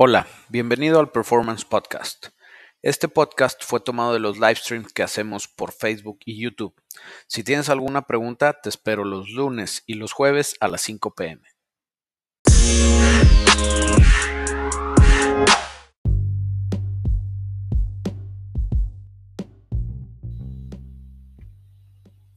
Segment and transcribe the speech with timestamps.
[0.00, 2.28] Hola, bienvenido al Performance Podcast.
[2.82, 6.72] Este podcast fue tomado de los live streams que hacemos por Facebook y YouTube.
[7.26, 11.42] Si tienes alguna pregunta, te espero los lunes y los jueves a las 5 pm.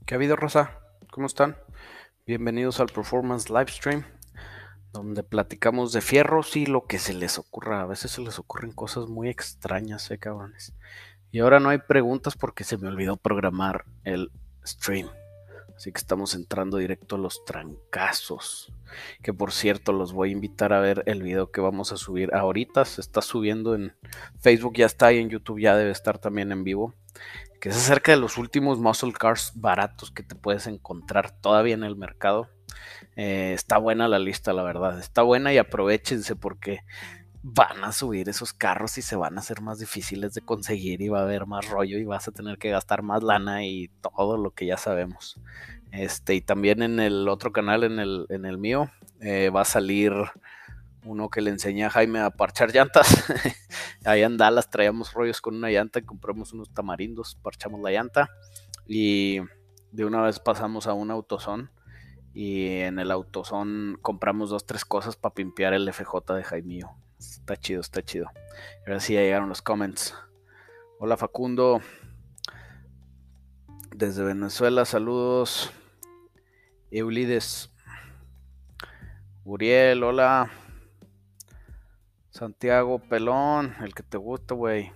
[0.07, 0.79] ¿Qué ha habido, Rosa?
[1.11, 1.57] ¿Cómo están?
[2.25, 4.03] Bienvenidos al Performance Livestream,
[4.91, 7.81] donde platicamos de fierros y lo que se les ocurra.
[7.81, 10.73] A veces se les ocurren cosas muy extrañas, eh, cabrones.
[11.31, 14.31] Y ahora no hay preguntas porque se me olvidó programar el
[14.65, 15.09] stream.
[15.81, 18.71] Así que estamos entrando directo a los trancazos.
[19.23, 22.35] Que por cierto, los voy a invitar a ver el video que vamos a subir
[22.35, 22.85] ahorita.
[22.85, 23.95] Se está subiendo en
[24.39, 26.93] Facebook, ya está y en YouTube ya debe estar también en vivo.
[27.59, 31.83] Que es acerca de los últimos muscle cars baratos que te puedes encontrar todavía en
[31.83, 32.49] el mercado.
[33.23, 34.97] Eh, está buena la lista, la verdad.
[34.97, 36.79] Está buena y aprovechense porque
[37.43, 41.09] van a subir esos carros y se van a hacer más difíciles de conseguir y
[41.09, 44.37] va a haber más rollo y vas a tener que gastar más lana y todo
[44.37, 45.39] lo que ya sabemos.
[45.91, 49.65] Este, y también en el otro canal, en el, en el mío, eh, va a
[49.65, 50.13] salir
[51.05, 53.23] uno que le enseñé a Jaime a parchar llantas.
[54.03, 58.29] Ahí en Dallas traíamos rollos con una llanta y compramos unos tamarindos, parchamos la llanta
[58.87, 59.41] y
[59.91, 61.69] de una vez pasamos a un autosón
[62.33, 66.79] y en el autosón compramos dos, tres cosas para pimpear el FJ de Jaime.
[67.19, 68.27] Está chido, está chido.
[68.85, 70.15] Ahora sí ya llegaron los comments.
[70.99, 71.81] Hola Facundo.
[73.95, 75.71] Desde Venezuela, saludos.
[76.89, 77.69] Eulides.
[79.43, 80.49] Uriel, hola.
[82.29, 84.91] Santiago Pelón, el que te gusta, güey.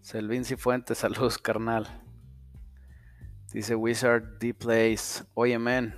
[0.00, 2.03] Selvin Cifuentes, saludos, carnal.
[3.54, 5.24] Dice Wizard D-Plays.
[5.34, 5.94] Oye, men,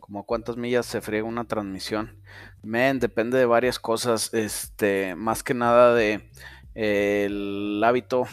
[0.00, 2.16] como cuántas millas se friega una transmisión.
[2.62, 4.32] Men, depende de varias cosas.
[4.32, 6.30] Este, más que nada de
[6.74, 8.26] eh, el hábito.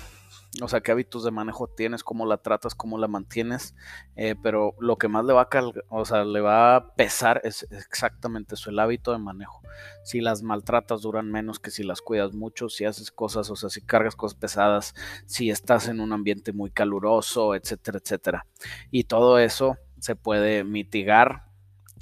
[0.61, 3.75] O sea, qué hábitos de manejo tienes, cómo la tratas, cómo la mantienes.
[4.15, 5.49] Eh, pero lo que más le va a
[5.89, 9.61] o sea, le va a pesar es exactamente eso, el hábito de manejo.
[10.03, 13.69] Si las maltratas duran menos que si las cuidas mucho, si haces cosas, o sea,
[13.69, 14.93] si cargas cosas pesadas,
[15.25, 18.45] si estás en un ambiente muy caluroso, etcétera, etcétera.
[18.91, 21.52] Y todo eso se puede mitigar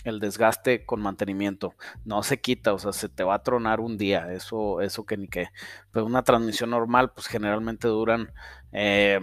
[0.03, 1.75] el desgaste con mantenimiento.
[2.05, 5.17] No se quita, o sea, se te va a tronar un día, eso, eso que
[5.17, 5.47] ni que.
[5.91, 8.31] Pero una transmisión normal, pues generalmente duran,
[8.71, 9.19] eh,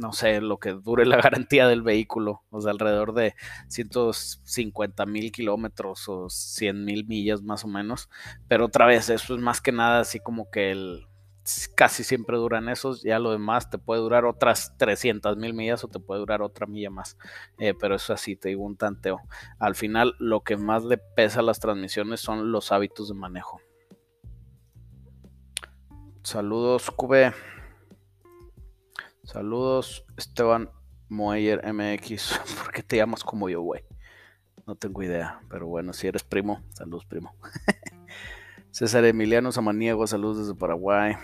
[0.00, 3.34] no sé, lo que dure la garantía del vehículo, o sea, alrededor de
[3.68, 8.08] 150 mil kilómetros o 100 mil millas más o menos.
[8.48, 11.06] Pero otra vez, eso es más que nada así como que el
[11.74, 15.88] casi siempre duran esos, ya lo demás te puede durar otras 300 mil millas o
[15.88, 17.16] te puede durar otra milla más,
[17.58, 19.20] eh, pero eso así, te digo un tanteo.
[19.58, 23.60] Al final lo que más le pesa a las transmisiones son los hábitos de manejo.
[26.22, 27.32] Saludos, Cube.
[29.24, 30.70] Saludos, Esteban
[31.08, 32.40] Moyer MX.
[32.62, 33.82] ¿Por qué te llamas como yo, güey?
[34.66, 37.34] No tengo idea, pero bueno, si eres primo, saludos, primo.
[38.70, 41.16] César Emiliano Samaniego, saludos desde Paraguay.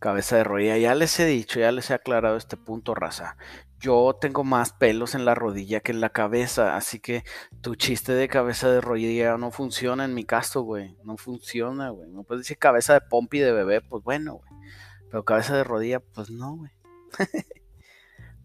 [0.00, 3.36] Cabeza de rodilla, ya les he dicho, ya les he aclarado este punto, raza.
[3.78, 7.24] Yo tengo más pelos en la rodilla que en la cabeza, así que
[7.60, 10.96] tu chiste de cabeza de rodilla no funciona en mi caso, güey.
[11.04, 12.10] No funciona, güey.
[12.10, 14.50] No puedes decir cabeza de pompi de bebé, pues bueno, güey.
[15.10, 16.72] Pero cabeza de rodilla, pues no, güey.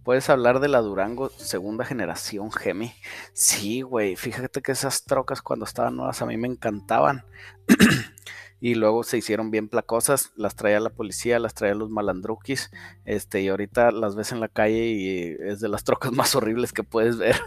[0.05, 2.93] Puedes hablar de la Durango segunda generación Gemi.
[3.33, 4.15] Sí, güey.
[4.15, 7.25] Fíjate que esas trocas cuando estaban nuevas a mí me encantaban.
[8.61, 10.31] y luego se hicieron bien placosas.
[10.35, 12.69] Las traía la policía, las traía los malandruquis.
[13.03, 16.71] Este, y ahorita las ves en la calle y es de las trocas más horribles
[16.71, 17.41] que puedes ver.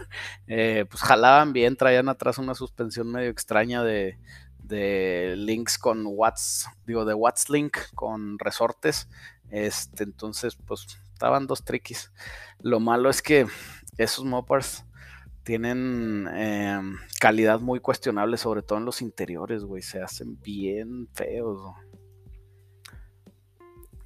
[0.47, 4.19] Eh, pues jalaban bien, traían atrás una suspensión medio extraña de,
[4.57, 9.07] de links con Watts, digo, de Watts Link con resortes.
[9.49, 12.13] Este, entonces, pues estaban dos triquis.
[12.61, 13.45] Lo malo es que
[13.97, 14.85] esos moppers
[15.43, 19.81] tienen em, calidad muy cuestionable, sobre todo en los interiores, güey.
[19.81, 21.75] Se hacen bien feos.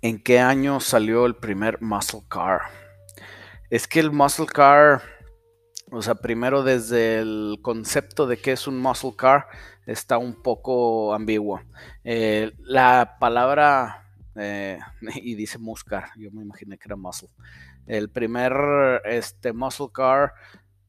[0.02, 2.62] ¿En qué año salió el primer muscle car?
[3.70, 5.04] Es que el muscle car,
[5.92, 9.46] o sea, primero desde el concepto de qué es un muscle car,
[9.86, 11.62] está un poco ambiguo.
[12.04, 14.03] Eh, la palabra
[14.36, 14.80] eh,
[15.16, 17.30] y dice Muscar, yo me imaginé que era muscle.
[17.86, 18.54] El primer
[19.06, 20.34] este, muscle car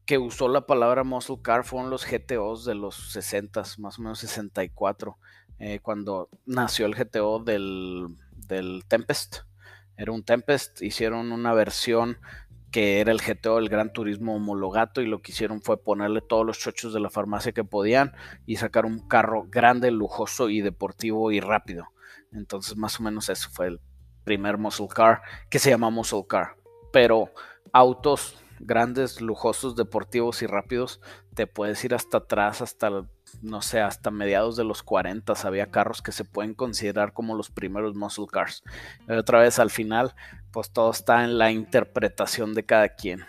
[0.05, 4.19] que usó la palabra muscle car fueron los GTOs de los 60, más o menos
[4.19, 5.17] 64,
[5.59, 8.07] eh, cuando nació el GTO del,
[8.47, 9.37] del Tempest.
[9.97, 12.17] Era un Tempest, hicieron una versión
[12.75, 16.45] que era el GTO, el Gran Turismo homologato, y lo que hicieron fue ponerle todos
[16.45, 18.11] los chochos de la farmacia que podían
[18.45, 21.87] y sacar un carro grande, lujoso y deportivo y rápido.
[22.35, 23.81] Entonces, más o menos eso fue el
[24.23, 26.55] primer muscle car que se llama muscle car.
[26.91, 27.31] Pero
[27.71, 31.01] autos grandes, lujosos, deportivos y rápidos,
[31.33, 32.89] te puedes ir hasta atrás, hasta,
[33.41, 35.33] no sé, hasta mediados de los 40.
[35.43, 38.63] Había carros que se pueden considerar como los primeros muscle cars.
[39.07, 40.15] Y otra vez al final,
[40.51, 43.25] pues todo está en la interpretación de cada quien.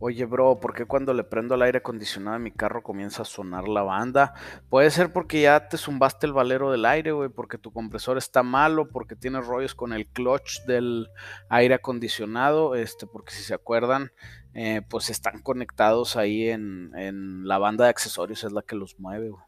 [0.00, 3.24] Oye, bro, ¿por qué cuando le prendo el aire acondicionado a mi carro comienza a
[3.24, 4.32] sonar la banda?
[4.70, 8.44] Puede ser porque ya te zumbaste el valero del aire, güey, porque tu compresor está
[8.44, 11.08] malo, porque tienes rollos con el clutch del
[11.48, 14.12] aire acondicionado, este, porque si se acuerdan,
[14.54, 19.00] eh, pues están conectados ahí en, en, la banda de accesorios, es la que los
[19.00, 19.42] mueve, güey.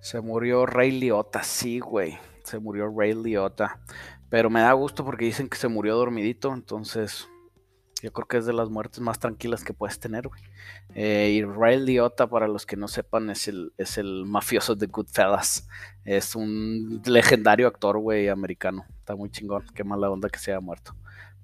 [0.00, 3.78] Se murió Ray Liotta, sí, güey, se murió Ray Liotta,
[4.30, 7.28] pero me da gusto porque dicen que se murió dormidito, entonces
[8.02, 10.42] yo creo que es de las muertes más tranquilas que puedes tener, güey.
[10.96, 14.88] Eh, y Ray Liotta, para los que no sepan, es el, es el mafioso de
[14.88, 15.68] Goodfellas.
[16.04, 18.84] Es un legendario actor, güey, americano.
[18.98, 19.64] Está muy chingón.
[19.72, 20.96] Qué mala onda que se haya muerto.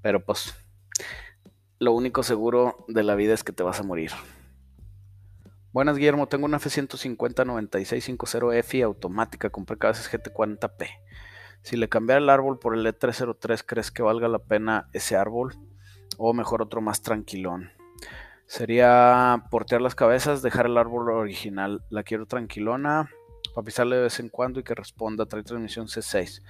[0.02, 0.52] Pero pues,
[1.78, 4.10] lo único seguro de la vida es que te vas a morir.
[5.72, 6.26] Buenas, Guillermo.
[6.26, 9.50] Tengo una F-150 9650F automática.
[9.50, 10.88] Compré veces GT40P.
[11.62, 15.54] Si le cambiara el árbol por el E303, ¿crees que valga la pena ese árbol?
[16.18, 17.70] O mejor otro más tranquilón.
[18.44, 21.82] Sería portear las cabezas, dejar el árbol original.
[21.90, 23.10] La quiero tranquilona,
[23.54, 25.26] para pisarle de vez en cuando y que responda.
[25.26, 26.42] Trae transmisión C6.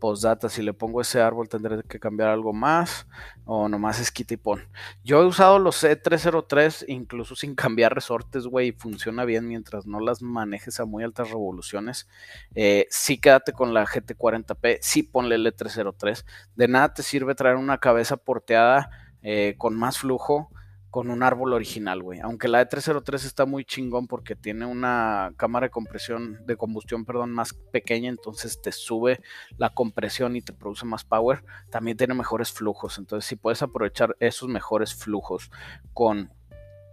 [0.00, 3.06] Postdata, si le pongo ese árbol tendré que cambiar algo más
[3.44, 4.66] o nomás es quita y pon.
[5.04, 10.00] Yo he usado los C303 incluso sin cambiar resortes, güey, y funciona bien mientras no
[10.00, 12.08] las manejes a muy altas revoluciones.
[12.54, 16.24] Eh, sí quédate con la GT40P, sí ponle el E303.
[16.56, 18.90] De nada te sirve traer una cabeza porteada
[19.24, 20.50] eh, con más flujo
[20.94, 22.20] con un árbol original, güey.
[22.20, 27.32] Aunque la E303 está muy chingón porque tiene una cámara de compresión, de combustión, perdón,
[27.32, 29.20] más pequeña, entonces te sube
[29.58, 31.42] la compresión y te produce más power.
[31.68, 35.50] También tiene mejores flujos, entonces si puedes aprovechar esos mejores flujos
[35.92, 36.30] con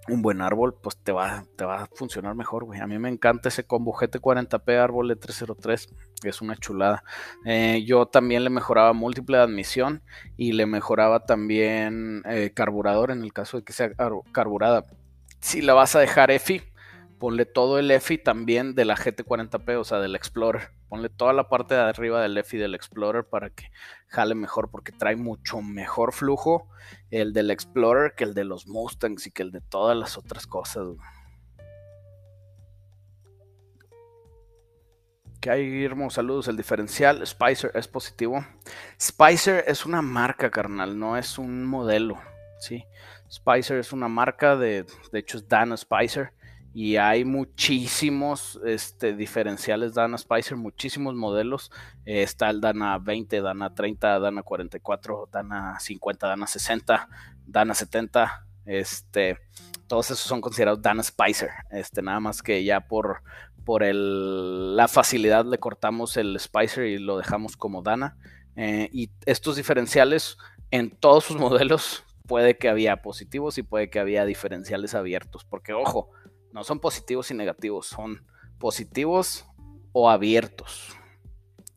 [0.07, 2.80] un buen árbol, pues te va, te va a funcionar mejor, güey.
[2.80, 5.94] A mí me encanta ese combo GT40P árbol E303,
[6.24, 7.03] es una chulada.
[7.45, 10.03] Eh, yo también le mejoraba múltiple de admisión
[10.38, 13.92] y le mejoraba también eh, carburador en el caso de que sea
[14.31, 14.86] carburada.
[15.39, 16.62] Si la vas a dejar EFI,
[17.21, 20.71] ponle todo el EFI también de la GT40P, o sea, del Explorer.
[20.89, 23.71] Ponle toda la parte de arriba del EFI del Explorer para que
[24.07, 26.68] jale mejor, porque trae mucho mejor flujo
[27.12, 30.47] el del Explorer que el de los Mustangs y que el de todas las otras
[30.47, 30.88] cosas.
[35.39, 36.09] ¿Qué hay, Guillermo?
[36.09, 36.47] Saludos.
[36.47, 38.44] El diferencial Spicer es positivo.
[39.00, 42.19] Spicer es una marca, carnal, no es un modelo.
[42.59, 42.83] ¿sí?
[43.31, 46.33] Spicer es una marca, de, de hecho es Dana Spicer
[46.73, 51.69] y hay muchísimos este, diferenciales Dana Spicer, muchísimos modelos.
[52.06, 57.09] Eh, está el Dana 20, Dana 30, Dana 44, Dana 50, Dana 60,
[57.45, 58.47] Dana 70.
[58.65, 59.38] Este,
[59.88, 61.50] todos esos son considerados Dana Spicer.
[61.71, 63.21] Este, nada más que ya por,
[63.65, 68.18] por el, la facilidad le cortamos el Spicer y lo dejamos como Dana.
[68.56, 70.38] Eh, y estos diferenciales
[70.71, 75.44] en todos sus modelos puede que había positivos y puede que había diferenciales abiertos.
[75.44, 76.09] Porque ojo,
[76.53, 78.25] no son positivos y negativos, son
[78.59, 79.45] positivos
[79.94, 80.95] o abiertos.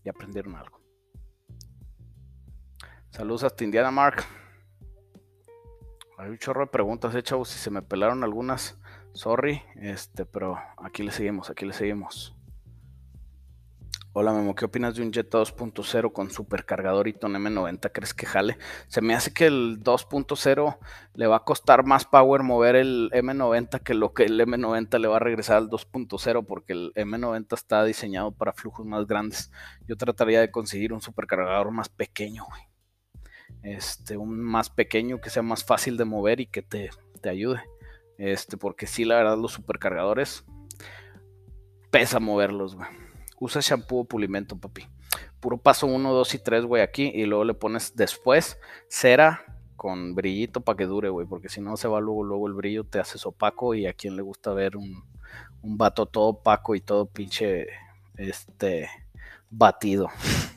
[0.04, 0.80] Y aprendieron algo.
[3.10, 4.24] Saludos hasta Indiana Mark.
[6.18, 7.22] Hay un chorro de preguntas, eh.
[7.44, 8.78] Si se me pelaron algunas,
[9.12, 9.62] sorry.
[9.76, 12.36] Este, pero aquí le seguimos, aquí le seguimos.
[14.16, 17.90] Hola Memo, ¿qué opinas de un Jetta 2.0 con supercargador y ton M90?
[17.92, 18.56] ¿Crees que jale?
[18.86, 20.78] Se me hace que el 2.0
[21.14, 25.08] le va a costar más power mover el M90 que lo que el M90 le
[25.08, 29.50] va a regresar al 2.0 porque el M90 está diseñado para flujos más grandes.
[29.88, 32.62] Yo trataría de conseguir un supercargador más pequeño, güey.
[33.64, 36.90] Este, un más pequeño que sea más fácil de mover y que te,
[37.20, 37.64] te ayude.
[38.18, 40.44] Este, porque sí, la verdad, los supercargadores
[41.90, 43.03] pesa moverlos, güey
[43.38, 44.86] usa shampoo o pulimento, papi.
[45.40, 47.10] Puro paso 1, 2 y 3, güey, aquí.
[47.14, 49.44] Y luego le pones después cera
[49.76, 51.26] con brillito para que dure, güey.
[51.26, 53.74] Porque si no se va luego, luego el brillo te haces opaco.
[53.74, 55.04] Y a quien le gusta ver un,
[55.62, 57.66] un vato todo opaco y todo pinche
[58.16, 58.88] este
[59.50, 60.08] batido.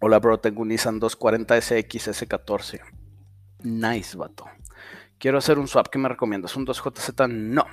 [0.00, 0.40] Hola, bro.
[0.40, 2.80] Tengo un Nissan 240 SX S14.
[3.62, 4.46] Nice, vato.
[5.18, 5.86] Quiero hacer un swap.
[5.86, 6.56] ¿Qué me recomiendas?
[6.56, 7.28] ¿Un 2JZ?
[7.30, 7.64] No.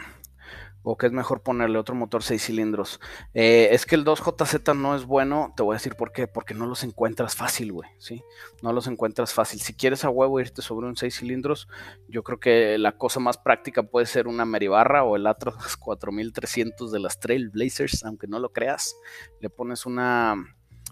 [0.83, 2.99] O que es mejor ponerle otro motor 6 cilindros.
[3.33, 6.53] Eh, es que el 2JZ no es bueno, te voy a decir por qué, porque
[6.53, 8.23] no los encuentras fácil, güey, ¿sí?
[8.61, 9.59] No los encuentras fácil.
[9.59, 11.67] Si quieres a huevo irte sobre un 6 cilindros,
[12.07, 16.91] yo creo que la cosa más práctica puede ser una Meribarra o el Atros 4300
[16.91, 18.95] de las Trailblazers, aunque no lo creas.
[19.39, 20.35] Le pones una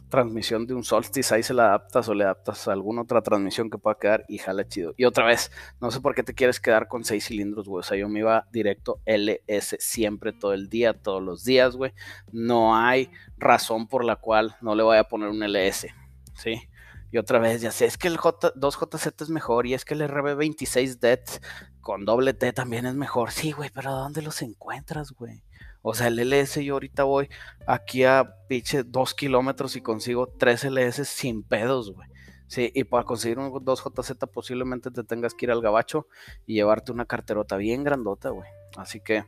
[0.09, 3.69] transmisión de un Solstice, ahí se la adaptas o le adaptas a alguna otra transmisión
[3.69, 4.93] que pueda quedar y jala chido.
[4.97, 7.81] Y otra vez, no sé por qué te quieres quedar con seis cilindros, güey.
[7.81, 11.93] O sea, yo me iba directo LS siempre, todo el día, todos los días, güey.
[12.31, 15.87] No hay razón por la cual no le voy a poner un LS,
[16.33, 16.61] ¿sí?
[17.11, 19.93] Y otra vez, ya sé, es que el J, 2JZ es mejor y es que
[19.93, 21.41] el RB26 DET
[21.79, 23.31] con doble T también es mejor.
[23.31, 25.41] Sí, güey, pero ¿dónde los encuentras, güey?
[25.89, 27.29] O sea, el LS yo ahorita voy
[27.65, 32.09] aquí a pinche dos kilómetros y consigo tres LS sin pedos, güey.
[32.47, 36.07] Sí, y para conseguir un 2JZ posiblemente te tengas que ir al gabacho
[36.45, 38.49] y llevarte una carterota bien grandota, güey.
[38.75, 39.23] Así que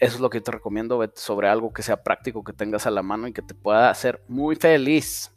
[0.00, 2.90] eso es lo que te recomiendo, vete sobre algo que sea práctico, que tengas a
[2.90, 5.32] la mano y que te pueda hacer muy feliz.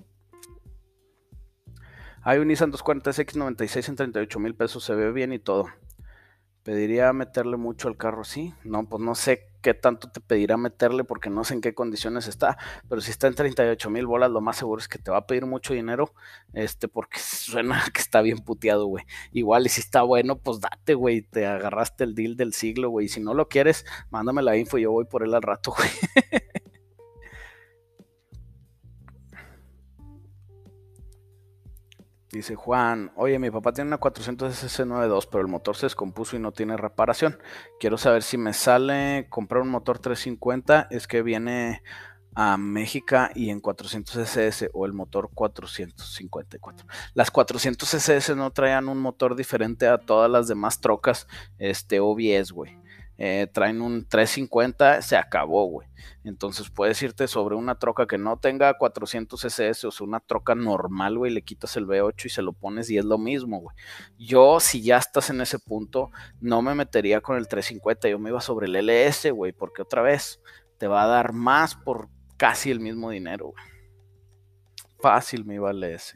[2.23, 5.67] Hay un Nissan 240X96 en 38 mil pesos, se ve bien y todo.
[6.65, 8.51] Pediría meterle mucho al carro, sí.
[8.63, 12.27] No, pues no sé qué tanto te pedirá meterle porque no sé en qué condiciones
[12.27, 12.57] está,
[12.89, 15.27] pero si está en 38 mil bolas, lo más seguro es que te va a
[15.27, 16.15] pedir mucho dinero,
[16.53, 19.05] este, porque suena que está bien puteado, güey.
[19.31, 23.09] Igual, y si está bueno, pues date, güey, te agarraste el deal del siglo, güey.
[23.09, 25.89] Si no lo quieres, mándame la info y yo voy por él al rato, güey.
[32.35, 36.39] Dice Juan, oye, mi papá tiene una 400 SC92, pero el motor se descompuso y
[36.39, 37.39] no tiene reparación.
[37.79, 41.81] Quiero saber si me sale comprar un motor 350, es que viene
[42.35, 46.85] a México y en 400 SS o el motor 454.
[47.13, 52.51] Las 400 SS no traían un motor diferente a todas las demás trocas, este OBS,
[52.51, 52.77] güey.
[53.17, 55.87] Eh, traen un 350, se acabó, güey.
[56.23, 60.53] Entonces puedes irte sobre una troca que no tenga 400 SS, o sea, una troca
[60.53, 63.75] normal, güey, le quitas el V8 y se lo pones y es lo mismo, güey.
[64.17, 68.31] Yo, si ya estás en ese punto, no me metería con el 350, yo me
[68.31, 70.41] iba sobre el LS, güey, porque otra vez
[70.77, 73.63] te va a dar más por casi el mismo dinero, güey.
[74.99, 76.15] Fácil me iba al LS.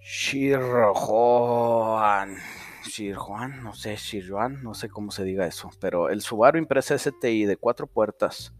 [0.00, 1.24] Shirrojoan.
[2.84, 6.58] Sir Juan, no sé, Sir Juan, no sé cómo se diga eso, pero el Subaru
[6.58, 8.52] Impresa STI de cuatro puertas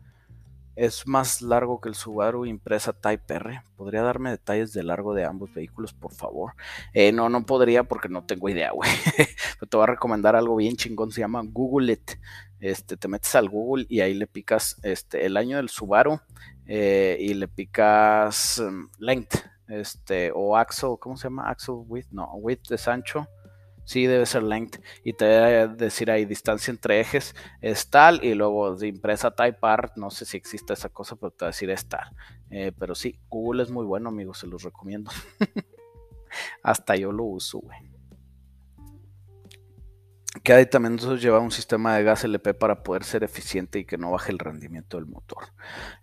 [0.77, 3.63] es más largo que el Subaru Impresa Type R.
[3.77, 6.55] ¿Podría darme detalles de largo de ambos vehículos, por favor?
[6.93, 8.91] Eh, no, no podría porque no tengo idea, güey.
[9.69, 12.13] te voy a recomendar algo bien chingón, se llama Google It.
[12.59, 16.19] Este, te metes al Google y ahí le picas este, el año del Subaru
[16.67, 19.35] eh, y le picas um, length,
[19.69, 21.49] este, o axo, ¿cómo se llama?
[21.49, 23.29] Axo width, no, width es ancho
[23.85, 24.81] Sí, debe ser length.
[25.03, 28.25] Y te a decir ahí distancia entre ejes es tal.
[28.25, 31.49] Y luego de impresa type art, no sé si existe esa cosa, pero te va
[31.49, 32.11] a decir es tal.
[32.51, 35.11] Eh, pero sí, Google es muy bueno, amigos, se los recomiendo.
[36.63, 37.79] Hasta yo lo uso, güey.
[40.43, 43.97] Que ahí nosotros lleva un sistema de gas LP para poder ser eficiente y que
[43.97, 45.45] no baje el rendimiento del motor.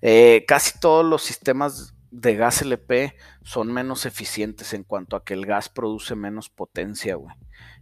[0.01, 5.33] Eh, casi todos los sistemas de gas LP son menos eficientes en cuanto a que
[5.33, 7.35] el gas produce menos potencia, güey.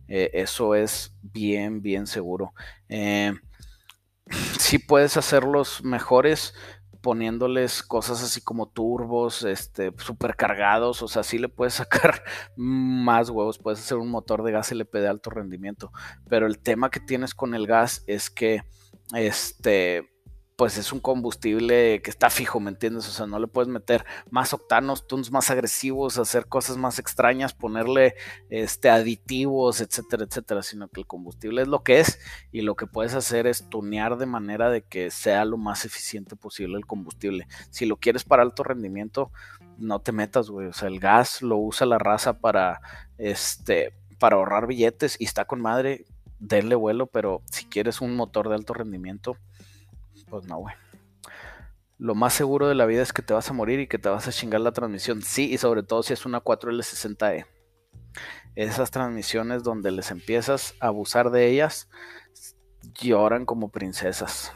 [0.10, 2.54] Eh, eso es bien, bien seguro.
[2.90, 3.34] Eh,
[4.60, 6.54] si puedes hacerlos mejores
[7.02, 12.24] poniéndoles cosas así como turbos, este, supercargados, o sea, sí le puedes sacar
[12.56, 15.92] más huevos, puedes hacer un motor de gas LP de alto rendimiento,
[16.28, 18.64] pero el tema que tienes con el gas es que,
[19.14, 20.10] este,
[20.60, 23.08] pues es un combustible que está fijo, ¿me entiendes?
[23.08, 27.54] O sea, no le puedes meter más octanos, tunes más agresivos, hacer cosas más extrañas,
[27.54, 28.16] ponerle
[28.50, 32.20] este, aditivos, etcétera, etcétera, sino que el combustible es lo que es
[32.52, 36.36] y lo que puedes hacer es tunear de manera de que sea lo más eficiente
[36.36, 37.48] posible el combustible.
[37.70, 39.32] Si lo quieres para alto rendimiento,
[39.78, 40.68] no te metas, güey.
[40.68, 42.82] O sea, el gas lo usa la raza para,
[43.18, 46.04] este, para ahorrar billetes y está con madre,
[46.38, 49.38] denle vuelo, pero si quieres un motor de alto rendimiento,
[50.30, 50.76] pues no, güey.
[51.98, 54.08] Lo más seguro de la vida es que te vas a morir y que te
[54.08, 55.22] vas a chingar la transmisión.
[55.22, 57.46] Sí, y sobre todo si es una 4L60E.
[58.56, 61.90] Esas transmisiones donde les empiezas a abusar de ellas,
[62.94, 64.54] lloran como princesas.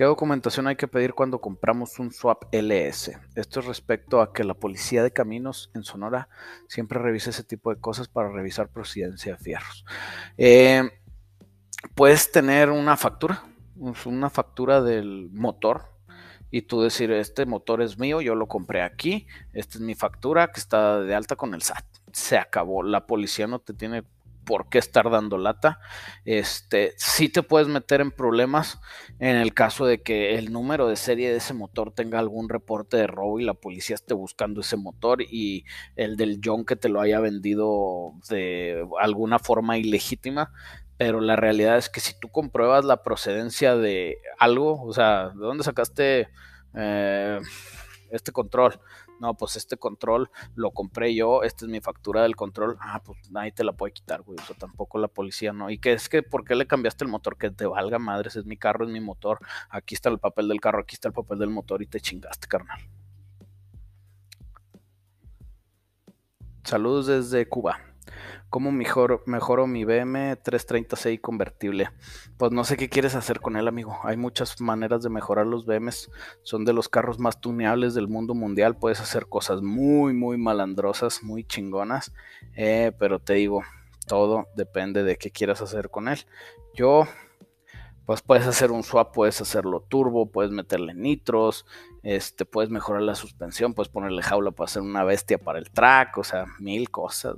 [0.00, 3.18] ¿Qué documentación hay que pedir cuando compramos un swap LS?
[3.34, 6.30] Esto es respecto a que la policía de caminos en Sonora
[6.68, 9.84] siempre revisa ese tipo de cosas para revisar procedencia de fierros.
[10.38, 10.88] Eh,
[11.94, 13.44] puedes tener una factura,
[14.04, 15.84] una factura del motor
[16.50, 20.50] y tú decir, este motor es mío, yo lo compré aquí, esta es mi factura
[20.52, 21.84] que está de alta con el SAT.
[22.12, 24.02] Se acabó, la policía no te tiene
[24.44, 25.78] por qué estar dando lata.
[26.24, 28.80] Este, sí te puedes meter en problemas
[29.20, 32.96] en el caso de que el número de serie de ese motor tenga algún reporte
[32.96, 36.88] de robo y la policía esté buscando ese motor y el del John que te
[36.88, 40.52] lo haya vendido de alguna forma ilegítima.
[41.00, 45.40] Pero la realidad es que si tú compruebas la procedencia de algo, o sea, ¿de
[45.40, 46.28] dónde sacaste
[46.74, 47.40] eh,
[48.10, 48.78] este control?
[49.18, 53.30] no, pues este control lo compré yo, esta es mi factura del control, ah, pues
[53.30, 55.70] nadie te la puede quitar, güey, o sea, tampoco la policía, ¿no?
[55.70, 57.38] Y que es que, ¿por qué le cambiaste el motor?
[57.38, 59.38] Que te valga madres, es mi carro, es mi motor,
[59.70, 62.46] aquí está el papel del carro, aquí está el papel del motor y te chingaste,
[62.46, 62.80] carnal.
[66.64, 67.89] Saludos desde Cuba.
[68.50, 71.90] ¿Cómo mejor, mejoro mi BM 330 convertible?
[72.36, 73.96] Pues no sé qué quieres hacer con él, amigo.
[74.02, 76.10] Hay muchas maneras de mejorar los BMs.
[76.42, 78.76] Son de los carros más tuneables del mundo mundial.
[78.76, 82.12] Puedes hacer cosas muy, muy malandrosas, muy chingonas.
[82.56, 83.62] Eh, pero te digo,
[84.08, 86.18] todo depende de qué quieras hacer con él.
[86.74, 87.06] Yo,
[88.04, 91.66] pues puedes hacer un swap, puedes hacerlo turbo, puedes meterle nitros,
[92.02, 96.18] este, puedes mejorar la suspensión, puedes ponerle jaula para hacer una bestia para el track,
[96.18, 97.36] o sea, mil cosas,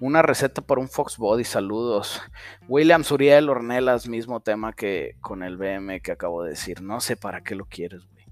[0.00, 2.20] una receta para un Fox Body, saludos.
[2.68, 6.80] William Suriel Ornelas, mismo tema que con el BM que acabo de decir.
[6.80, 8.24] No sé para qué lo quieres, güey.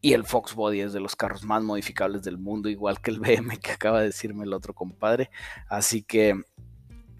[0.00, 3.20] Y el Fox Body es de los carros más modificables del mundo, igual que el
[3.20, 5.30] BM que acaba de decirme el otro compadre.
[5.68, 6.40] Así que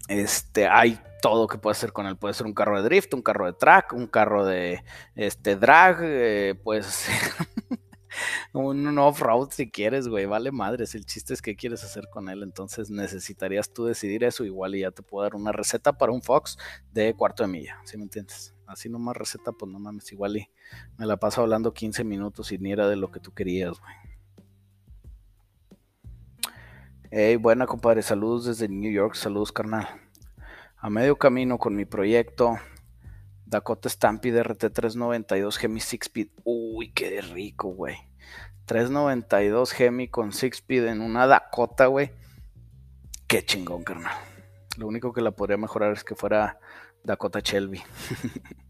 [0.07, 2.17] este, hay todo que puede hacer con él.
[2.17, 4.83] Puede ser un carro de drift, un carro de track, un carro de
[5.15, 7.15] este, drag, eh, puede ser
[8.53, 10.95] un off-road si quieres, güey, vale madres.
[10.95, 12.43] El chiste es qué quieres hacer con él.
[12.43, 16.21] Entonces necesitarías tú decidir eso igual y ya te puedo dar una receta para un
[16.21, 16.57] Fox
[16.91, 18.53] de cuarto de milla, ¿sí me entiendes?
[18.65, 20.49] Así nomás receta, pues no mames, igual y
[20.97, 23.93] me la paso hablando 15 minutos y ni era de lo que tú querías, güey.
[27.09, 29.87] Hey, buena compadre, saludos desde New York, saludos carnal.
[30.75, 32.57] A medio camino con mi proyecto
[33.49, 36.27] Dakota Stampede RT392 Gemi 6-Speed.
[36.43, 37.95] Uy, qué rico, güey.
[38.65, 42.11] 392 Gemi con 6-Speed en una Dakota, güey.
[43.25, 44.17] Qué chingón, carnal.
[44.77, 46.59] Lo único que la podría mejorar es que fuera
[47.03, 47.81] Dakota Shelby.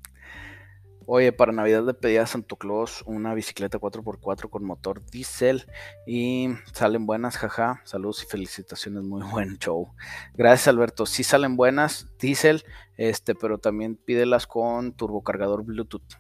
[1.10, 5.66] Oye, para Navidad le pedí a Santo Claus una bicicleta 4x4 con motor diésel
[6.06, 7.80] y salen buenas, jaja.
[7.86, 9.94] Saludos y felicitaciones, muy buen show.
[10.34, 11.06] Gracias, Alberto.
[11.06, 12.66] Sí salen buenas, diésel,
[12.98, 16.18] este, pero también pídelas con turbocargador Bluetooth.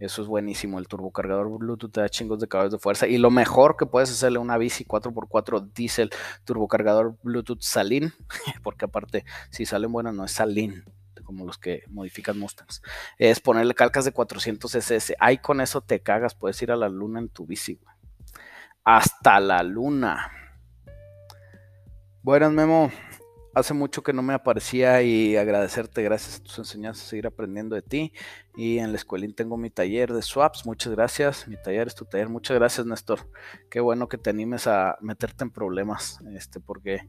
[0.00, 3.06] Eso es buenísimo, el turbocargador Bluetooth te da chingos de caballos de fuerza.
[3.06, 6.10] Y lo mejor que puedes hacerle una bici 4x4 diésel
[6.44, 8.12] turbocargador Bluetooth Salin,
[8.64, 10.84] porque aparte, si salen buenas, no es Salin,
[11.22, 12.82] como los que modifican Mustangs,
[13.18, 15.16] es ponerle calcas de 400 SS.
[15.18, 17.80] Ahí con eso te cagas, puedes ir a la luna en tu bici,
[18.84, 20.30] Hasta la luna.
[22.22, 22.90] Buenas, Memo.
[23.54, 27.82] Hace mucho que no me aparecía y agradecerte gracias a tus enseñanzas, seguir aprendiendo de
[27.82, 28.12] ti.
[28.56, 31.46] Y en la escuelín tengo mi taller de swaps, muchas gracias.
[31.46, 33.30] Mi taller es tu taller, muchas gracias, Néstor.
[33.70, 37.06] Qué bueno que te animes a meterte en problemas, este, porque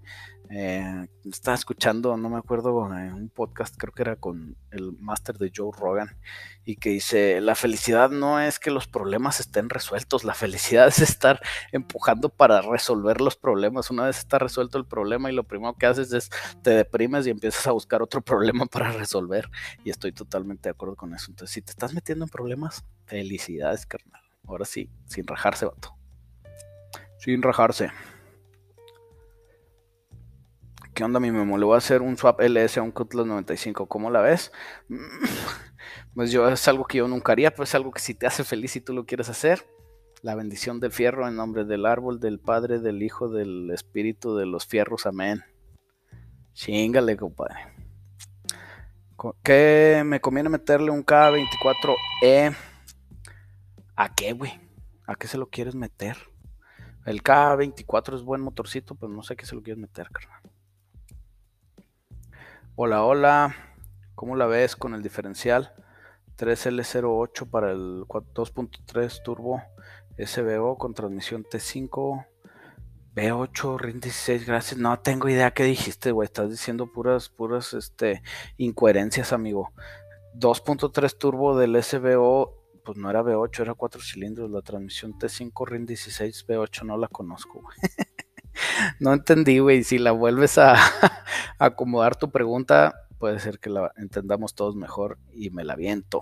[0.49, 5.51] eh, estaba escuchando, no me acuerdo, un podcast, creo que era con el máster de
[5.55, 6.17] Joe Rogan,
[6.65, 10.99] y que dice, la felicidad no es que los problemas estén resueltos, la felicidad es
[10.99, 13.89] estar empujando para resolver los problemas.
[13.89, 16.29] Una vez está resuelto el problema y lo primero que haces es
[16.61, 19.49] te deprimes y empiezas a buscar otro problema para resolver.
[19.83, 21.31] Y estoy totalmente de acuerdo con eso.
[21.37, 24.23] Entonces, si te estás metiendo en problemas, felicidades, carnal.
[24.47, 25.95] Ahora sí, sin rajarse, vato.
[27.19, 27.91] Sin rajarse.
[30.95, 31.59] ¿Qué onda mi memo?
[31.59, 33.85] Le voy a hacer un swap LS a un Cutlass 95.
[33.85, 34.51] ¿Cómo la ves?
[36.15, 38.43] Pues yo es algo que yo nunca haría, pero es algo que si te hace
[38.43, 39.69] feliz y tú lo quieres hacer.
[40.23, 44.47] La bendición del fierro en nombre del árbol, del Padre, del Hijo, del Espíritu, de
[44.47, 45.05] los fierros.
[45.05, 45.43] Amén.
[46.53, 47.76] Chingale, compadre.
[49.43, 52.55] ¿Qué me conviene meterle un K24E?
[53.95, 54.59] ¿A qué, güey?
[55.05, 56.17] ¿A qué se lo quieres meter?
[57.05, 60.41] El K24 es buen motorcito, pero no sé qué se lo quieres meter, carnal.
[62.75, 63.55] Hola, hola.
[64.15, 65.73] ¿Cómo la ves con el diferencial?
[66.37, 69.63] 3L08 para el 2.3 turbo
[70.17, 72.25] SBO con transmisión T5.
[73.17, 74.79] B8, RIN 16, gracias.
[74.79, 76.27] No tengo idea qué dijiste, güey.
[76.27, 78.21] Estás diciendo puras, puras, este,
[78.57, 79.73] incoherencias, amigo.
[80.35, 84.51] 2.3 turbo del SBO, pues no era V8, era 4 cilindros.
[84.51, 87.75] La transmisión T5 RIN 16 V8 no la conozco, güey.
[88.99, 89.83] no entendí, güey.
[89.83, 90.75] Si la vuelves a
[91.57, 96.21] acomodar tu pregunta, puede ser que la entendamos todos mejor y me la viento.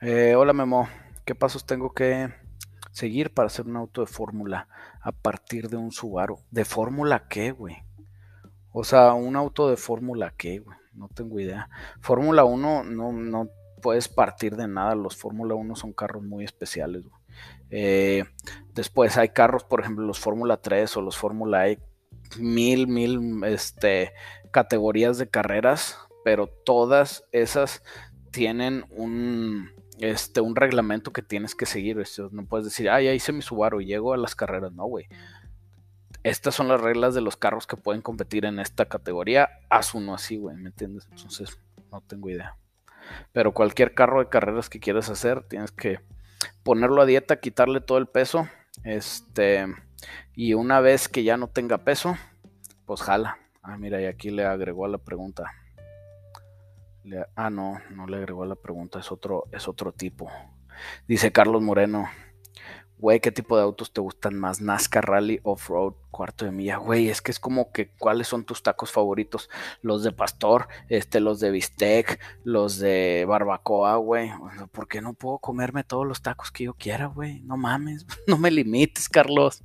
[0.00, 0.88] Eh, hola Memo,
[1.24, 2.39] ¿qué pasos tengo que
[2.90, 4.68] seguir para hacer un auto de fórmula
[5.00, 6.40] a partir de un Subaru?
[6.50, 7.76] ¿De fórmula qué, güey?
[8.72, 10.78] O sea, un auto de Fórmula qué, güey.
[10.94, 11.68] No tengo idea.
[12.00, 13.48] Fórmula 1 no, no
[13.82, 14.94] puedes partir de nada.
[14.94, 17.20] Los Fórmula 1 son carros muy especiales, güey.
[17.70, 18.24] Eh,
[18.74, 21.80] después hay carros, por ejemplo, los Fórmula 3 o los Fórmula E,
[22.38, 24.12] mil, mil este,
[24.50, 27.82] categorías de carreras, pero todas esas
[28.30, 32.02] tienen un, este, un reglamento que tienes que seguir.
[32.32, 34.72] No puedes decir, ay, ya hice mi Subaru llego a las carreras.
[34.72, 35.06] No, güey.
[36.22, 39.48] Estas son las reglas de los carros que pueden competir en esta categoría.
[39.68, 41.06] Haz uno así, güey, ¿me entiendes?
[41.10, 41.58] Entonces,
[41.90, 42.56] no tengo idea.
[43.32, 46.00] Pero cualquier carro de carreras que quieras hacer, tienes que
[46.62, 48.48] ponerlo a dieta, quitarle todo el peso.
[48.84, 49.66] Este,
[50.34, 52.16] y una vez que ya no tenga peso,
[52.86, 53.38] pues jala.
[53.62, 55.52] Ah, mira, y aquí le agregó a la pregunta.
[57.36, 60.30] Ah, no, no le agregó la pregunta, es otro, es otro tipo.
[61.06, 62.08] Dice Carlos Moreno,
[63.00, 64.60] güey, ¿qué tipo de autos te gustan más?
[64.60, 68.62] NASCAR Rally Off-Road, cuarto de milla, güey, es que es como que, ¿cuáles son tus
[68.62, 69.48] tacos favoritos?
[69.80, 74.30] Los de pastor, este, los de bistec, los de barbacoa, güey.
[74.72, 77.40] ¿Por qué no puedo comerme todos los tacos que yo quiera, güey?
[77.40, 79.64] No mames, no me limites, Carlos.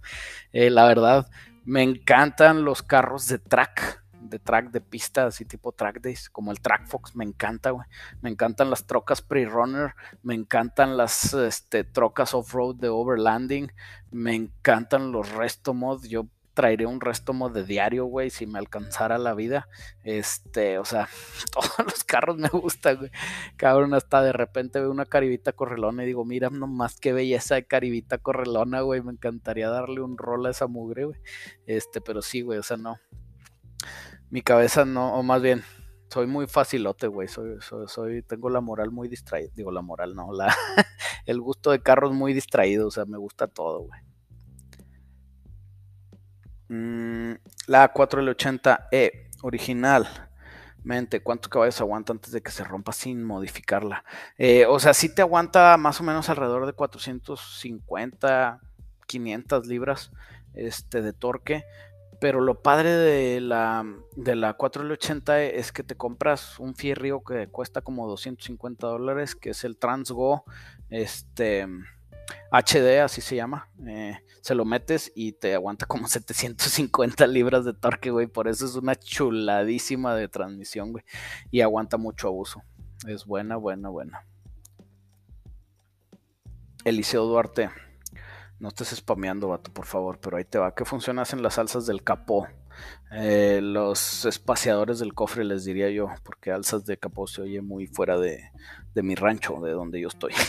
[0.53, 1.27] Eh, la verdad,
[1.65, 4.04] me encantan los carros de track
[4.39, 7.85] track de pista, así tipo track days, como el Track Fox, me encanta, güey.
[8.21, 13.71] Me encantan las trocas pre-runner, me encantan las este, trocas off-road de overlanding,
[14.11, 16.05] me encantan los resto mod.
[16.05, 19.67] Yo traeré un resto mod de diario, güey, si me alcanzara la vida.
[20.03, 21.07] Este, o sea,
[21.53, 23.11] todos los carros me gustan, güey.
[23.57, 27.67] Cabrón, hasta de repente veo una caribita correlona y digo, mira nomás qué belleza de
[27.67, 29.01] caribita correlona, güey.
[29.01, 31.19] Me encantaría darle un rol a esa mugre, güey.
[31.67, 32.97] Este, pero sí, güey, o sea, no
[34.29, 35.63] mi cabeza no, o más bien,
[36.09, 37.27] soy muy facilote, güey.
[37.27, 37.57] Soy,
[37.88, 39.51] soy, tengo la moral muy distraída.
[39.55, 40.55] Digo, la moral no, la,
[41.25, 42.88] el gusto de carros muy distraído.
[42.88, 44.01] O sea, me gusta todo, güey.
[46.69, 47.33] Mm,
[47.67, 50.07] la 4L80E, original.
[50.83, 54.05] Mente, ¿cuántos caballos aguanta antes de que se rompa sin modificarla?
[54.38, 58.61] Eh, o sea, sí te aguanta más o menos alrededor de 450,
[59.07, 60.11] 500 libras
[60.53, 61.65] este, de torque
[62.19, 67.47] pero lo padre de la, de la 4L80 es que te compras un fierro que
[67.47, 70.43] cuesta como 250 dólares, que es el Transgo
[70.89, 71.67] este,
[72.51, 73.69] HD, así se llama.
[73.86, 78.28] Eh, se lo metes y te aguanta como 750 libras de torque, güey.
[78.28, 81.04] Por eso es una chuladísima de transmisión, güey.
[81.51, 82.63] Y aguanta mucho abuso.
[83.08, 84.25] Es buena, buena, buena.
[86.84, 87.69] Eliseo Duarte.
[88.59, 90.73] No estés spameando, vato, por favor, pero ahí te va.
[90.73, 92.47] ¿Qué funcionas en las alzas del capó?
[93.11, 97.87] Eh, los espaciadores del cofre, les diría yo, porque alzas de capó se oye muy
[97.87, 98.49] fuera de,
[98.95, 100.33] mi rancho, de donde yo estoy.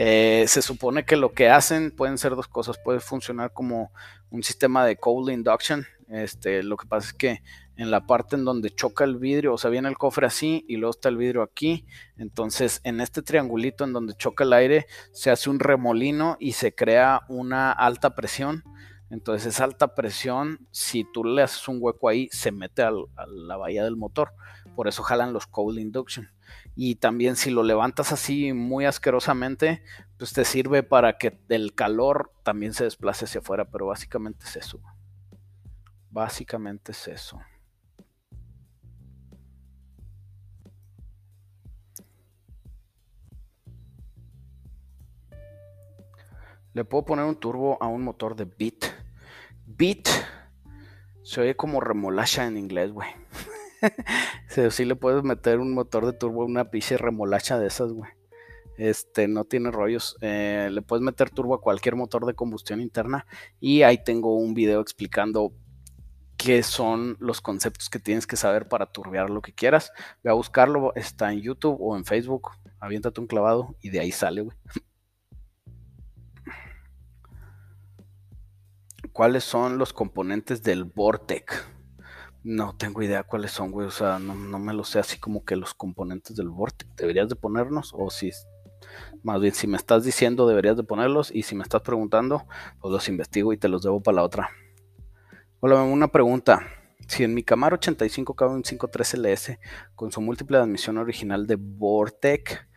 [0.00, 2.78] Eh, se supone que lo que hacen pueden ser dos cosas.
[2.78, 3.90] Puede funcionar como
[4.30, 5.84] un sistema de cold induction.
[6.08, 7.42] Este, lo que pasa es que
[7.78, 10.76] en la parte en donde choca el vidrio, o sea, viene el cofre así y
[10.76, 11.86] luego está el vidrio aquí.
[12.16, 16.74] Entonces, en este triangulito en donde choca el aire, se hace un remolino y se
[16.74, 18.64] crea una alta presión.
[19.10, 23.56] Entonces, esa alta presión, si tú le haces un hueco ahí, se mete a la
[23.56, 24.32] bahía del motor.
[24.74, 26.28] Por eso jalan los cold induction.
[26.74, 29.84] Y también si lo levantas así muy asquerosamente,
[30.18, 34.56] pues te sirve para que el calor también se desplace hacia afuera, pero básicamente es
[34.56, 34.80] eso.
[36.10, 37.40] Básicamente es eso.
[46.78, 48.94] Le puedo poner un turbo a un motor de Beat.
[49.66, 50.08] Beat
[51.24, 53.08] se oye como remolacha en inglés, güey.
[54.70, 58.12] sí, le puedes meter un motor de turbo a una pinche remolacha de esas, güey.
[58.76, 60.18] Este, no tiene rollos.
[60.20, 63.26] Eh, le puedes meter turbo a cualquier motor de combustión interna.
[63.58, 65.52] Y ahí tengo un video explicando
[66.36, 69.90] qué son los conceptos que tienes que saber para turbear lo que quieras.
[70.22, 72.50] Ve a buscarlo, está en YouTube o en Facebook.
[72.78, 74.56] Aviéntate un clavado y de ahí sale, güey.
[79.18, 81.66] ¿Cuáles son los componentes del Vortec?
[82.44, 83.88] No tengo idea cuáles son, güey.
[83.88, 86.86] O sea, no, me lo sé así como que los componentes del Vortec.
[86.94, 87.92] ¿Deberías de ponernos?
[87.98, 88.30] O si,
[89.24, 91.32] más bien, si me estás diciendo, deberías de ponerlos.
[91.34, 92.46] Y si me estás preguntando,
[92.80, 94.50] pues los investigo y te los debo para la otra.
[95.58, 96.60] Hola, una pregunta.
[97.08, 99.58] Si en mi Camaro 85 cabe un 5.3 LS
[99.96, 102.68] con su múltiple admisión original de Vortec,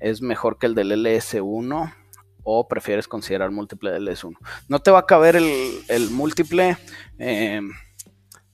[0.00, 2.01] ¿es mejor que el del LS1?
[2.44, 4.36] O prefieres considerar múltiple del S1.
[4.68, 6.76] No te va a caber el, múltiple
[7.18, 7.60] eh,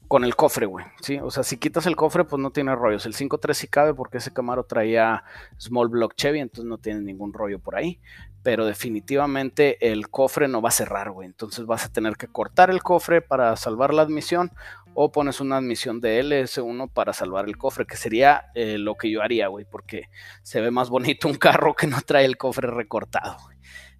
[0.08, 0.86] con el cofre, güey.
[1.00, 1.18] ¿sí?
[1.22, 3.06] O sea, si quitas el cofre, pues no tiene rollos.
[3.06, 5.22] El 5.3 sí cabe porque ese Camaro traía
[5.58, 8.00] Small Block Chevy, entonces no tiene ningún rollo por ahí.
[8.42, 11.26] Pero definitivamente el cofre no va a cerrar, güey.
[11.26, 14.50] Entonces vas a tener que cortar el cofre para salvar la admisión
[14.94, 19.10] o pones una admisión de LS1 para salvar el cofre, que sería eh, lo que
[19.10, 20.08] yo haría, güey, porque
[20.42, 23.36] se ve más bonito un carro que no trae el cofre recortado.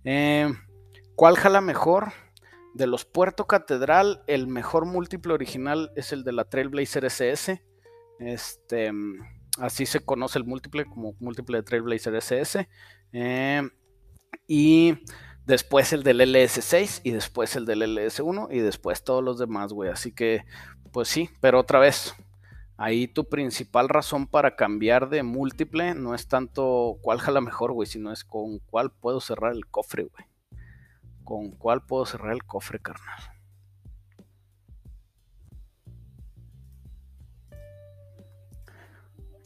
[0.05, 0.53] Eh,
[1.15, 2.13] ¿Cuál jala mejor?
[2.75, 7.65] De los Puerto Catedral, el mejor múltiple original es el de la Trailblazer SS.
[8.21, 8.93] Este,
[9.59, 12.69] así se conoce el múltiple como múltiple de Trailblazer SS.
[13.13, 13.63] Eh,
[14.47, 14.99] y
[15.45, 19.91] después el del LS6 y después el del LS1 y después todos los demás, güey.
[19.91, 20.45] Así que,
[20.93, 22.15] pues sí, pero otra vez,
[22.79, 27.87] ahí tu principal razón para cambiar de múltiple no es tanto cuál jala mejor, güey,
[27.87, 30.25] sino es con cuál puedo cerrar el cofre, güey.
[31.25, 33.21] Con cuál puedo cerrar el cofre, carnal.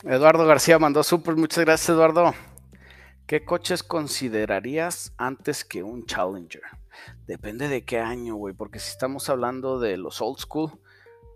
[0.05, 2.35] Eduardo García mandó super, muchas gracias Eduardo.
[3.27, 6.63] ¿Qué coches considerarías antes que un Challenger?
[7.27, 10.82] Depende de qué año, güey, porque si estamos hablando de los old school,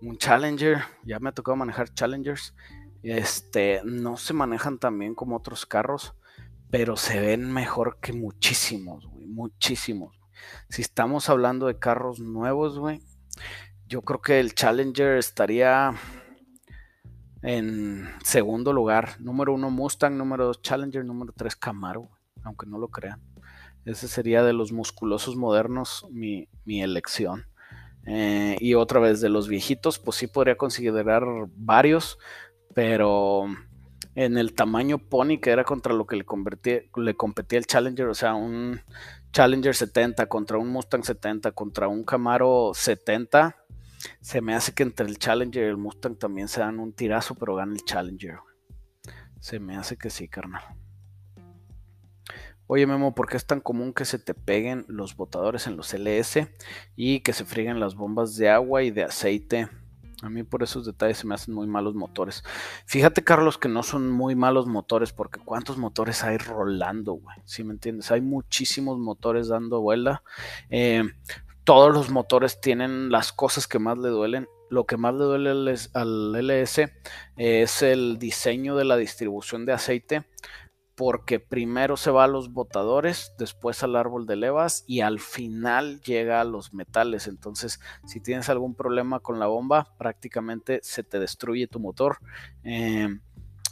[0.02, 2.54] un Challenger, ya me ha tocado manejar Challengers,
[3.02, 6.14] este, no se manejan tan bien como otros carros,
[6.70, 10.20] pero se ven mejor que muchísimos, muchísimos.
[10.68, 13.02] Si estamos hablando de carros nuevos, güey,
[13.86, 15.94] yo creo que el Challenger estaría
[17.42, 22.08] en segundo lugar, número uno Mustang, número dos Challenger, número tres Camaro,
[22.42, 23.22] aunque no lo crean.
[23.84, 27.46] Ese sería de los musculosos modernos mi, elección.
[28.06, 31.24] Eh, y otra vez de los viejitos, pues sí podría considerar
[31.56, 32.18] varios,
[32.74, 33.46] pero
[34.14, 36.24] en el tamaño pony que era contra lo que le,
[36.96, 38.80] le competía el Challenger, o sea, un
[39.32, 43.56] Challenger 70 contra un Mustang 70 contra un Camaro 70,
[44.20, 47.34] se me hace que entre el Challenger y el Mustang también se dan un tirazo,
[47.34, 48.38] pero gana el Challenger.
[49.40, 50.62] Se me hace que sí, carnal.
[52.68, 55.94] Oye Memo, ¿por qué es tan común que se te peguen los botadores en los
[55.94, 56.48] LS
[56.96, 59.68] y que se frieguen las bombas de agua y de aceite?
[60.22, 62.42] A mí por esos detalles se me hacen muy malos motores.
[62.86, 67.36] Fíjate, Carlos, que no son muy malos motores, porque ¿cuántos motores hay rolando, güey?
[67.44, 68.10] ¿Sí me entiendes?
[68.10, 70.22] Hay muchísimos motores dando vuelta.
[70.70, 71.04] Eh,
[71.64, 74.48] todos los motores tienen las cosas que más le duelen.
[74.70, 75.50] Lo que más le duele
[75.94, 76.90] al LS
[77.36, 80.24] es el diseño de la distribución de aceite,
[80.96, 86.00] porque primero se va a los botadores, después al árbol de levas y al final
[86.00, 87.28] llega a los metales.
[87.28, 92.18] Entonces, si tienes algún problema con la bomba, prácticamente se te destruye tu motor.
[92.64, 93.08] Eh,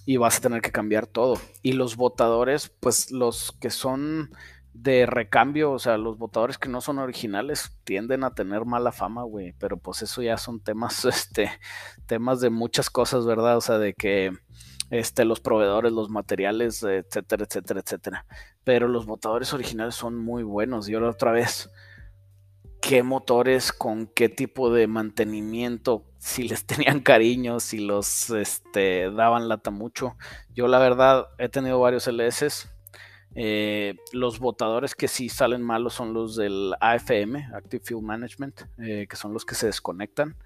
[0.07, 1.41] y vas a tener que cambiar todo.
[1.63, 4.31] Y los botadores, pues los que son
[4.75, 9.23] de recambio, o sea, los votadores que no son originales tienden a tener mala fama,
[9.23, 11.51] güey, pero pues eso ya son temas, este,
[12.07, 13.57] temas de muchas cosas, ¿verdad?
[13.57, 14.33] O sea, de que,
[14.91, 18.27] este, los proveedores, los materiales, etcétera, etcétera, etcétera.
[18.65, 20.89] Pero los votadores originales son muy buenos.
[20.89, 21.71] Y ahora otra vez,
[22.81, 26.05] ¿qué motores con qué tipo de mantenimiento?
[26.19, 30.17] Si les tenían cariño, si los, este, daban lata mucho.
[30.55, 32.69] Yo la verdad he tenido varios LS
[33.37, 39.07] eh, los botadores que sí salen malos son los del AFM, Active Fuel Management, eh,
[39.09, 40.37] que son los que se desconectan.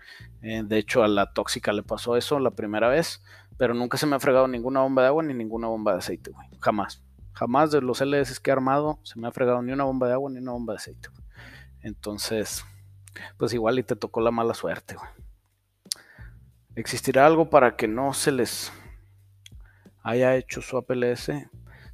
[0.42, 3.22] Eh, de hecho, a la tóxica le pasó eso la primera vez,
[3.58, 6.30] pero nunca se me ha fregado ninguna bomba de agua ni ninguna bomba de aceite,
[6.30, 6.48] güey.
[6.60, 7.02] Jamás.
[7.32, 10.14] Jamás de los LS que he armado se me ha fregado ni una bomba de
[10.14, 11.08] agua ni una bomba de aceite.
[11.82, 12.64] Entonces,
[13.36, 15.10] pues igual y te tocó la mala suerte, güey.
[16.76, 18.72] ¿Existirá algo para que no se les
[20.04, 21.32] haya hecho su APLS?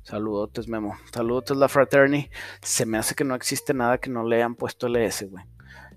[0.03, 0.99] Saludotes, Memo.
[1.11, 2.31] Saludotes, la Fraternity.
[2.61, 5.45] Se me hace que no existe nada que no le hayan puesto LS, güey.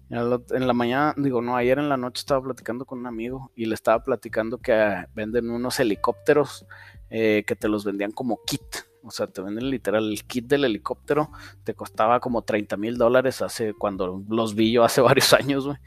[0.10, 3.65] En la mañana, digo, no, ayer en la noche estaba platicando con un amigo y
[3.65, 6.65] le estaba platicando que ah, venden unos helicópteros
[7.10, 8.62] eh, que te los vendían como kit.
[9.04, 11.32] O sea, te venden literal el kit del helicóptero.
[11.63, 15.78] Te costaba como 30 mil dólares hace cuando los vi yo hace varios años, güey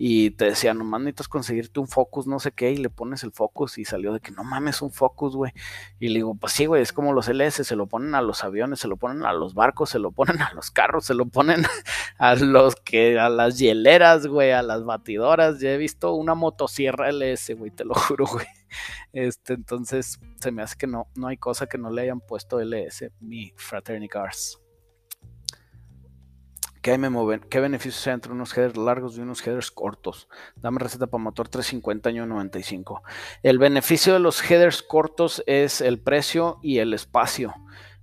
[0.00, 3.32] y te decía, no necesitas conseguirte un Focus, no sé qué, y le pones el
[3.32, 5.52] Focus y salió de que no mames un Focus, güey.
[5.98, 8.44] Y le digo, pues sí, güey, es como los LS, se lo ponen a los
[8.44, 11.26] aviones, se lo ponen a los barcos, se lo ponen a los carros, se lo
[11.26, 11.64] ponen
[12.18, 15.58] a los que, a las hieleras, güey, a las batidoras.
[15.58, 18.46] Ya he visto una motosierra LS, güey, te lo juro, güey.
[19.12, 22.60] Este, entonces, se me hace que no, no hay cosa que no le hayan puesto
[22.60, 24.60] LS, mi Fraternity Cars.
[26.82, 30.28] ¿Qué, me ¿Qué beneficios hay entre unos headers largos y unos headers cortos?
[30.56, 33.02] Dame receta para motor 350 año 95.
[33.42, 37.54] El beneficio de los headers cortos es el precio y el espacio.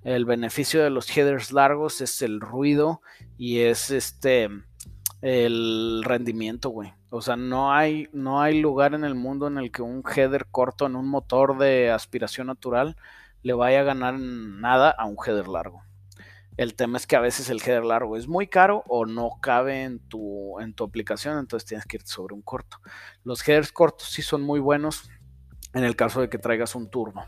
[0.04, 3.02] El beneficio de los headers largos es el ruido
[3.38, 4.50] y es este
[5.22, 6.94] el rendimiento, güey.
[7.10, 10.48] O sea, no hay, no hay lugar en el mundo en el que un header
[10.52, 12.98] corto en un motor de aspiración natural
[13.42, 15.85] le vaya a ganar nada a un header largo.
[16.58, 19.84] El tema es que a veces el header largo es muy caro o no cabe
[19.84, 22.78] en tu, en tu aplicación, entonces tienes que ir sobre un corto.
[23.24, 25.10] Los headers cortos sí son muy buenos
[25.74, 27.26] en el caso de que traigas un turbo.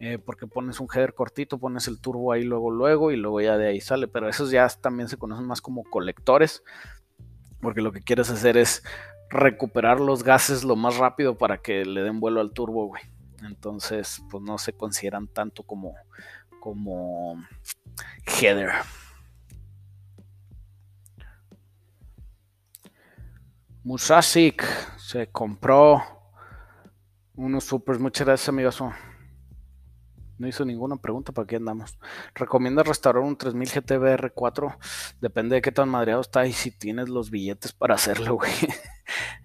[0.00, 3.56] Eh, porque pones un header cortito, pones el turbo ahí luego, luego y luego ya
[3.56, 4.06] de ahí sale.
[4.06, 6.62] Pero esos ya también se conocen más como colectores,
[7.60, 8.84] porque lo que quieres hacer es
[9.30, 13.02] recuperar los gases lo más rápido para que le den vuelo al turbo, güey.
[13.42, 15.94] Entonces, pues no se consideran tanto como,
[16.60, 17.42] como
[18.26, 18.72] header.
[23.82, 24.64] Musasik
[24.96, 26.02] se compró
[27.34, 28.00] unos supers.
[28.00, 28.92] Muchas gracias, amigazo.
[30.38, 31.96] No hizo ninguna pregunta, ¿para qué andamos?
[32.34, 34.76] ¿Recomienda restaurar un 3000 GTB 4
[35.20, 38.52] Depende de qué tan madreado está y si tienes los billetes para hacerlo, güey.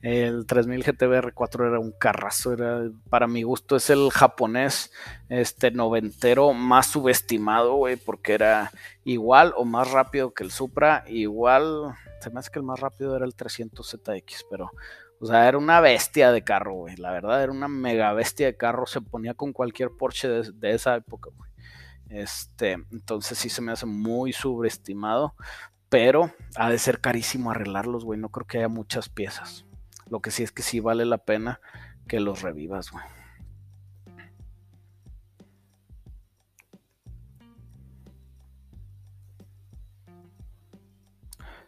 [0.01, 4.91] El 3000 GTB 4 era un carrazo, era, para mi gusto es el japonés
[5.27, 8.71] este noventero más subestimado, güey, porque era
[9.03, 13.15] igual o más rápido que el Supra, igual, se me hace que el más rápido
[13.15, 14.71] era el 300ZX, pero
[15.21, 16.95] o sea, era una bestia de carro, güey.
[16.95, 18.85] La verdad, era una mega bestia de carro.
[18.85, 21.51] Se ponía con cualquier Porsche de, esa época, güey.
[22.09, 25.35] Este, entonces sí se me hace muy subestimado.
[25.89, 28.19] Pero ha de ser carísimo arreglarlos, güey.
[28.19, 29.65] No creo que haya muchas piezas.
[30.09, 31.59] Lo que sí es que sí vale la pena
[32.07, 33.03] que los revivas, güey.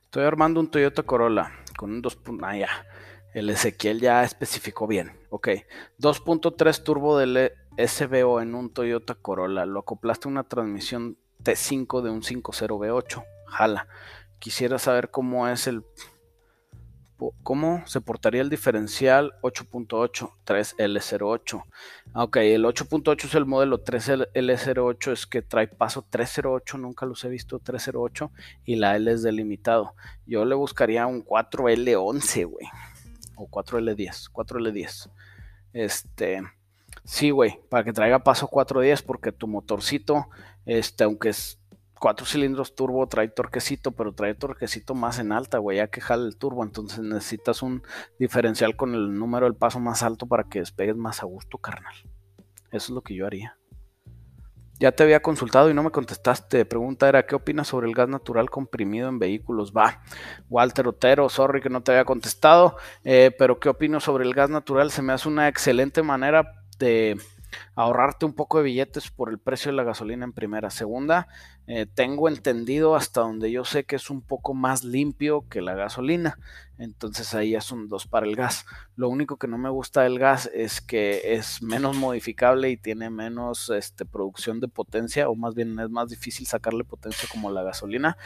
[0.03, 2.19] Estoy armando un Toyota Corolla con un 2.
[2.43, 2.69] Ah, ya.
[3.33, 5.13] El Ezequiel ya especificó bien.
[5.29, 5.49] Ok.
[5.99, 9.65] 2.3 turbo del SBO en un Toyota Corolla.
[9.65, 13.23] Lo acoplaste a una transmisión T5 de un 50 V8.
[13.47, 13.87] Jala.
[14.39, 15.83] Quisiera saber cómo es el.
[17.43, 21.63] ¿Cómo se portaría el diferencial 8.8 3L08?
[22.15, 27.29] Ok, el 8.8 es el modelo 3L08, es que trae paso 308, nunca los he
[27.29, 28.31] visto 308,
[28.65, 29.93] y la L es delimitado.
[30.25, 32.67] Yo le buscaría un 4L11, güey
[33.41, 35.09] o 4L10, 4L10.
[35.73, 36.41] Este,
[37.03, 40.29] sí, güey, para que traiga paso 410 porque tu motorcito,
[40.65, 41.59] este, aunque es
[41.99, 46.27] 4 cilindros turbo, trae torquecito, pero trae torquecito más en alta, güey, ya que jala
[46.27, 47.83] el turbo, entonces necesitas un
[48.17, 51.93] diferencial con el número del paso más alto para que despegues más a gusto, carnal.
[52.71, 53.60] Eso es lo que yo haría.
[54.81, 56.65] Ya te había consultado y no me contestaste.
[56.65, 59.71] Pregunta era, ¿qué opinas sobre el gas natural comprimido en vehículos?
[59.71, 60.01] Va,
[60.49, 64.49] Walter Otero, sorry que no te había contestado, eh, pero ¿qué opino sobre el gas
[64.49, 64.89] natural?
[64.89, 67.21] Se me hace una excelente manera de
[67.75, 70.69] ahorrarte un poco de billetes por el precio de la gasolina en primera.
[70.69, 71.27] Segunda,
[71.67, 75.75] eh, tengo entendido hasta donde yo sé que es un poco más limpio que la
[75.75, 76.37] gasolina.
[76.77, 78.65] Entonces ahí ya son dos para el gas.
[78.95, 83.09] Lo único que no me gusta del gas es que es menos modificable y tiene
[83.09, 87.63] menos este, producción de potencia, o más bien es más difícil sacarle potencia como la
[87.63, 88.17] gasolina.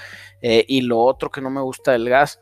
[0.42, 2.40] Eh, y lo otro que no me gusta del gas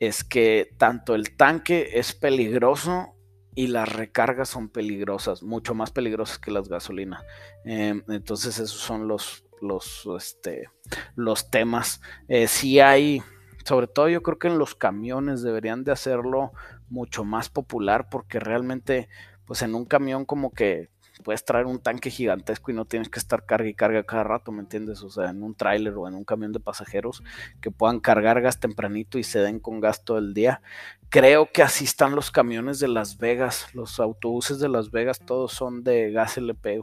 [0.00, 3.14] es que tanto el tanque es peligroso
[3.54, 7.22] y las recargas son peligrosas, mucho más peligrosas que las gasolinas.
[7.64, 10.68] Em, entonces esos son los, los, este,
[11.14, 12.00] los temas.
[12.28, 13.22] Eh, si hay,
[13.64, 16.52] sobre todo yo creo que en los camiones deberían de hacerlo
[16.88, 19.08] mucho más popular porque realmente
[19.44, 20.90] pues en un camión como que
[21.22, 24.52] puedes traer un tanque gigantesco y no tienes que estar carga y carga cada rato,
[24.52, 25.02] ¿me entiendes?
[25.02, 27.22] O sea, en un tráiler o en un camión de pasajeros
[27.60, 30.62] que puedan cargar gas tempranito y se den con gas todo el día.
[31.08, 35.52] Creo que así están los camiones de Las Vegas, los autobuses de Las Vegas, todos
[35.52, 36.80] son de gas LP,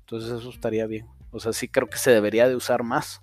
[0.00, 1.06] Entonces eso estaría bien.
[1.30, 3.22] O sea, sí creo que se debería de usar más,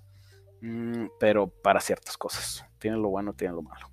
[0.60, 2.64] mm, pero para ciertas cosas.
[2.78, 3.90] Tiene lo bueno, tiene lo malo.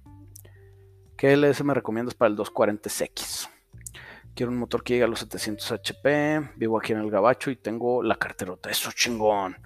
[1.18, 3.50] ¿Qué LS me recomiendas para el 240X?
[4.36, 6.50] Quiero un motor que llegue a los 700 HP.
[6.58, 8.70] Vivo aquí en el Gabacho y tengo la carterota.
[8.70, 9.58] Eso chingón.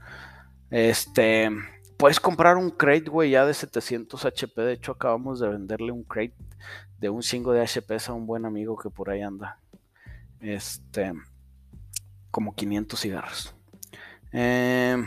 [0.69, 1.49] Este.
[1.97, 4.62] Puedes comprar un crate, güey, ya de 700 HP.
[4.62, 6.36] De hecho, acabamos de venderle un crate
[6.99, 9.60] de un 5 de HP a un buen amigo que por ahí anda.
[10.39, 11.13] Este.
[12.29, 13.55] Como 500 cigarros.
[14.32, 15.03] Eh,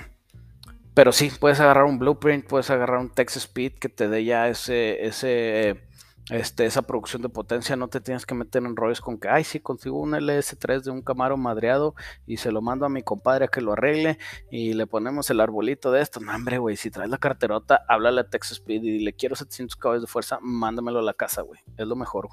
[0.94, 4.48] pero sí, puedes agarrar un blueprint, puedes agarrar un Texas Speed que te dé ya
[4.48, 5.84] ese, ese
[6.30, 9.44] este, esa producción de potencia, no te tienes que meter en rollos con que, ay,
[9.44, 11.94] sí, consigo un LS3 de un Camaro madreado
[12.26, 14.18] y se lo mando a mi compadre a que lo arregle
[14.50, 16.20] y le ponemos el arbolito de esto.
[16.20, 19.76] No, hombre, güey, si traes la carterota, háblale a Texas Speed y le quiero 700
[19.76, 21.60] caballos de fuerza, mándamelo a la casa, güey.
[21.76, 22.28] Es lo mejor,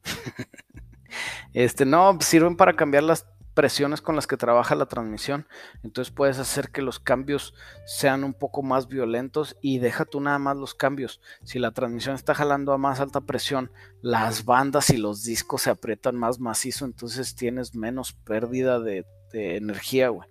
[1.55, 5.47] este, no, sirven para cambiar las presiones con las que trabaja la transmisión.
[5.81, 7.55] Entonces puedes hacer que los cambios
[7.87, 11.19] sean un poco más violentos y deja tú nada más los cambios.
[11.43, 13.71] Si la transmisión está jalando a más alta presión,
[14.03, 19.57] las bandas y los discos se aprietan más macizo, entonces tienes menos pérdida de, de
[19.57, 20.29] energía, güey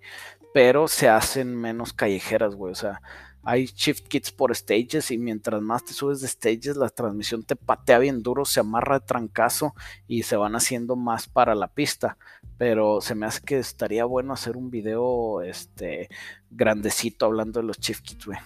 [0.56, 2.72] pero se hacen menos callejeras, güey.
[2.72, 3.02] O sea,
[3.42, 7.56] hay shift kits por stages y mientras más te subes de stages, la transmisión te
[7.56, 9.74] patea bien duro, se amarra de trancazo
[10.08, 12.16] y se van haciendo más para la pista.
[12.56, 16.08] Pero se me hace que estaría bueno hacer un video este
[16.48, 18.38] grandecito hablando de los shift kits, güey.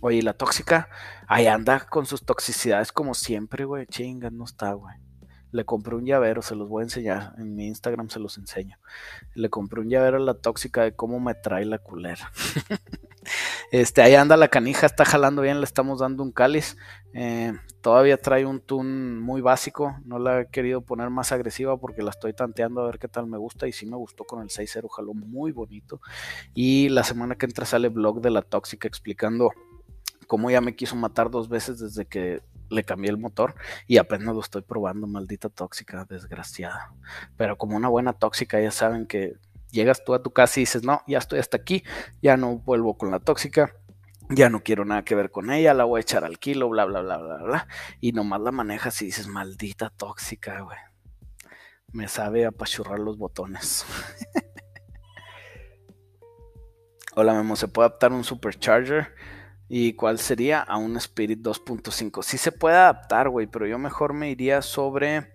[0.00, 0.88] Oye, la tóxica,
[1.26, 3.84] ahí anda con sus toxicidades como siempre, güey.
[3.84, 4.96] Chinga, no está, güey.
[5.50, 7.34] Le compré un llavero, se los voy a enseñar.
[7.38, 8.78] En mi Instagram se los enseño.
[9.34, 12.30] Le compré un llavero a la tóxica de cómo me trae la culera.
[13.72, 16.76] este, ahí anda la canija, está jalando bien, le estamos dando un cáliz.
[17.14, 19.96] Eh, todavía trae un tune muy básico.
[20.04, 23.26] No la he querido poner más agresiva porque la estoy tanteando a ver qué tal
[23.26, 23.66] me gusta.
[23.66, 26.00] Y sí me gustó con el 6.0, jaló muy bonito.
[26.54, 29.50] Y la semana que entra sale blog de la tóxica explicando
[30.28, 33.54] cómo ya me quiso matar dos veces desde que le cambié el motor
[33.86, 36.92] y apenas lo estoy probando, maldita tóxica, desgraciada.
[37.36, 39.36] Pero como una buena tóxica, ya saben que
[39.70, 41.84] llegas tú a tu casa y dices, no, ya estoy hasta aquí,
[42.22, 43.74] ya no vuelvo con la tóxica,
[44.30, 46.84] ya no quiero nada que ver con ella, la voy a echar al kilo, bla,
[46.84, 47.68] bla, bla, bla, bla.
[48.00, 50.78] Y nomás la manejas y dices, maldita tóxica, güey.
[51.92, 53.86] Me sabe apachurrar los botones.
[57.16, 59.14] Hola, Memo, ¿se puede adaptar un supercharger?
[59.68, 60.60] ¿Y cuál sería?
[60.60, 62.22] A un Spirit 2.5.
[62.22, 65.32] Sí se puede adaptar, güey, pero yo mejor me iría sobre.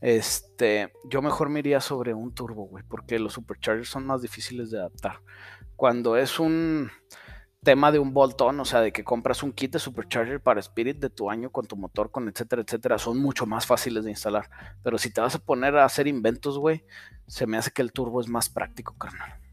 [0.00, 0.92] Este.
[1.10, 4.78] Yo mejor me iría sobre un turbo, güey, porque los superchargers son más difíciles de
[4.78, 5.20] adaptar.
[5.76, 6.90] Cuando es un
[7.64, 10.98] tema de un boltón, o sea, de que compras un kit de supercharger para Spirit
[10.98, 14.48] de tu año con tu motor, con etcétera, etcétera, son mucho más fáciles de instalar.
[14.84, 16.84] Pero si te vas a poner a hacer inventos, güey,
[17.26, 19.43] se me hace que el turbo es más práctico, carnal.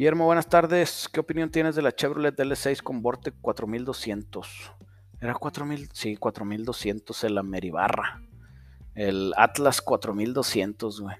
[0.00, 1.10] Guillermo, buenas tardes.
[1.12, 4.72] ¿Qué opinión tienes de la Chevrolet L6 con Vortec 4200?
[5.20, 8.22] Era 4000, sí, 4200 el Ameribarra.
[8.94, 11.16] El Atlas 4200, güey.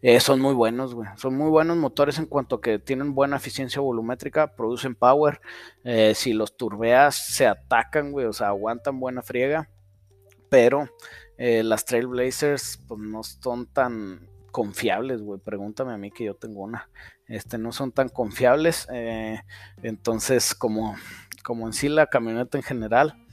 [0.00, 1.08] Eh, son muy buenos, güey.
[1.16, 5.40] Son muy buenos motores en cuanto a que tienen buena eficiencia volumétrica, producen power.
[5.82, 9.68] Eh, si los turbeas, se atacan, güey, o sea, aguantan buena friega.
[10.48, 10.88] Pero
[11.36, 15.40] eh, las Trailblazers, pues no son tan confiables, güey.
[15.40, 16.88] Pregúntame a mí que yo tengo una
[17.30, 18.88] este, no son tan confiables.
[18.92, 19.40] Eh,
[19.82, 20.96] entonces, como,
[21.44, 23.24] como en sí la camioneta en general,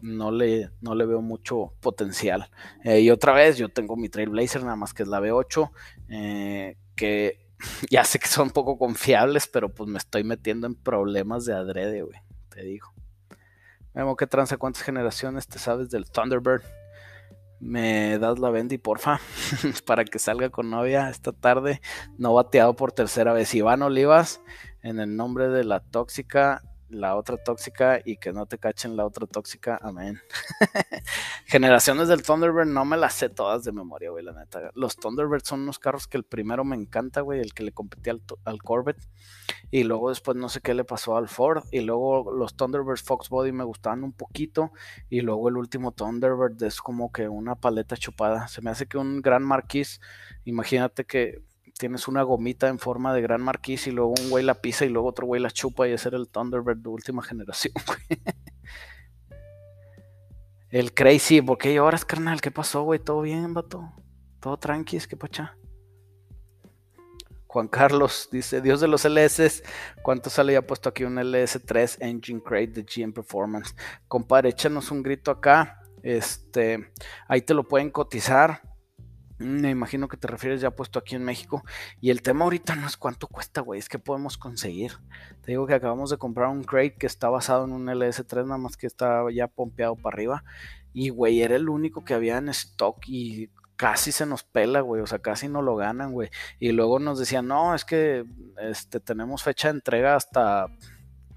[0.00, 2.48] no le, no le veo mucho potencial.
[2.84, 5.70] Eh, y otra vez, yo tengo mi Trailblazer, nada más que es la V8,
[6.10, 7.50] eh, que
[7.90, 12.02] ya sé que son poco confiables, pero pues me estoy metiendo en problemas de adrede,
[12.02, 12.20] güey,
[12.50, 12.94] te digo.
[13.94, 16.62] Vemos qué tranza, cuántas generaciones te sabes del Thunderbird
[17.60, 19.20] me das la Bendy, porfa,
[19.86, 21.80] para que salga con novia esta tarde,
[22.18, 23.54] no bateado por tercera vez.
[23.54, 24.40] Iván Olivas,
[24.82, 29.06] en el nombre de la tóxica, la otra tóxica y que no te cachen la
[29.06, 29.78] otra tóxica.
[29.82, 30.20] Amén.
[31.46, 34.70] Generaciones del Thunderbird no me las sé todas de memoria, güey, la neta.
[34.74, 38.12] Los Thunderbird son unos carros que el primero me encanta, güey, el que le competía
[38.12, 39.08] al, al, Corvette.
[39.70, 41.64] Y luego después no sé qué le pasó al Ford.
[41.70, 44.72] Y luego los Thunderbird Fox Body me gustaban un poquito.
[45.08, 48.48] Y luego el último Thunderbird es como que una paleta chupada.
[48.48, 50.00] Se me hace que un gran marquís,
[50.44, 51.42] imagínate que
[51.80, 54.90] tienes una gomita en forma de gran marquís y luego un güey la pisa y
[54.90, 58.20] luego otro güey la chupa y ese era el Thunderbird de última generación, güey.
[60.68, 62.42] El Crazy, ¿por qué lloras, carnal?
[62.42, 63.00] ¿Qué pasó, güey?
[63.00, 63.90] ¿Todo bien, vato?
[64.40, 64.98] ¿Todo tranqui?
[65.08, 65.56] ¿Qué pacha?
[67.46, 69.62] Juan Carlos dice, Dios de los LS,
[70.02, 73.74] ¿cuánto sale ya puesto aquí un LS3 Engine Crate de GM Performance?
[74.06, 76.90] Compadre, échanos un grito acá Este,
[77.26, 78.69] ahí te lo pueden cotizar.
[79.40, 81.64] Me imagino que te refieres ya puesto aquí en México.
[81.98, 84.92] Y el tema ahorita no es cuánto cuesta, güey, es que podemos conseguir.
[85.40, 88.58] Te digo que acabamos de comprar un crate que está basado en un LS3, nada
[88.58, 90.44] más que está ya pompeado para arriba.
[90.92, 95.00] Y, güey, era el único que había en stock y casi se nos pela, güey,
[95.00, 96.28] o sea, casi no lo ganan, güey.
[96.58, 98.26] Y luego nos decían, no, es que
[98.58, 100.66] este, tenemos fecha de entrega hasta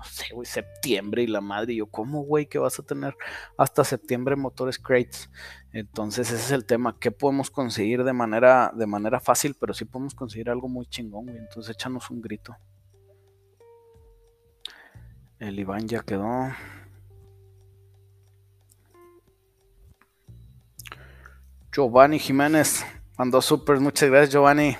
[0.03, 1.73] no sé, güey, septiembre y la madre.
[1.73, 3.15] Y yo, ¿cómo, güey, que vas a tener
[3.57, 5.29] hasta septiembre motores crates?
[5.71, 6.97] Entonces, ese es el tema.
[6.99, 9.55] ¿Qué podemos conseguir de manera, de manera fácil?
[9.57, 11.37] Pero sí podemos conseguir algo muy chingón, güey.
[11.37, 12.55] Entonces, échanos un grito.
[15.39, 16.51] El Iván ya quedó.
[21.71, 22.85] Giovanni Jiménez
[23.17, 23.79] mandó super.
[23.79, 24.75] Muchas gracias, Giovanni.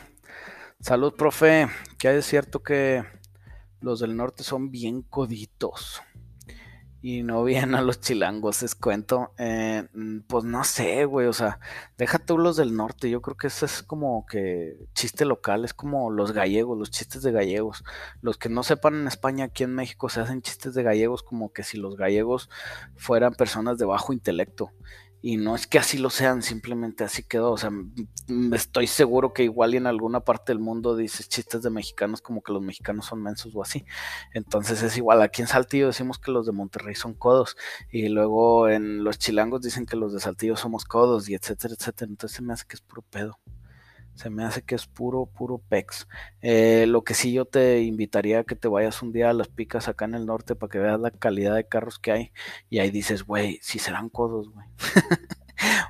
[0.82, 1.70] Salud, profe.
[1.98, 3.06] Que es cierto que
[3.84, 6.02] los del norte son bien coditos.
[7.02, 9.34] Y no bien a los chilangos, les cuento.
[9.38, 9.90] Eh,
[10.26, 11.28] pues no sé, güey.
[11.28, 11.60] O sea,
[11.98, 13.10] deja tú los del norte.
[13.10, 15.66] Yo creo que eso es como que chiste local.
[15.66, 17.84] Es como los gallegos, los chistes de gallegos.
[18.22, 21.52] Los que no sepan en España, aquí en México se hacen chistes de gallegos como
[21.52, 22.50] que si los gallegos
[22.96, 24.72] fueran personas de bajo intelecto
[25.26, 27.54] y no es que así lo sean, simplemente así quedó.
[27.54, 27.72] O sea,
[28.54, 32.44] estoy seguro que igual y en alguna parte del mundo dices chistes de mexicanos como
[32.44, 33.86] que los mexicanos son mensos o así.
[34.34, 37.56] Entonces es igual, aquí en Saltillo decimos que los de Monterrey son codos
[37.90, 42.10] y luego en los chilangos dicen que los de Saltillo somos codos y etcétera, etcétera.
[42.10, 43.40] Entonces se me hace que es puro pedo.
[44.16, 46.08] Se me hace que es puro, puro pex.
[46.42, 49.48] Eh, lo que sí yo te invitaría a que te vayas un día a las
[49.48, 52.32] picas acá en el norte para que veas la calidad de carros que hay.
[52.70, 54.68] Y ahí dices, güey, si serán codos, güey.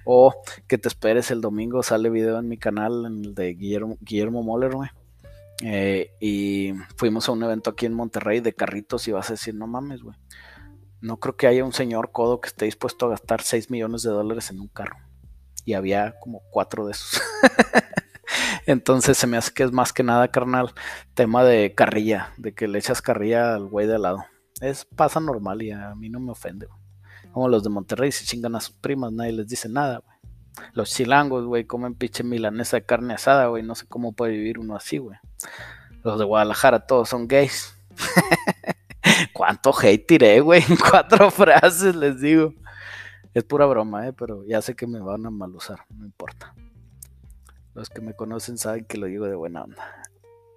[0.06, 0.34] o
[0.68, 4.44] que te esperes el domingo, sale video en mi canal, en el de Guillermo, Guillermo
[4.44, 4.90] Moller, güey.
[5.62, 9.56] Eh, y fuimos a un evento aquí en Monterrey de carritos y vas a decir,
[9.56, 10.18] no mames, güey.
[11.02, 14.12] No creo que haya un señor codo que esté dispuesto a gastar 6 millones de
[14.12, 14.98] dólares en un carro.
[15.66, 17.22] Y había como cuatro de esos.
[18.66, 20.74] Entonces se me hace que es más que nada, carnal,
[21.14, 24.26] tema de carrilla, de que le echas carrilla al güey de al lado.
[24.62, 26.68] Es pasa normal y a mí no me ofende,
[27.32, 30.14] Como los de Monterrey se chingan a sus primas, nadie les dice nada, güey.
[30.74, 33.64] Los chilangos, güey, comen pinche milanesa de carne asada, güey.
[33.64, 35.18] No sé cómo puede vivir uno así, güey.
[36.04, 37.76] Los de Guadalajara todos son gays.
[39.34, 40.64] ¿Cuánto hate tiré, güey?
[40.68, 42.54] En cuatro frases les digo.
[43.34, 44.14] Es pura broma, ¿eh?
[44.14, 46.54] Pero ya sé que me van a mal usar, no importa.
[47.74, 50.04] Los que me conocen saben que lo digo de buena onda.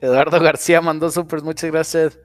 [0.00, 2.18] Eduardo García mandó super, muchas gracias.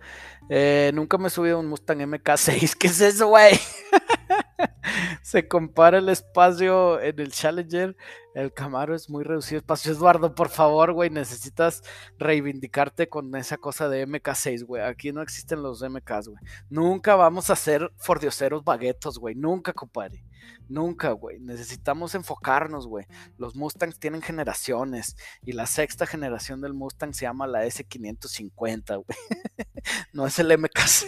[0.49, 2.75] Eh, nunca me he subido un Mustang MK6.
[2.79, 3.57] ¿Qué es eso, güey?
[5.21, 7.95] Se compara el espacio en el Challenger.
[8.33, 9.93] El Camaro es muy reducido espacio.
[9.93, 11.83] Eduardo, por favor, güey, necesitas
[12.17, 14.83] reivindicarte con esa cosa de MK6, güey.
[14.83, 16.43] Aquí no existen los MKs, güey.
[16.69, 19.35] Nunca vamos a ser fordioseros baguetos, güey.
[19.35, 20.25] Nunca, compadre.
[20.71, 21.37] Nunca, güey.
[21.41, 23.05] Necesitamos enfocarnos, güey.
[23.37, 29.05] Los Mustangs tienen generaciones y la sexta generación del Mustang se llama la S550, güey.
[30.13, 31.07] no es el MKC.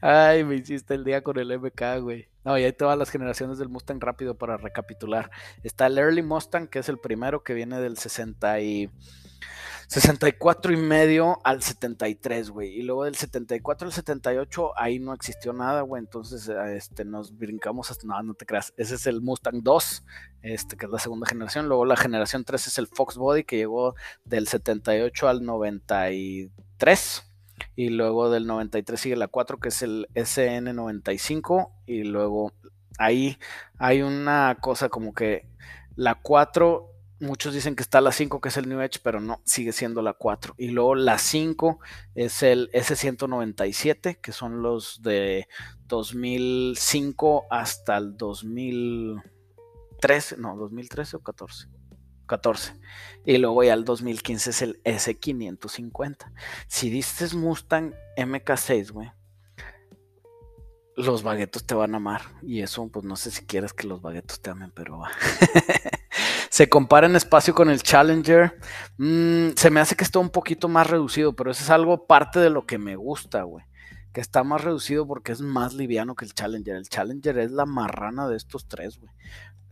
[0.00, 2.28] Ay, me hiciste el día con el MK, güey.
[2.44, 5.30] No, y hay todas las generaciones del Mustang rápido para recapitular.
[5.62, 8.90] Está el Early Mustang, que es el primero que viene del 60 y
[9.88, 12.70] 64 y medio al 73, güey.
[12.78, 16.00] Y luego del 74 al 78, ahí no existió nada, güey.
[16.00, 18.06] Entonces, este, nos brincamos hasta.
[18.06, 18.72] No, no te creas.
[18.76, 20.04] Ese es el Mustang 2,
[20.42, 21.68] este, que es la segunda generación.
[21.68, 27.30] Luego la generación 3 es el Fox Body, que llegó del 78 al 93.
[27.76, 31.70] Y luego del 93 sigue la 4, que es el SN95.
[31.86, 32.52] Y luego
[32.98, 33.38] ahí
[33.78, 35.46] hay una cosa como que
[35.96, 36.93] la 4
[37.24, 40.00] muchos dicen que está la 5, que es el New Edge, pero no, sigue siendo
[40.02, 40.54] la 4.
[40.58, 41.80] Y luego la 5
[42.14, 45.48] es el S197, que son los de
[45.86, 51.66] 2005 hasta el 2013, no, 2013 o 14.
[52.26, 52.74] 14.
[53.24, 56.32] Y luego ya el 2015 es el S550.
[56.68, 59.10] Si dices Mustang MK6, güey,
[60.96, 62.22] los baguetos te van a amar.
[62.42, 65.10] Y eso, pues no sé si quieres que los baguetos te amen, pero va.
[66.54, 68.60] se compara en espacio con el Challenger.
[68.96, 72.38] Mm, se me hace que está un poquito más reducido, pero eso es algo parte
[72.38, 73.64] de lo que me gusta, güey.
[74.12, 76.76] Que está más reducido porque es más liviano que el Challenger.
[76.76, 79.10] El Challenger es la marrana de estos tres, güey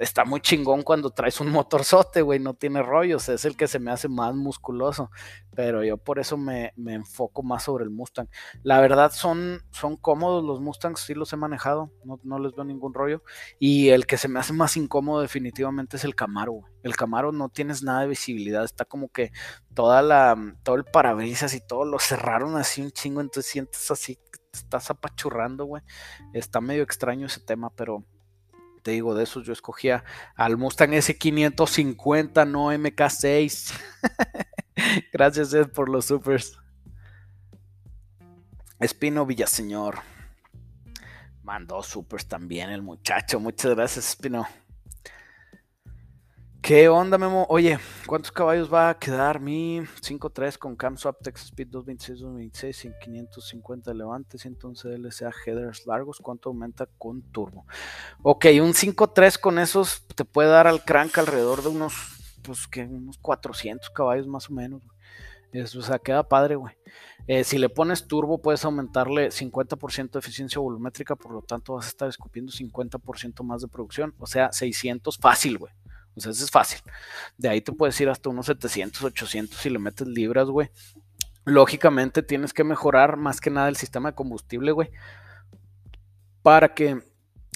[0.02, 3.78] está muy chingón cuando traes un motorzote, güey, no tiene rollos, es el que se
[3.78, 5.10] me hace más musculoso,
[5.54, 8.28] pero yo por eso me, enfoco más sobre el Mustang.
[8.62, 12.94] La verdad son, son cómodos los Mustangs, sí los he manejado, no, les veo ningún
[12.94, 13.22] rollo,
[13.58, 16.62] y el que se me hace más incómodo definitivamente es el Camaro.
[16.82, 19.30] El Camaro no tienes nada de visibilidad, está como que
[19.74, 24.18] toda la, todo el parabrisas y todo lo cerraron así un chingo, entonces sientes así,
[24.52, 25.82] estás apachurrando, güey.
[26.32, 28.04] Está medio extraño ese tema, pero
[28.82, 30.04] te digo, de esos yo escogía
[30.34, 33.72] al Mustang S550, no MK6.
[35.12, 36.58] Gracias Ed por los supers.
[38.80, 40.00] Espino Villaseñor.
[41.42, 43.40] Mandó supers también el muchacho.
[43.40, 44.46] Muchas gracias, Espino.
[46.62, 47.44] ¿Qué onda, Memo?
[47.48, 52.84] Oye, ¿cuántos caballos va a quedar mi 5.3 con Cam Swap Texas Speed 226, 226
[52.84, 56.20] y 550 levante, 111 LSA headers largos?
[56.22, 57.66] ¿Cuánto aumenta con turbo?
[58.22, 61.94] Ok, un 5.3 con esos te puede dar al crank alrededor de unos,
[62.42, 64.82] pues que unos 400 caballos más o menos.
[65.52, 66.76] Eso, o sea, queda padre, güey.
[67.26, 71.86] Eh, si le pones turbo, puedes aumentarle 50% de eficiencia volumétrica, por lo tanto vas
[71.86, 75.72] a estar escupiendo 50% más de producción, o sea, 600 fácil, güey.
[76.16, 76.80] Eso es fácil.
[77.38, 80.70] De ahí te puedes ir hasta unos 700, 800 si le metes libras, güey.
[81.44, 84.90] Lógicamente tienes que mejorar más que nada el sistema de combustible, güey.
[86.42, 87.02] Para que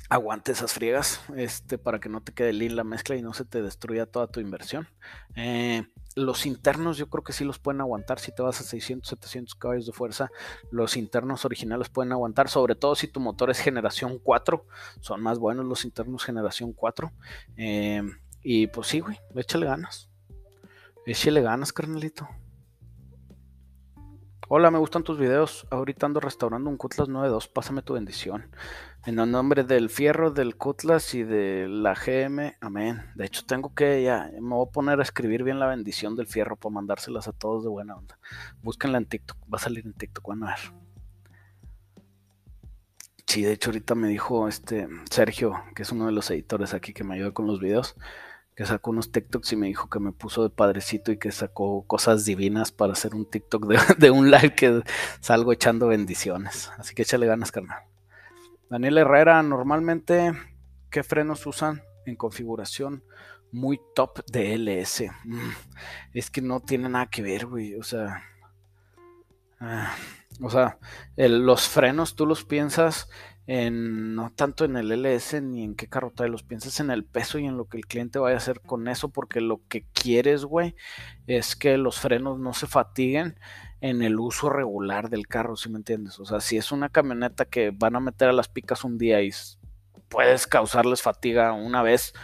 [0.08, 3.44] aguante esas friegas, este, para que no te quede lean la mezcla y no se
[3.44, 4.88] te destruya toda tu inversión.
[5.34, 5.84] Eh,
[6.14, 9.54] los internos yo creo que sí los pueden aguantar si te vas a 600, 700
[9.54, 10.30] caballos de fuerza.
[10.70, 14.64] Los internos originales pueden aguantar, sobre todo si tu motor es generación 4.
[15.00, 17.12] Son más buenos los internos generación 4.
[17.58, 18.02] Eh,
[18.48, 20.08] y pues sí, güey, échale ganas.
[21.04, 22.28] Échale ganas, carnalito.
[24.46, 25.66] Hola, me gustan tus videos.
[25.68, 27.50] Ahorita ando restaurando un Cutlass 9.2.
[27.52, 28.48] Pásame tu bendición.
[29.04, 32.54] En el nombre del fierro, del Cutlass y de la GM.
[32.60, 33.10] Amén.
[33.16, 34.30] De hecho, tengo que ya.
[34.40, 37.64] Me voy a poner a escribir bien la bendición del fierro para mandárselas a todos
[37.64, 38.16] de buena onda.
[38.62, 39.38] Búsquenla en TikTok.
[39.52, 40.24] Va a salir en TikTok.
[40.24, 40.72] Van a ver.
[43.26, 46.92] Sí, de hecho, ahorita me dijo este Sergio, que es uno de los editores aquí
[46.92, 47.96] que me ayuda con los videos
[48.56, 51.86] que sacó unos TikToks y me dijo que me puso de padrecito y que sacó
[51.86, 53.66] cosas divinas para hacer un TikTok
[53.98, 54.82] de, un live que
[55.20, 56.72] salgo echando bendiciones.
[56.78, 57.82] Así que échale ganas, carnal.
[58.70, 60.32] Daniel Herrera, normalmente,
[60.90, 63.04] ¿qué frenos usan en configuración
[63.52, 65.04] muy top de LS?
[65.24, 65.50] Mm,
[66.14, 67.74] es que no tiene nada que ver, güey.
[67.74, 68.22] O sea,
[69.60, 69.94] ah,
[70.40, 70.78] o sea,
[71.16, 73.10] los frenos tú los piensas
[73.46, 77.38] no tanto en el LS ni en qué carro trae, los piensas en el peso
[77.38, 80.44] y en lo que el cliente vaya a hacer con eso, porque lo que quieres,
[80.44, 80.74] güey,
[81.26, 83.38] es que los frenos no se fatiguen
[83.80, 86.18] en el uso regular del carro, si me entiendes?
[86.18, 89.22] O sea, si es una camioneta que van a meter a las picas un día
[89.22, 89.30] y
[90.08, 92.14] puedes causarles fatiga una vez,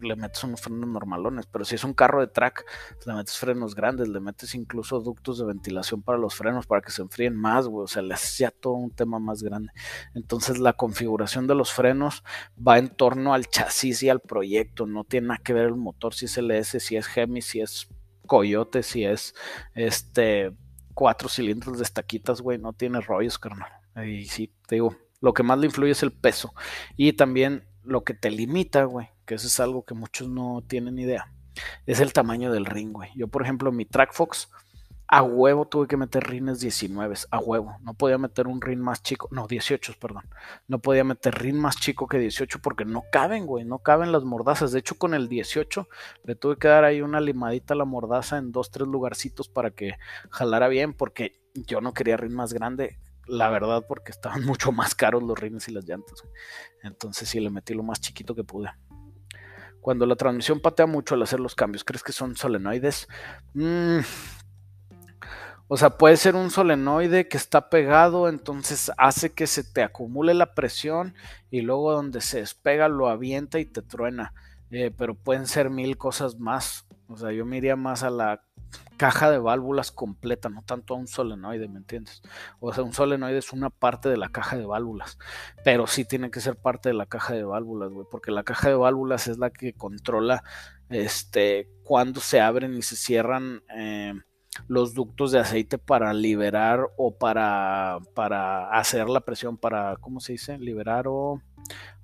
[0.00, 2.64] le metes unos frenos normalones, pero si es un carro de track,
[3.06, 6.90] le metes frenos grandes, le metes incluso ductos de ventilación para los frenos para que
[6.90, 9.70] se enfríen más, güey, o sea, le haces ya todo un tema más grande.
[10.14, 12.24] Entonces la configuración de los frenos
[12.56, 16.14] va en torno al chasis y al proyecto, no tiene nada que ver el motor,
[16.14, 17.88] si es LS, si es Hemi, si es
[18.26, 19.34] Coyote, si es
[19.74, 20.52] este
[20.94, 23.72] cuatro cilindros de estaquitas, güey, no tiene rollos, carnal.
[24.06, 26.54] Y sí, te digo, lo que más le influye es el peso
[26.96, 30.98] y también lo que te limita, güey, que eso es algo que muchos no tienen
[30.98, 31.32] idea,
[31.86, 33.10] es el tamaño del ring, güey.
[33.14, 34.48] Yo, por ejemplo, mi TrackFox,
[35.06, 37.76] a huevo tuve que meter rines 19, a huevo.
[37.82, 40.24] No podía meter un rin más chico, no, 18, perdón.
[40.66, 44.24] No podía meter rin más chico que 18 porque no caben, güey, no caben las
[44.24, 44.72] mordazas.
[44.72, 45.88] De hecho, con el 18
[46.24, 49.70] le tuve que dar ahí una limadita a la mordaza en dos, tres lugarcitos para
[49.70, 49.94] que
[50.30, 54.96] jalara bien porque yo no quería rin más grande la verdad, porque estaban mucho más
[54.96, 56.24] caros los rines y las llantas.
[56.82, 58.70] Entonces sí le metí lo más chiquito que pude.
[59.80, 63.08] Cuando la transmisión patea mucho al hacer los cambios, ¿crees que son solenoides?
[63.54, 64.00] Mm,
[65.72, 70.34] o sea, puede ser un solenoide que está pegado, entonces hace que se te acumule
[70.34, 71.14] la presión
[71.48, 74.34] y luego donde se despega lo avienta y te truena.
[74.72, 76.86] Eh, pero pueden ser mil cosas más.
[77.08, 78.42] O sea, yo me iría más a la
[78.96, 82.22] caja de válvulas completa, no tanto a un solenoide, ¿me entiendes?
[82.60, 85.18] O sea, un solenoide es una parte de la caja de válvulas,
[85.64, 88.68] pero sí tiene que ser parte de la caja de válvulas, güey, porque la caja
[88.68, 90.44] de válvulas es la que controla
[90.90, 94.14] este cuando se abren y se cierran eh,
[94.68, 100.32] los ductos de aceite para liberar o para, para hacer la presión, para, ¿cómo se
[100.32, 100.58] dice?
[100.58, 101.40] Liberar o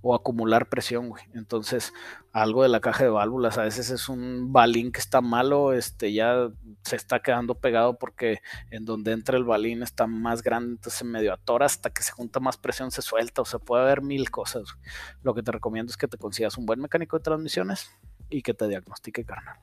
[0.03, 1.25] o acumular presión, güey.
[1.35, 1.93] Entonces,
[2.33, 6.13] algo de la caja de válvulas, a veces es un balín que está malo, este
[6.13, 6.49] ya
[6.83, 8.41] se está quedando pegado porque
[8.71, 12.39] en donde entra el balín está más grande, entonces medio atora hasta que se junta
[12.39, 14.63] más presión, se suelta, o sea, puede haber mil cosas.
[15.23, 17.91] Lo que te recomiendo es que te consigas un buen mecánico de transmisiones
[18.31, 19.59] y que te diagnostique, carnal.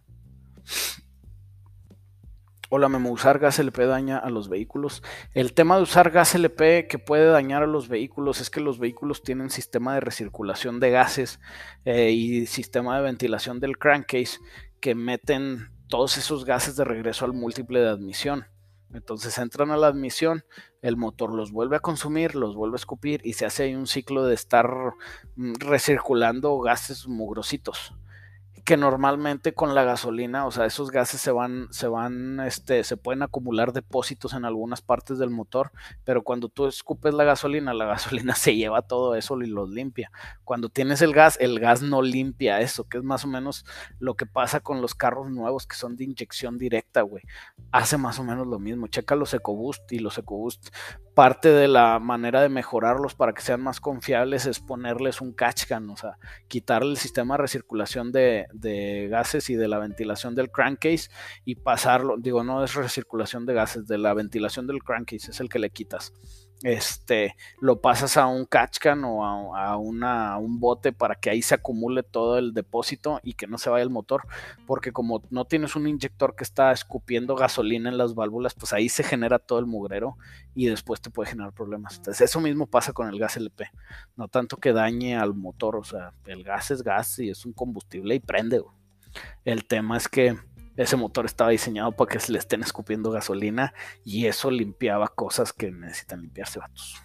[2.75, 5.03] Hola Memo, usar gas LP daña a los vehículos.
[5.35, 8.79] El tema de usar gas LP que puede dañar a los vehículos es que los
[8.79, 11.39] vehículos tienen sistema de recirculación de gases
[11.85, 14.39] eh, y sistema de ventilación del crankcase
[14.79, 18.47] que meten todos esos gases de regreso al múltiple de admisión.
[18.91, 20.43] Entonces entran a la admisión,
[20.81, 23.85] el motor los vuelve a consumir, los vuelve a escupir y se hace ahí un
[23.85, 24.67] ciclo de estar
[25.35, 27.93] mm, recirculando gases mugrositos
[28.63, 32.95] que normalmente con la gasolina, o sea, esos gases se van, se van, este, se
[32.95, 35.71] pueden acumular depósitos en algunas partes del motor,
[36.05, 40.11] pero cuando tú escupes la gasolina, la gasolina se lleva todo eso y los limpia.
[40.45, 43.65] Cuando tienes el gas, el gas no limpia eso, que es más o menos
[43.99, 47.23] lo que pasa con los carros nuevos que son de inyección directa, güey.
[47.71, 48.87] Hace más o menos lo mismo.
[48.87, 50.69] Checa los EcoBoost y los EcoBoost
[51.13, 55.65] parte de la manera de mejorarlos para que sean más confiables es ponerles un catch
[55.65, 60.35] can, o sea, quitarle el sistema de recirculación de, de, gases y de la ventilación
[60.35, 61.09] del crankcase
[61.45, 65.49] y pasarlo, digo, no es recirculación de gases, de la ventilación del crankcase es el
[65.49, 66.13] que le quitas
[66.63, 71.41] este, lo pasas a un catch can o a, una, un bote para que ahí
[71.41, 74.23] se acumule todo el depósito y que no se vaya el motor,
[74.65, 78.87] porque como no tienes un inyector que está escupiendo gasolina en las válvulas, pues ahí
[78.87, 80.17] se genera todo el mugrero
[80.55, 81.97] y después te puede generar problemas.
[81.97, 83.69] Entonces eso mismo pasa con el gas LP,
[84.15, 87.53] no tanto que dañe al motor, o sea, el gas es gas y es un
[87.53, 88.63] combustible y prende.
[89.43, 90.37] El tema es que
[90.75, 95.53] ese motor estaba diseñado para que se le estén escupiendo gasolina y eso limpiaba cosas
[95.53, 96.95] que necesitan limpiarse, vatos.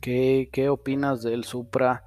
[0.00, 2.04] ¿Qué, ¿Qué, opinas del Supra?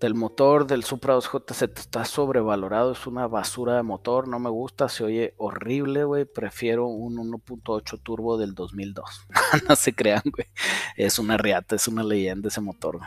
[0.00, 4.88] Del motor del Supra 2JZ está sobrevalorado, es una basura de motor, no me gusta,
[4.88, 6.24] se oye horrible, güey.
[6.24, 9.28] Prefiero un 1.8 turbo del 2002.
[9.68, 10.48] no se crean, güey.
[10.96, 12.98] Es una riata, es una leyenda ese motor,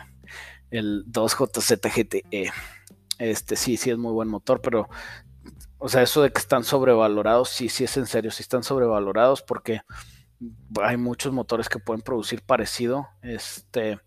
[0.70, 2.50] El 2JZ GTE.
[3.18, 4.88] Este sí, sí es muy buen motor, pero,
[5.78, 9.42] o sea, eso de que están sobrevalorados, sí, sí es en serio, sí están sobrevalorados
[9.42, 9.80] porque
[10.82, 14.00] hay muchos motores que pueden producir parecido, este,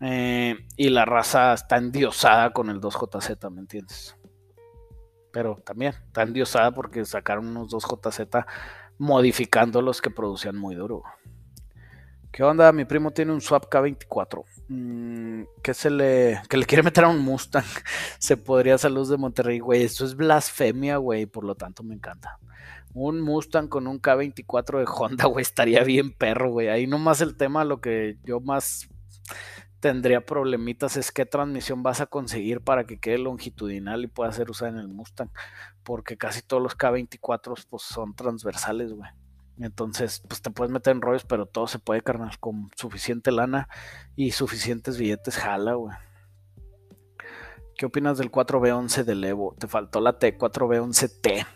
[0.00, 4.16] eh, y la raza está endiosada con el 2JZ, ¿me entiendes?
[5.32, 8.46] Pero también está endiosada porque sacaron unos 2JZ
[8.98, 11.02] modificando los que producían muy duro.
[12.32, 12.70] ¿Qué onda?
[12.70, 14.44] Mi primo tiene un Swap K24.
[14.68, 16.40] Mm, que se le.
[16.48, 17.64] que le quiere meter a un Mustang.
[18.18, 19.82] se podría luz de Monterrey, güey.
[19.82, 21.26] Eso es blasfemia, güey.
[21.26, 22.38] Por lo tanto, me encanta.
[22.94, 25.42] Un Mustang con un K24 de Honda, güey.
[25.42, 26.68] Estaría bien perro, güey.
[26.68, 28.88] Ahí nomás el tema, lo que yo más
[29.80, 34.50] tendría problemitas es qué transmisión vas a conseguir para que quede longitudinal y pueda ser
[34.50, 35.30] usada en el Mustang.
[35.82, 39.10] Porque casi todos los K24 pues, son transversales, güey.
[39.60, 43.68] Entonces, pues te puedes meter en rollos, pero todo se puede, carnal, con suficiente lana
[44.16, 45.94] y suficientes billetes, jala, güey.
[47.76, 49.54] ¿Qué opinas del 4B11 del Evo?
[49.58, 51.46] Te faltó la T4B11T.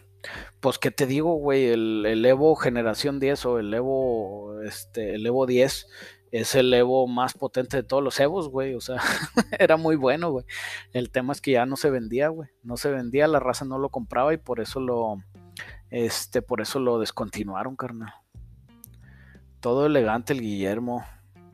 [0.61, 1.67] Pues, ¿qué te digo, güey?
[1.67, 5.87] El, Evo generación 10 o el Evo, este, el Evo 10
[6.31, 8.75] es el Evo más potente de todos los Evos, güey.
[8.75, 8.97] O sea,
[9.59, 10.45] era muy bueno, güey.
[10.93, 12.51] El tema es que ya no se vendía, güey.
[12.63, 15.19] No se vendía, la raza no lo compraba y por eso lo,
[15.95, 18.13] este, por eso lo descontinuaron, carnal.
[19.61, 21.05] Todo elegante el Guillermo.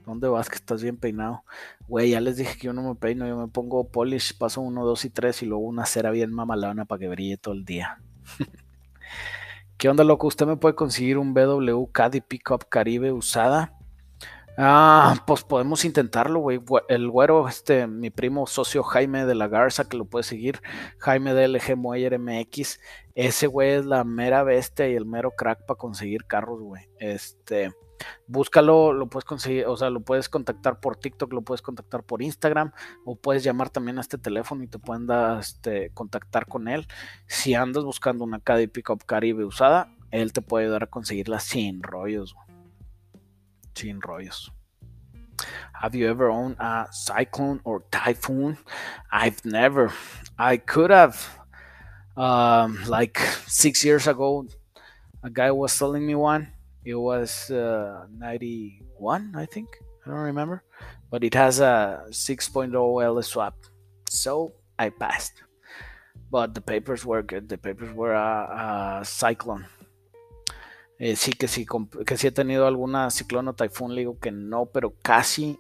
[0.07, 1.45] ¿Dónde vas que estás bien peinado?
[1.89, 4.87] Güey, ya les dije que yo no me peino, yo me pongo polish, paso uno,
[4.87, 8.01] dos y tres y luego una cera bien mamalona para que brille todo el día.
[9.77, 10.27] ¿Qué onda, loco?
[10.27, 13.75] ¿Usted me puede conseguir un BW Caddy Pickup Caribe usada?
[14.63, 16.61] Ah, pues podemos intentarlo, güey.
[16.91, 20.61] El güero, este, mi primo socio Jaime de la Garza, que lo puede seguir,
[20.99, 22.79] Jaime de LG Moyer MX.
[23.15, 26.91] Ese güey es la mera bestia y el mero crack para conseguir carros, güey.
[26.99, 27.73] Este,
[28.27, 32.21] búscalo, lo puedes conseguir, o sea, lo puedes contactar por TikTok, lo puedes contactar por
[32.21, 32.73] Instagram,
[33.07, 36.87] o puedes llamar también a este teléfono y te pueden dar, este, contactar con él.
[37.27, 41.83] Si andas buscando una Caddy Pickup Caribe usada, él te puede ayudar a conseguirla sin
[41.83, 42.50] rollos, güey
[43.75, 44.51] sin rollos.
[45.81, 48.59] Have you ever owned a cyclone or typhoon?
[49.11, 49.93] I've never.
[50.39, 51.17] I could have.
[52.17, 54.47] Um, like six years ago,
[55.23, 56.49] a guy was selling me one.
[56.85, 59.69] It was uh, 91, I think.
[60.05, 60.63] I don't remember.
[61.11, 63.55] But it has a 6.0 LS swap.
[64.09, 65.43] So I passed.
[66.31, 67.49] But the papers were good.
[67.49, 69.67] The papers were a, a cyclone.
[71.01, 71.65] Eh, sí, que sí,
[72.05, 75.59] que he tenido alguna ciclón o typhoon, le digo que no, pero casi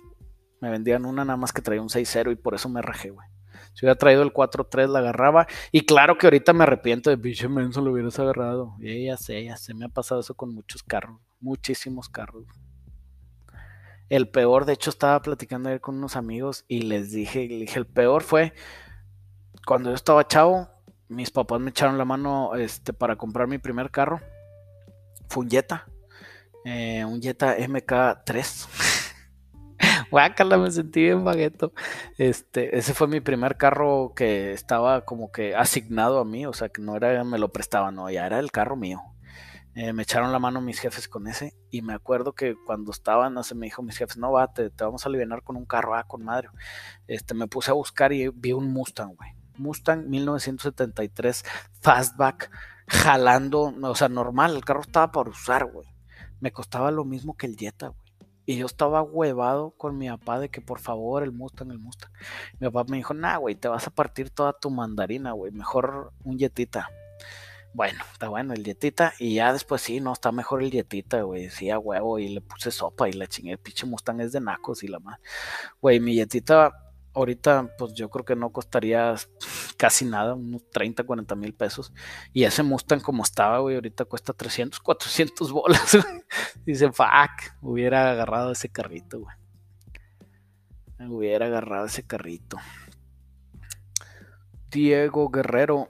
[0.60, 3.26] me vendían una nada más que traía un 6-0 y por eso me rajé, güey.
[3.72, 5.46] Si hubiera traído el 4-3 la agarraba.
[5.72, 8.76] Y claro que ahorita me arrepiento de pinche menso lo hubieras agarrado.
[8.80, 12.44] Y ya sé, ya sé, me ha pasado eso con muchos carros, muchísimos carros.
[14.10, 17.86] El peor, de hecho, estaba platicando ayer con unos amigos y les dije, dije, el
[17.86, 18.52] peor fue
[19.66, 20.68] cuando yo estaba chavo,
[21.08, 24.20] mis papás me echaron la mano este, para comprar mi primer carro
[25.30, 25.86] fue un Jetta.
[26.64, 28.68] Eh, un Jetta MK3.
[30.10, 31.72] Guácala, me sentí bien bagueto.
[32.18, 36.68] Este, ese fue mi primer carro que estaba como que asignado a mí, o sea,
[36.68, 39.00] que no era, me lo prestaba, no, ya era el carro mío.
[39.76, 41.54] Eh, me echaron la mano mis jefes con ese.
[41.70, 44.70] Y me acuerdo que cuando estaban, no sé, me dijo mis jefes, no va, te,
[44.80, 46.48] vamos a aliviar con un carro, ah, con madre.
[47.06, 49.30] Este, me puse a buscar y vi un Mustang, güey.
[49.56, 51.44] Mustang 1973
[51.80, 52.50] Fastback
[52.90, 55.86] jalando, o sea, normal, el carro estaba para usar, güey.
[56.40, 58.10] Me costaba lo mismo que el Jetta, güey.
[58.46, 62.10] Y yo estaba huevado con mi papá de que por favor el Mustang, el Mustang.
[62.58, 65.52] Mi papá me dijo, nah, güey, te vas a partir toda tu mandarina, güey.
[65.52, 66.88] Mejor un Jetita.
[67.74, 69.12] Bueno, está bueno el Jetita.
[69.20, 71.48] Y ya después sí, no, está mejor el Jetita, güey.
[71.50, 72.18] Sí, huevo.
[72.18, 73.52] Y le puse sopa y la chingué.
[73.52, 75.20] El pinche Mustang es de nacos y la más.
[75.80, 76.72] Güey, mi Jetita
[77.14, 79.14] ahorita pues yo creo que no costaría
[79.76, 81.92] casi nada, unos 30, 40 mil pesos.
[82.32, 85.98] Y ese Mustang como estaba, güey, ahorita cuesta 300, 400 bolas.
[86.66, 89.36] Dice, fuck, hubiera agarrado ese carrito, güey.
[91.08, 92.58] Hubiera agarrado ese carrito.
[94.70, 95.88] Diego Guerrero.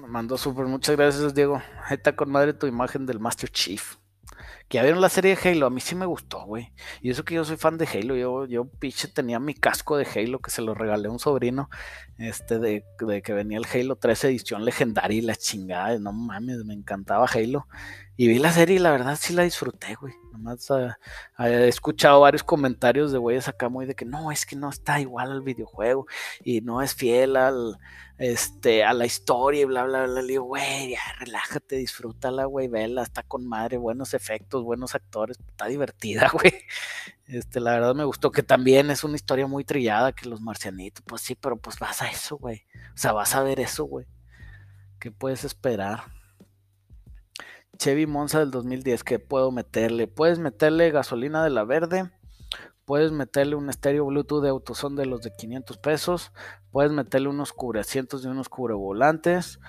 [0.00, 1.62] Me mandó súper, muchas gracias, Diego.
[1.84, 3.96] Ahí está con madre tu imagen del Master Chief
[4.68, 6.72] que ya vieron la serie de Halo, a mí sí me gustó, güey.
[7.00, 10.06] Y eso que yo soy fan de Halo, yo, yo pinche tenía mi casco de
[10.06, 11.70] Halo que se lo regalé a un sobrino,
[12.18, 16.64] este, de, de que venía el Halo 3 edición legendaria y la chingada, no mames,
[16.64, 17.66] me encantaba Halo.
[18.18, 20.14] Y vi la serie y la verdad sí la disfruté, güey.
[20.32, 20.96] Nomás ah,
[21.38, 25.00] he escuchado varios comentarios de güeyes acá muy de que no, es que no está
[25.00, 26.06] igual al videojuego
[26.42, 27.78] y no es fiel al,
[28.16, 30.22] este, a la historia y bla, bla, bla.
[30.22, 35.38] Le digo, güey, ya relájate, disfrútala, güey, vela, está con madre, buenos efectos, buenos actores,
[35.38, 36.52] está divertida, güey.
[37.26, 41.02] Este, la verdad me gustó que también es una historia muy trillada que los marcianitos,
[41.06, 42.64] pues sí, pero pues vas a eso, güey.
[42.94, 44.06] O sea, vas a ver eso, güey.
[44.98, 46.04] ¿Qué puedes esperar?
[47.78, 50.06] Chevy Monza del 2010, ¿qué puedo meterle?
[50.06, 52.10] Puedes meterle gasolina de la verde,
[52.84, 56.32] puedes meterle un estéreo Bluetooth de autosón de los de 500 pesos,
[56.70, 59.60] puedes meterle unos cubreasientos y unos cubrevolantes,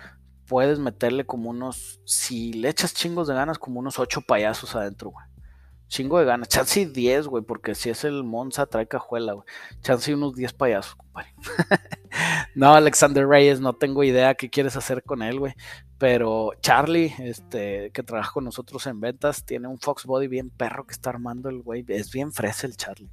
[0.47, 5.11] puedes meterle como unos, si le echas chingos de ganas, como unos 8 payasos adentro,
[5.11, 5.25] güey.
[5.87, 6.49] Chingo de ganas.
[6.49, 9.45] Chance 10, güey, porque si es el Monza trae cajuela, güey.
[9.81, 11.33] Chance unos 10 payasos, compadre.
[12.55, 15.53] no, Alexander Reyes, no tengo idea qué quieres hacer con él, güey.
[15.97, 20.85] Pero Charlie, este, que trabaja con nosotros en ventas, tiene un Fox Body bien perro
[20.85, 21.85] que está armando el güey.
[21.87, 23.09] Es bien fresa el Charlie.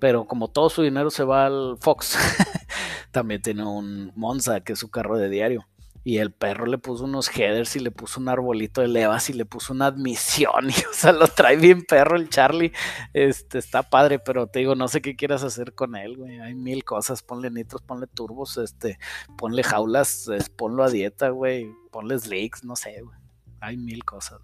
[0.00, 2.16] Pero como todo su dinero se va al Fox,
[3.12, 5.66] también tiene un Monza, que es su carro de diario.
[6.08, 9.34] Y el perro le puso unos headers y le puso un arbolito de levas y
[9.34, 10.70] le puso una admisión.
[10.70, 12.72] Y o sea, lo trae bien perro el Charlie.
[13.12, 16.40] Este está padre, pero te digo, no sé qué quieras hacer con él, güey.
[16.40, 17.22] Hay mil cosas.
[17.22, 18.98] Ponle nitros, ponle turbos, este,
[19.36, 21.70] ponle jaulas, ponlo a dieta, güey.
[21.90, 23.18] Ponle slicks, no sé, güey.
[23.60, 24.40] Hay mil cosas.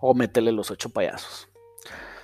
[0.00, 1.48] O métele los ocho payasos.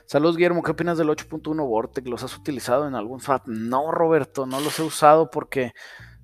[0.04, 0.62] Saludos, Guillermo.
[0.62, 2.06] ¿Qué opinas del 8.1 Vortex?
[2.06, 3.46] ¿Los has utilizado en algún swap?
[3.46, 5.72] No, Roberto, no los he usado porque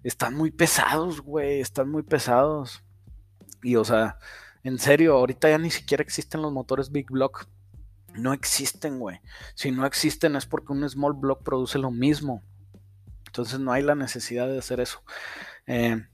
[0.02, 2.82] están muy pesados, güey, están muy pesados.
[3.62, 4.18] Y o sea,
[4.62, 7.46] en serio, ahorita ya ni siquiera existen los motores Big Block.
[8.14, 9.20] No existen, güey.
[9.54, 12.42] Si no existen es porque un Small Block produce lo mismo.
[13.26, 15.02] Entonces no hay la necesidad de hacer eso.
[15.66, 16.04] Eh,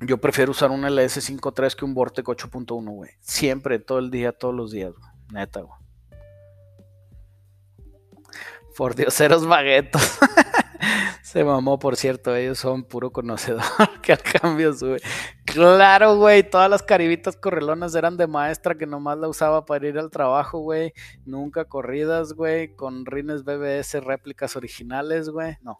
[0.00, 3.10] yo prefiero usar un LS53 que un Vortec 8.1, güey.
[3.20, 5.10] Siempre, todo el día, todos los días, güey.
[5.32, 5.78] Neta, güey.
[8.76, 10.02] Por dioseros baguetos.
[11.22, 13.62] Se mamó, por cierto, ellos son puro conocedor
[14.02, 15.00] que al cambio sube.
[15.44, 19.98] Claro, güey, todas las caribitas correlonas eran de maestra que nomás la usaba para ir
[19.98, 20.92] al trabajo, güey.
[21.24, 25.56] Nunca corridas, güey, con rines BBS réplicas originales, güey.
[25.62, 25.78] No,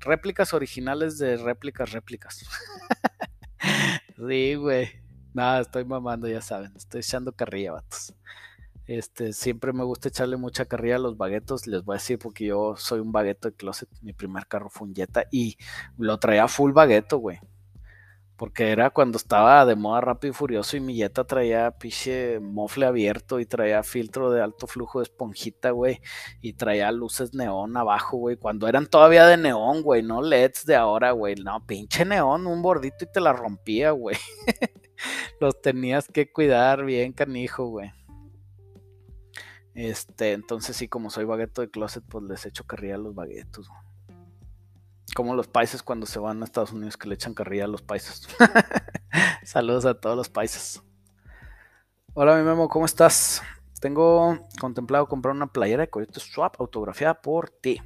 [0.00, 2.44] réplicas originales de réplicas, réplicas.
[4.16, 4.88] sí, güey.
[5.34, 6.72] Nada, estoy mamando, ya saben.
[6.76, 8.14] Estoy echando carrilla, vatos.
[8.88, 12.46] Este, siempre me gusta echarle mucha carrilla a los baguetos, les voy a decir porque
[12.46, 15.58] yo soy un bagueto de closet, mi primer carro fue un Jetta y
[15.98, 17.38] lo traía full bagueto, güey.
[18.36, 22.86] Porque era cuando estaba de moda rápido y furioso y mi Jetta traía piche mofle
[22.86, 26.00] abierto y traía filtro de alto flujo de esponjita, güey.
[26.40, 28.36] Y traía luces neón abajo, güey.
[28.36, 31.34] Cuando eran todavía de neón, güey, no LEDs de ahora, güey.
[31.34, 34.16] No, pinche neón, un bordito y te la rompía, güey.
[35.40, 37.97] Los tenías que cuidar bien, canijo, güey.
[39.78, 43.70] Este, entonces sí, como soy bagueto de closet, pues les echo carrilla a los baguetos.
[45.14, 47.80] Como los países cuando se van a Estados Unidos que le echan carrilla a los
[47.80, 48.26] países.
[49.44, 50.82] Saludos a todos los países.
[52.12, 53.40] Hola mi Memo, ¿cómo estás?
[53.80, 57.80] Tengo contemplado comprar una playera de Coyote Swap autografiada por ti.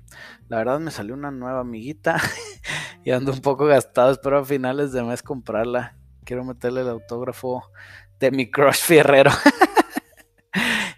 [0.48, 2.16] La verdad me salió una nueva amiguita
[3.04, 4.12] y ando un poco gastado.
[4.12, 5.98] Espero a finales de mes comprarla.
[6.24, 7.70] Quiero meterle el autógrafo
[8.18, 9.30] de mi crush fierrero.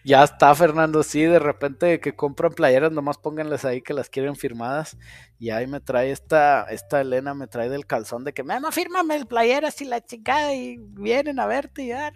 [0.05, 1.03] ya está, Fernando.
[1.03, 4.99] Sí, de repente que compran playeras, nomás pónganles ahí que las quieren firmadas.
[5.39, 9.17] Y ahí me trae esta, esta Elena, me trae del calzón de que, me fírmame
[9.17, 12.13] el playeras y la chingada y vienen a verte y, ya,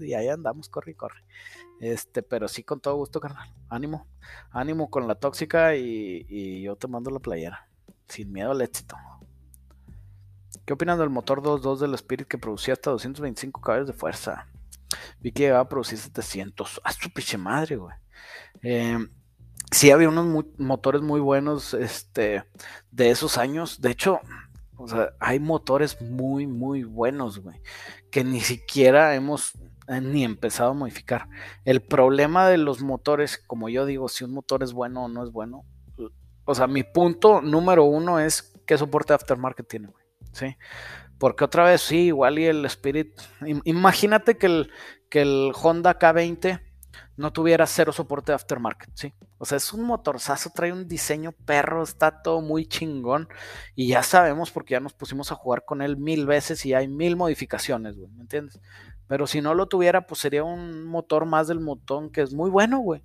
[0.00, 1.24] y ahí andamos, corre y corre.
[1.80, 3.52] Este, pero sí, con todo gusto, carnal.
[3.68, 4.06] Ánimo,
[4.50, 7.68] ánimo con la tóxica y, y yo te mando la playera.
[8.08, 8.96] Sin miedo al éxito.
[10.64, 14.46] ¿Qué opinan del motor 2.2 del Spirit que producía hasta 225 caballos de fuerza?
[15.20, 16.80] Vi que llegaba a producir 700.
[16.84, 17.94] ¡Ah, su pinche madre, güey!
[18.62, 18.98] Eh,
[19.92, 22.44] había unos motores muy buenos este,
[22.90, 23.80] de esos años.
[23.80, 24.20] De hecho,
[24.76, 27.60] o sea, hay motores muy, muy buenos, güey,
[28.10, 29.52] que ni siquiera hemos
[29.88, 31.28] eh, ni empezado a modificar.
[31.64, 35.24] El problema de los motores, como yo digo, si un motor es bueno o no
[35.24, 35.64] es bueno,
[36.44, 40.04] o sea, mi punto número uno es qué soporte aftermarket tiene, güey.
[40.32, 40.56] ¿sí?
[41.18, 43.18] Porque otra vez, sí, igual y el Spirit.
[43.64, 44.70] Imagínate que el,
[45.08, 46.60] que el Honda K20
[47.16, 49.14] no tuviera cero soporte de aftermarket, ¿sí?
[49.38, 53.28] O sea, es un motorzazo, trae un diseño perro, está todo muy chingón.
[53.74, 56.88] Y ya sabemos porque ya nos pusimos a jugar con él mil veces y hay
[56.88, 58.60] mil modificaciones, güey, ¿me entiendes?
[59.06, 62.50] Pero si no lo tuviera, pues sería un motor más del motor que es muy
[62.50, 63.02] bueno, güey.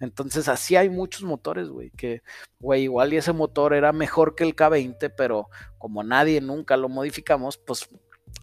[0.00, 2.22] Entonces así hay muchos motores, güey, que,
[2.58, 6.88] güey, igual y ese motor era mejor que el K20, pero como nadie nunca lo
[6.88, 7.88] modificamos, pues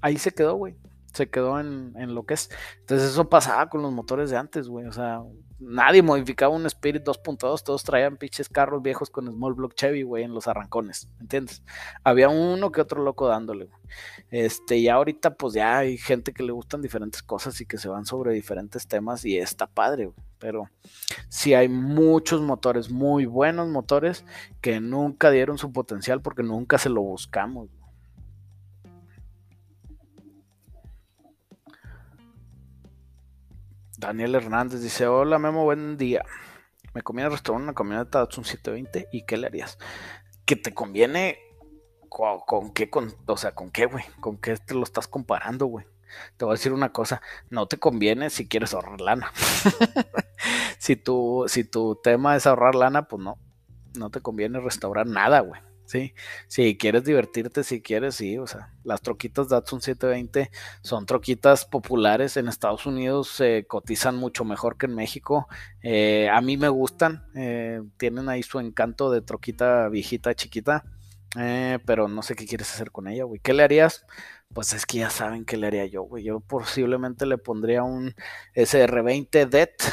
[0.01, 0.75] ahí se quedó, güey.
[1.13, 2.49] Se quedó en, en lo que es.
[2.79, 4.85] Entonces eso pasaba con los motores de antes, güey.
[4.85, 5.21] O sea,
[5.59, 10.23] nadie modificaba un Spirit 2.2, todos traían pinches carros viejos con Small Block Chevy, güey,
[10.23, 11.63] en los arrancones, ¿entiendes?
[12.03, 13.81] Había uno que otro loco dándole, güey.
[14.29, 17.89] Este, y ahorita pues ya hay gente que le gustan diferentes cosas y que se
[17.89, 20.26] van sobre diferentes temas y está padre, güey.
[20.39, 20.69] Pero
[21.29, 24.25] sí hay muchos motores, muy buenos motores,
[24.61, 27.69] que nunca dieron su potencial porque nunca se lo buscamos.
[33.97, 36.23] Daniel Hernández dice, hola Memo, buen día.
[36.93, 39.79] Me conviene restaurar una camioneta Datsun 720 y ¿qué le harías?
[40.45, 41.39] Que te conviene
[42.09, 45.85] con, qué, con, o sea, con qué, güey, con qué te lo estás comparando, güey.
[46.37, 49.31] Te voy a decir una cosa, no te conviene si quieres ahorrar lana.
[50.79, 53.37] si, tu, si tu tema es ahorrar lana, pues no,
[53.97, 55.61] no te conviene restaurar nada, güey.
[55.87, 56.13] Sí,
[56.49, 60.51] si quieres divertirte, si quieres, sí, o sea, las troquitas Datsun 720
[60.81, 65.47] son troquitas populares en Estados Unidos, se cotizan mucho mejor que en México.
[65.81, 70.83] Eh, a mí me gustan, eh, tienen ahí su encanto de troquita viejita, chiquita,
[71.39, 73.39] eh, pero no sé qué quieres hacer con ella, güey.
[73.41, 74.05] ¿Qué le harías?
[74.53, 76.23] Pues es que ya saben qué le haría yo, güey.
[76.23, 78.15] Yo posiblemente le pondría un
[78.55, 79.83] SR20 DET.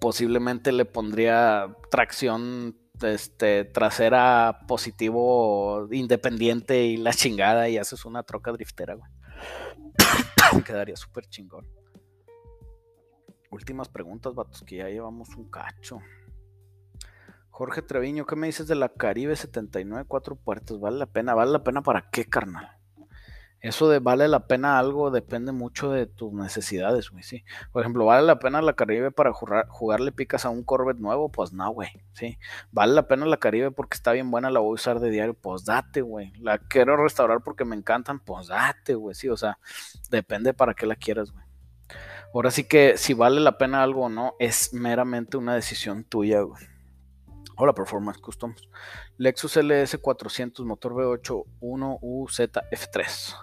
[0.00, 8.52] posiblemente le pondría tracción este, trasera positivo independiente y la chingada y haces una troca
[8.52, 9.10] driftera, güey.
[10.64, 11.66] Quedaría súper chingón.
[13.50, 16.00] Últimas preguntas, vatos, que ya llevamos un cacho.
[17.56, 20.80] Jorge Treviño, ¿qué me dices de la Caribe 79 cuatro puertos?
[20.80, 21.34] ¿Vale la pena?
[21.34, 22.68] ¿Vale la pena para qué, carnal?
[23.60, 27.44] eso de vale la pena algo depende mucho de tus necesidades, güey, sí.
[27.70, 31.30] Por ejemplo, ¿vale la pena la Caribe para jugar, jugarle picas a un Corvette nuevo?
[31.30, 32.38] Pues no, güey, sí.
[32.72, 35.34] ¿Vale la pena la Caribe porque está bien buena, la voy a usar de diario?
[35.34, 36.32] Pues date, güey.
[36.40, 38.18] ¿La quiero restaurar porque me encantan?
[38.18, 39.28] Pues date, güey, sí.
[39.28, 39.60] O sea,
[40.10, 41.44] depende para qué la quieras, güey.
[42.34, 46.40] Ahora sí que si vale la pena algo o no, es meramente una decisión tuya,
[46.40, 46.73] güey.
[47.56, 48.68] Hola Performance Customs.
[49.16, 53.36] Lexus LS 400 motor V8 1UZF3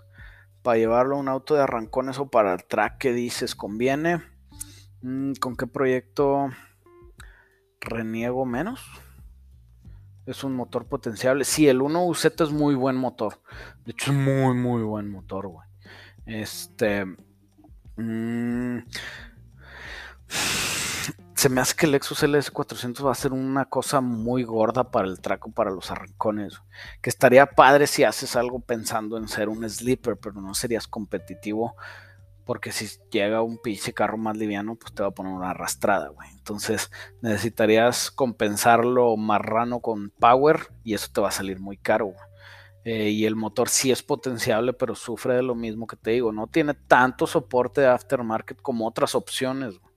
[0.61, 4.21] para llevarlo a un auto de arrancones o para el track que dices conviene.
[5.01, 6.49] Mm, ¿Con qué proyecto
[7.79, 8.81] reniego menos?
[10.25, 11.45] Es un motor potenciable.
[11.45, 13.41] Sí, el 1UZ es muy buen motor.
[13.85, 15.67] De hecho, es muy, muy buen motor, güey.
[16.25, 17.05] Este.
[17.95, 18.79] Mmm,
[21.41, 25.07] se me hace que el Lexus LS400 va a ser una cosa muy gorda para
[25.07, 26.61] el traco, para los arrancones.
[27.01, 31.75] Que estaría padre si haces algo pensando en ser un sleeper, pero no serías competitivo.
[32.45, 36.09] Porque si llega un pinche carro más liviano, pues te va a poner una arrastrada,
[36.09, 36.29] güey.
[36.29, 36.91] Entonces
[37.23, 42.13] necesitarías compensarlo marrano con power y eso te va a salir muy caro,
[42.83, 46.31] eh, y el motor sí es potenciable, pero sufre de lo mismo que te digo.
[46.31, 49.79] No tiene tanto soporte de aftermarket como otras opciones.
[49.79, 49.90] Güey.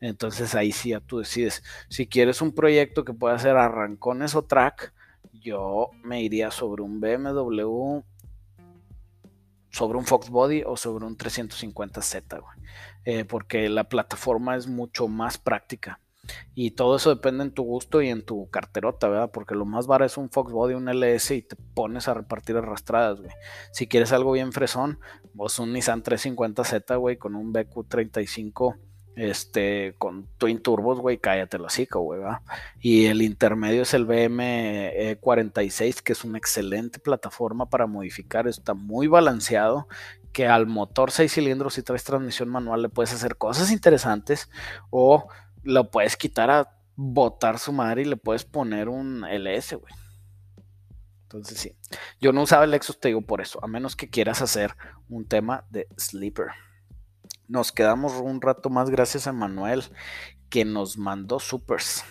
[0.00, 1.62] Entonces ahí sí ya tú decides.
[1.88, 4.94] Si quieres un proyecto que pueda ser arrancones o track,
[5.32, 8.00] yo me iría sobre un BMW,
[9.70, 12.42] sobre un Fox Body o sobre un 350Z,
[13.04, 16.00] eh, porque la plataforma es mucho más práctica.
[16.54, 19.30] Y todo eso depende en tu gusto y en tu carterota, ¿verdad?
[19.32, 22.56] Porque lo más barato es un Fox Body, un LS y te pones a repartir
[22.56, 23.32] arrastradas, güey.
[23.72, 25.00] Si quieres algo bien fresón,
[25.34, 28.76] vos un Nissan 350Z, güey, con un BQ35
[29.16, 32.20] este, con Twin Turbos, güey, cállate lo hocico, güey.
[32.80, 39.06] Y el intermedio es el BM46, que es una excelente plataforma para modificar, está muy
[39.06, 39.88] balanceado,
[40.32, 44.48] que al motor 6 cilindros y traes transmisión manual le puedes hacer cosas interesantes
[44.90, 45.28] o
[45.62, 49.92] lo puedes quitar a botar su madre y le puedes poner un LS, güey.
[51.22, 51.76] Entonces sí,
[52.20, 54.74] yo no usaba el Lexus, te digo por eso, a menos que quieras hacer
[55.08, 56.48] un tema de sleeper.
[57.50, 59.82] Nos quedamos un rato más gracias a Manuel
[60.48, 62.04] que nos mandó supers.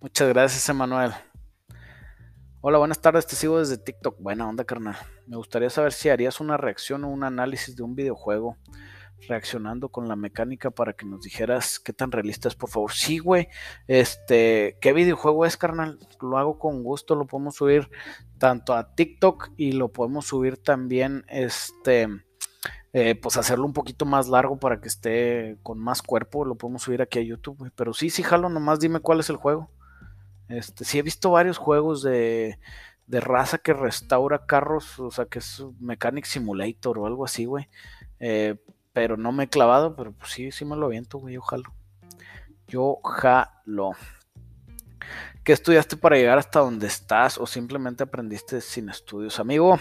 [0.00, 1.10] Muchas gracias, Emanuel.
[2.60, 4.20] Hola, buenas tardes, te sigo desde TikTok.
[4.20, 4.94] Buena onda, carnal.
[5.26, 8.56] Me gustaría saber si harías una reacción o un análisis de un videojuego
[9.26, 12.92] reaccionando con la mecánica para que nos dijeras qué tan realista es, por favor.
[12.92, 13.48] Sí, güey.
[13.88, 15.98] Este, ¿qué videojuego es, carnal?
[16.20, 17.90] Lo hago con gusto, lo podemos subir
[18.38, 22.06] tanto a TikTok y lo podemos subir también, este,
[22.96, 26.82] eh, pues hacerlo un poquito más largo para que esté con más cuerpo, lo podemos
[26.82, 27.72] subir aquí a YouTube.
[27.74, 29.68] Pero sí, sí, jalo, nomás dime cuál es el juego.
[30.48, 32.60] Este, sí he visto varios juegos de,
[33.08, 37.68] de raza que restaura carros, o sea, que es Mechanic Simulator o algo así, güey.
[38.20, 38.56] Eh,
[38.92, 41.74] pero no me he clavado, pero pues sí, sí me lo aviento, güey, yo jalo.
[42.68, 43.90] Yo jalo.
[45.42, 49.40] ¿Qué estudiaste para llegar hasta donde estás o simplemente aprendiste sin estudios?
[49.40, 49.80] Amigo,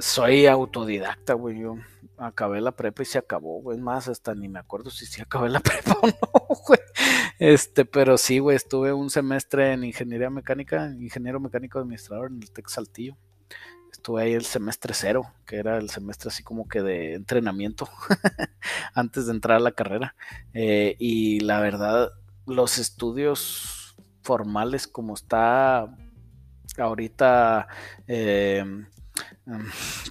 [0.00, 1.60] soy autodidacta, güey.
[1.60, 1.76] Yo
[2.18, 3.78] acabé la prepa y se acabó, güey.
[3.78, 6.80] Más, hasta ni me acuerdo si sí acabé la prepa o no, güey.
[7.38, 12.50] Este, pero sí, güey, estuve un semestre en ingeniería mecánica, ingeniero mecánico administrador en el
[12.50, 13.16] Tec Saltillo
[14.04, 17.88] estuve ahí el semestre cero, que era el semestre así como que de entrenamiento
[18.94, 20.14] antes de entrar a la carrera.
[20.52, 22.10] Eh, y la verdad,
[22.44, 25.96] los estudios formales como está
[26.76, 27.68] ahorita,
[28.06, 28.86] em,
[29.46, 29.66] em,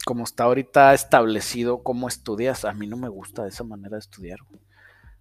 [0.06, 4.40] como está ahorita establecido cómo estudias, a mí no me gusta esa manera de estudiar.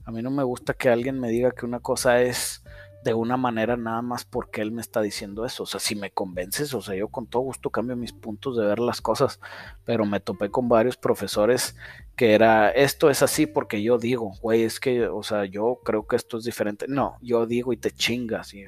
[0.05, 2.65] A mí no me gusta que alguien me diga que una cosa es
[3.05, 5.65] de una manera nada más porque él me está diciendo eso.
[5.65, 8.65] O sea, si me convences, o sea, yo con todo gusto cambio mis puntos de
[8.65, 9.41] ver las cosas,
[9.85, 11.77] pero me topé con varios profesores
[12.17, 16.07] que era, esto es así porque yo digo, güey, es que, o sea, yo creo
[16.07, 16.87] que esto es diferente.
[16.89, 18.65] No, yo digo y te chingas y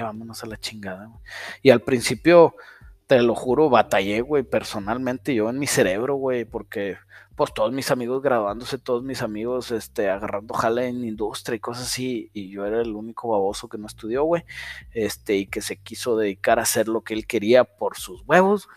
[0.00, 1.10] vámonos a la chingada.
[1.62, 2.56] Y al principio,
[3.06, 6.96] te lo juro, batallé, güey, personalmente yo en mi cerebro, güey, porque
[7.36, 11.86] pues todos mis amigos graduándose, todos mis amigos este, agarrando jale en industria y cosas
[11.86, 14.44] así, y yo era el único baboso que no estudió, güey,
[14.92, 18.68] este, y que se quiso dedicar a hacer lo que él quería por sus huevos,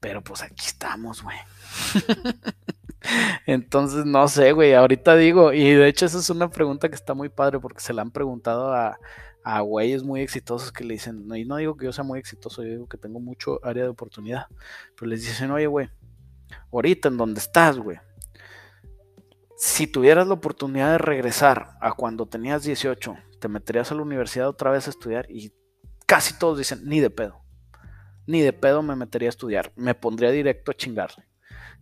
[0.00, 1.38] pero pues aquí estamos, güey.
[3.46, 7.14] Entonces, no sé, güey, ahorita digo, y de hecho esa es una pregunta que está
[7.14, 8.98] muy padre porque se la han preguntado a,
[9.42, 12.18] a güeyes muy exitosos que le dicen, no, y no digo que yo sea muy
[12.18, 14.46] exitoso, yo digo que tengo mucho área de oportunidad,
[14.96, 15.90] pero les dicen, oye, güey,
[16.72, 17.98] ahorita en donde estás, güey.
[19.56, 24.48] Si tuvieras la oportunidad de regresar a cuando tenías 18, te meterías a la universidad
[24.48, 25.52] otra vez a estudiar y
[26.06, 27.40] casi todos dicen, ni de pedo.
[28.26, 29.72] Ni de pedo me metería a estudiar.
[29.76, 31.26] Me pondría directo a chingarle.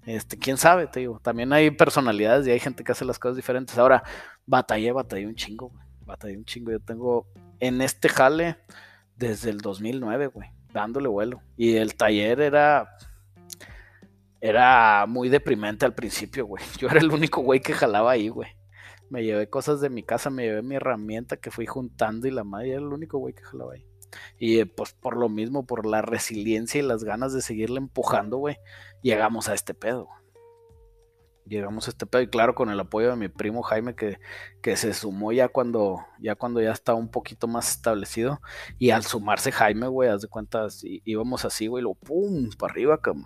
[0.07, 1.21] Este, quién sabe, te digo.
[1.21, 3.77] También hay personalidades y hay gente que hace las cosas diferentes.
[3.79, 4.03] Ahora,
[4.47, 5.88] batallé, batallé un chingo, güey.
[6.09, 6.73] Batallé un chingo.
[6.73, 7.27] Yo tengo
[7.61, 8.57] en este jale
[9.15, 11.43] desde el 2009, güey, dándole vuelo.
[11.57, 12.89] Y el taller era
[14.41, 16.65] era muy deprimente al principio, güey.
[16.79, 18.49] Yo era el único güey que jalaba ahí, güey.
[19.11, 22.45] Me llevé cosas de mi casa, me llevé mi herramienta que fui juntando y la
[22.45, 23.87] madre era el único güey que jalaba ahí.
[24.39, 28.39] Y eh, pues por lo mismo, por la resiliencia y las ganas de seguirle empujando,
[28.39, 28.57] güey,
[29.03, 30.09] llegamos a este pedo.
[31.49, 34.19] Llegamos a este pedo y claro, con el apoyo de mi primo Jaime que,
[34.63, 38.41] que se sumó ya cuando, ya cuando ya estaba un poquito más establecido.
[38.79, 43.01] Y al sumarse Jaime, güey, haz de cuentas, íbamos así, güey, lo pum, para arriba,
[43.01, 43.25] cabrón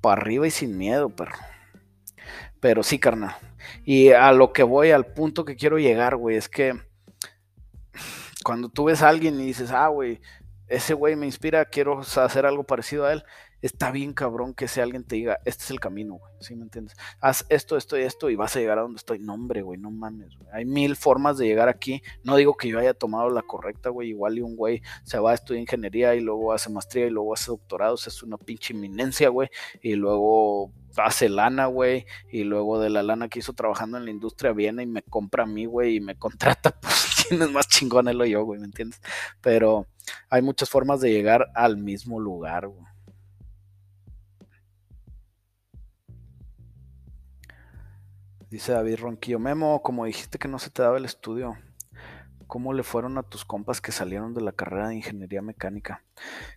[0.00, 1.36] para arriba y sin miedo, perro.
[2.60, 3.36] Pero sí, carnal.
[3.84, 6.74] Y a lo que voy, al punto que quiero llegar, güey, es que
[8.44, 10.20] cuando tú ves a alguien y dices, ah, güey,
[10.68, 13.24] ese güey me inspira, quiero hacer algo parecido a él,
[13.62, 16.62] está bien cabrón que ese alguien te diga, este es el camino, güey, ¿sí me
[16.62, 16.96] entiendes?
[17.20, 19.18] Haz esto, esto y esto y vas a llegar a donde estoy.
[19.18, 20.48] No, hombre, güey, no mames, güey.
[20.52, 22.02] Hay mil formas de llegar aquí.
[22.24, 24.10] No digo que yo haya tomado la correcta, güey.
[24.10, 27.34] Igual y un güey se va a estudiar ingeniería y luego hace maestría y luego
[27.34, 27.94] hace doctorado.
[27.94, 29.48] es una pinche inminencia, güey.
[29.82, 34.10] Y luego hace lana, güey, y luego de la lana que hizo trabajando en la
[34.10, 37.68] industria viene y me compra a mí, güey, y me contrata, pues quién es más
[37.68, 39.00] chingón él o yo, güey, ¿me entiendes?
[39.40, 39.86] Pero
[40.28, 42.89] hay muchas formas de llegar al mismo lugar, güey.
[48.50, 51.56] Dice David Ronquillo, Memo, como dijiste que no se te daba el estudio,
[52.50, 56.02] ¿Cómo le fueron a tus compas que salieron de la carrera de ingeniería mecánica?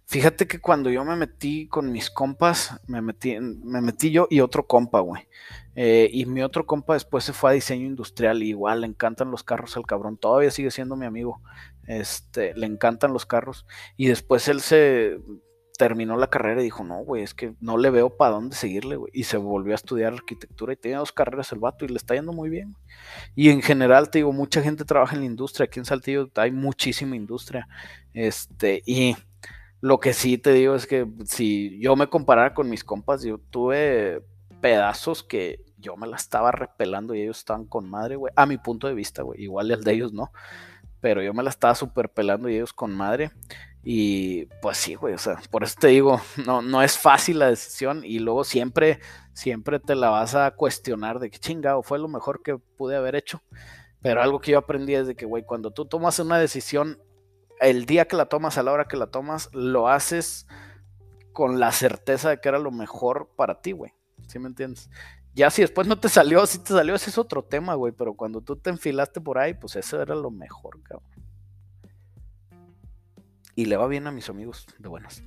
[0.07, 4.39] Fíjate que cuando yo me metí con mis compas, me metí, me metí yo y
[4.39, 5.27] otro compa, güey.
[5.75, 8.41] Eh, y mi otro compa después se fue a diseño industrial.
[8.41, 10.17] igual le encantan los carros al cabrón.
[10.17, 11.43] Todavía sigue siendo mi amigo.
[11.85, 13.67] Este, le encantan los carros.
[13.95, 15.19] Y después él se
[15.77, 18.95] terminó la carrera y dijo, no, güey, es que no le veo para dónde seguirle,
[18.95, 19.11] güey.
[19.13, 22.15] Y se volvió a estudiar arquitectura y tiene dos carreras el vato y le está
[22.15, 22.75] yendo muy bien.
[23.35, 25.65] Y en general, te digo, mucha gente trabaja en la industria.
[25.65, 27.67] Aquí en Saltillo hay muchísima industria.
[28.13, 29.15] Este, y
[29.81, 33.37] lo que sí te digo es que si yo me comparara con mis compas, yo
[33.37, 34.23] tuve
[34.61, 38.31] pedazos que yo me la estaba repelando y ellos estaban con madre, güey.
[38.35, 39.41] A mi punto de vista, güey.
[39.41, 40.31] Igual el de ellos no.
[41.01, 43.31] Pero yo me la estaba super pelando y ellos con madre.
[43.83, 47.49] Y pues sí, güey, o sea, por eso te digo, no, no es fácil la
[47.49, 48.99] decisión y luego siempre,
[49.33, 53.15] siempre te la vas a cuestionar de que chingado, fue lo mejor que pude haber
[53.15, 53.41] hecho.
[54.01, 56.99] Pero algo que yo aprendí es de que, güey, cuando tú tomas una decisión,
[57.59, 60.47] el día que la tomas, a la hora que la tomas, lo haces
[61.31, 63.93] con la certeza de que era lo mejor para ti, güey.
[64.27, 64.89] ¿Sí me entiendes?
[65.33, 67.93] Ya si después no te salió, si te salió, ese es otro tema, güey.
[67.93, 71.22] Pero cuando tú te enfilaste por ahí, pues eso era lo mejor, cabrón
[73.55, 75.23] y le va bien a mis amigos de buenas.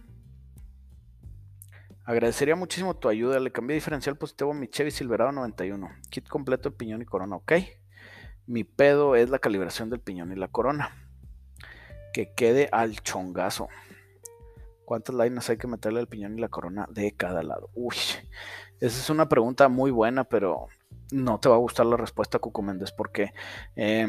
[2.04, 3.40] Agradecería muchísimo tu ayuda.
[3.40, 5.88] Le cambié diferencial positivo a mi Chevy Silverado 91.
[6.08, 7.52] Kit completo de piñón y corona, ok.
[8.46, 10.92] Mi pedo es la calibración del piñón y la corona.
[12.12, 13.68] Que quede al chongazo.
[14.84, 17.70] ¿Cuántas láminas hay que meterle al piñón y la corona de cada lado?
[17.74, 17.96] Uy,
[18.78, 20.68] esa es una pregunta muy buena, pero
[21.10, 23.32] no te va a gustar la respuesta, Cuco Méndez, porque
[23.74, 24.06] eh,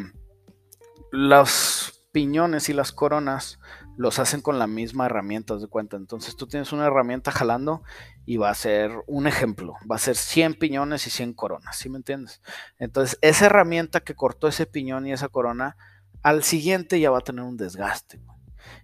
[1.11, 3.59] los piñones y las coronas
[3.97, 5.97] los hacen con la misma herramienta, de cuenta.
[5.97, 7.83] Entonces tú tienes una herramienta jalando
[8.25, 11.89] y va a ser un ejemplo, va a ser 100 piñones y 100 coronas, ¿sí
[11.89, 12.41] me entiendes?
[12.77, 15.75] Entonces esa herramienta que cortó ese piñón y esa corona,
[16.21, 18.21] al siguiente ya va a tener un desgaste.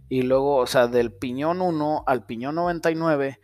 [0.10, 3.40] Y luego, o sea, del piñón 1 al piñón 99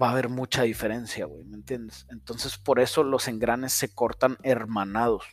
[0.00, 2.06] va a haber mucha diferencia, güey, ¿me entiendes?
[2.10, 5.24] Entonces por eso los engranes se cortan hermanados.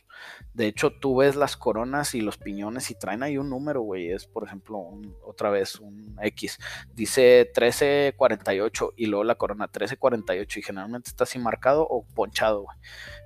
[0.54, 4.10] De hecho, tú ves las coronas y los piñones y traen ahí un número, güey.
[4.10, 4.78] Es, por ejemplo,
[5.24, 6.58] otra vez un X.
[6.94, 12.76] Dice 1348 y luego la corona 1348 y generalmente está así marcado o ponchado, güey.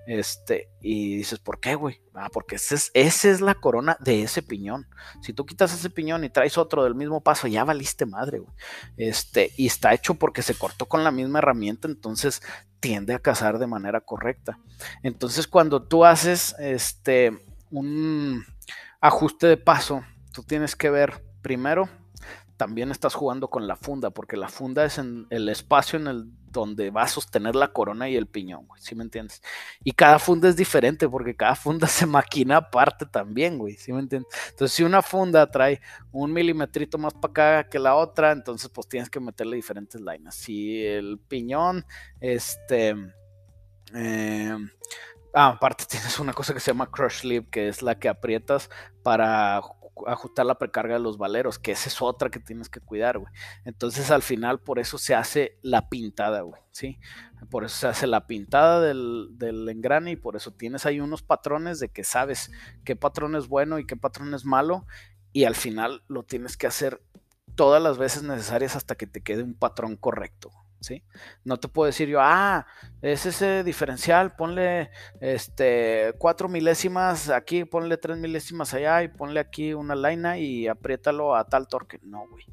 [0.06, 2.00] Este, y dices, ¿por qué, güey?
[2.14, 4.86] Ah, porque esa es, esa es la corona de ese piñón.
[5.22, 8.54] Si tú quitas ese piñón y traes otro del mismo paso, ya valiste madre, güey.
[8.96, 12.42] Este, y está hecho porque se cortó con la misma herramienta, entonces
[12.80, 14.58] tiende a cazar de manera correcta.
[15.02, 18.44] Entonces, cuando tú haces este un
[19.00, 21.88] ajuste de paso, tú tienes que ver primero
[22.56, 26.30] también estás jugando con la funda, porque la funda es en el espacio en el
[26.54, 29.42] donde va a sostener la corona y el piñón, güey, ¿sí me entiendes?
[29.82, 34.00] Y cada funda es diferente, porque cada funda se maquina aparte también, güey, ¿sí me
[34.00, 34.32] entiendes?
[34.50, 35.80] Entonces, si una funda trae
[36.12, 40.34] un milimetrito más para acá que la otra, entonces pues tienes que meterle diferentes líneas.
[40.34, 41.84] Si el piñón,
[42.20, 42.94] este...
[43.94, 44.56] Eh,
[45.36, 48.70] Ah, aparte tienes una cosa que se llama crush sleeve, que es la que aprietas
[49.02, 49.60] para
[50.06, 53.32] ajustar la precarga de los valeros, que esa es otra que tienes que cuidar, güey.
[53.64, 56.98] Entonces al final por eso se hace la pintada, güey, ¿sí?
[57.50, 61.22] Por eso se hace la pintada del, del, engrane y por eso tienes ahí unos
[61.22, 62.50] patrones de que sabes
[62.84, 64.86] qué patrón es bueno y qué patrón es malo
[65.32, 67.02] y al final lo tienes que hacer
[67.54, 70.50] todas las veces necesarias hasta que te quede un patrón correcto.
[71.44, 72.66] No te puedo decir yo, ah,
[73.02, 74.90] es ese diferencial, ponle
[75.20, 81.34] este, cuatro milésimas aquí, ponle tres milésimas allá y ponle aquí una laina y apriétalo
[81.34, 81.98] a tal torque.
[82.02, 82.44] No, güey.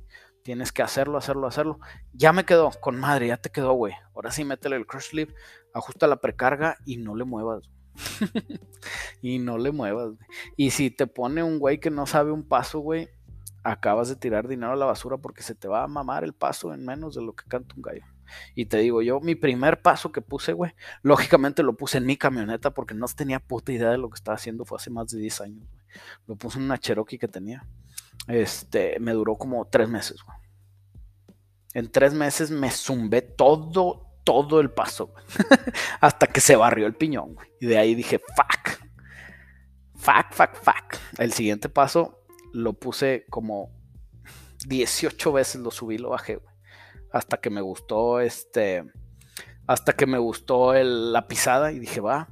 [0.44, 1.80] Tienes que hacerlo, hacerlo, hacerlo.
[2.14, 3.94] Ya me quedó, con madre, ya te quedó, güey.
[4.16, 5.36] Ahora sí, métele el crush sleeve,
[5.74, 7.70] ajusta la precarga y no le muevas.
[9.22, 10.14] y no le muevas,
[10.58, 13.10] Y si te pone un güey que no sabe un paso, güey,
[13.64, 16.74] acabas de tirar dinero a la basura porque se te va a mamar el paso
[16.74, 18.06] en menos de lo que canta un gallo.
[18.56, 22.18] Y te digo, yo mi primer paso que puse, güey, lógicamente lo puse en mi
[22.18, 25.20] camioneta porque no tenía puta idea de lo que estaba haciendo, fue hace más de
[25.20, 25.68] 10 años.
[26.28, 27.66] Lo puse en una Cherokee que tenía.
[28.28, 30.38] Este, me duró como tres meses, güey.
[31.74, 35.14] En tres meses me zumbé todo, todo el paso.
[36.02, 37.36] Hasta que se barrió el piñón.
[37.60, 38.82] Y de ahí dije, fuck.
[39.96, 41.00] Fuck, fuck, fuck.
[41.18, 43.72] El siguiente paso lo puse como
[44.68, 46.51] 18 veces, lo subí, lo bajé, güey
[47.12, 48.84] hasta que me gustó este,
[49.68, 52.30] hasta que me gustó la pisada y dije, va,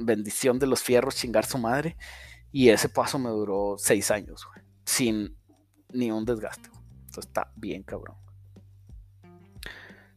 [0.00, 1.96] bendición de los fierros, chingar su madre.
[2.50, 4.46] Y ese paso me duró seis años,
[4.84, 5.36] sin
[5.90, 6.70] ni un desgaste.
[7.18, 8.16] Está bien cabrón.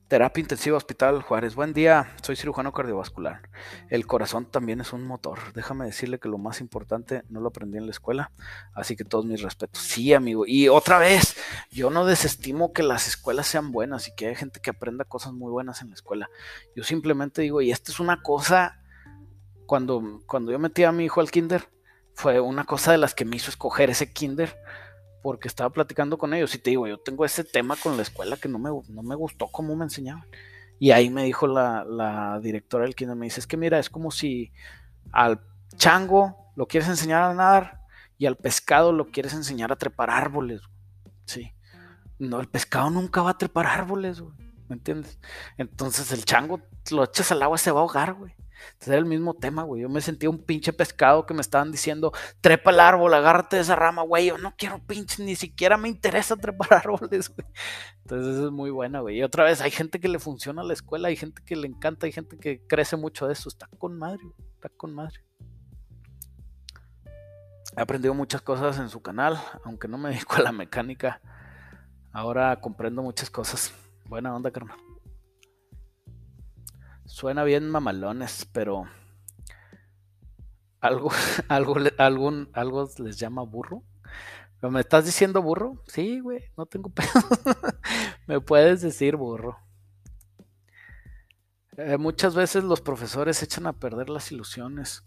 [0.07, 1.55] Terapia Intensiva Hospital Juárez.
[1.55, 3.49] Buen día, soy cirujano cardiovascular.
[3.89, 5.39] El corazón también es un motor.
[5.55, 8.31] Déjame decirle que lo más importante no lo aprendí en la escuela,
[8.75, 9.81] así que todos mis respetos.
[9.81, 10.45] Sí, amigo.
[10.45, 11.35] Y otra vez,
[11.71, 15.33] yo no desestimo que las escuelas sean buenas y que haya gente que aprenda cosas
[15.33, 16.29] muy buenas en la escuela.
[16.75, 18.83] Yo simplemente digo, y esta es una cosa,
[19.65, 21.67] cuando, cuando yo metí a mi hijo al kinder,
[22.13, 24.55] fue una cosa de las que me hizo escoger ese kinder
[25.25, 28.37] porque estaba platicando con ellos y te digo, yo tengo ese tema con la escuela
[28.37, 30.23] que no me, no me gustó cómo me enseñaban.
[30.77, 34.11] Y ahí me dijo la, directora del kinder, me dice, es que mira, es como
[34.11, 34.51] si
[35.11, 35.41] al
[35.77, 37.81] chango lo quieres enseñar a nadar
[38.19, 40.61] y al pescado lo quieres enseñar a trepar árboles.
[41.25, 41.51] Sí.
[42.19, 44.21] No, el pescado nunca va a trepar árboles,
[44.69, 45.17] ¿Me entiendes?
[45.57, 46.61] Entonces el chango
[46.91, 48.35] lo echas al agua se va a ahogar, güey.
[48.73, 49.81] Entonces era el mismo tema, güey.
[49.81, 52.11] Yo me sentía un pinche pescado que me estaban diciendo,
[52.41, 54.27] trepa el árbol, agárrate de esa rama, güey.
[54.27, 57.47] Yo no quiero pinche, ni siquiera me interesa trepar árboles, güey.
[58.01, 59.17] Entonces eso es muy buena, güey.
[59.17, 61.67] Y otra vez, hay gente que le funciona a la escuela, hay gente que le
[61.67, 63.49] encanta, hay gente que crece mucho de eso.
[63.49, 64.21] Está con madre.
[64.55, 65.19] Está con madre.
[67.77, 71.21] He aprendido muchas cosas en su canal, aunque no me dedico a la mecánica.
[72.11, 73.73] Ahora comprendo muchas cosas.
[74.05, 74.84] Buena onda, carnal.
[77.05, 78.85] Suena bien mamalones, pero
[80.81, 81.11] algo,
[81.49, 83.83] algo, algún, algo les llama burro.
[84.61, 85.81] ¿Me estás diciendo burro?
[85.87, 87.09] Sí, güey, no tengo pedo.
[88.27, 89.59] Me puedes decir burro.
[91.77, 95.03] Eh, muchas veces los profesores echan a perder las ilusiones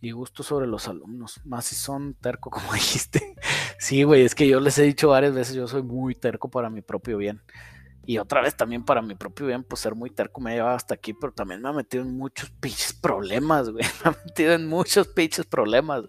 [0.00, 3.36] y gustos sobre los alumnos, más si son terco, como dijiste.
[3.78, 6.70] sí, güey, es que yo les he dicho varias veces, yo soy muy terco para
[6.70, 7.42] mi propio bien.
[8.08, 10.76] Y otra vez también para mi propio bien, pues ser muy terco me ha llevado
[10.76, 13.84] hasta aquí, pero también me ha metido en muchos pinches problemas, güey.
[14.04, 16.04] Me ha metido en muchos pinches problemas.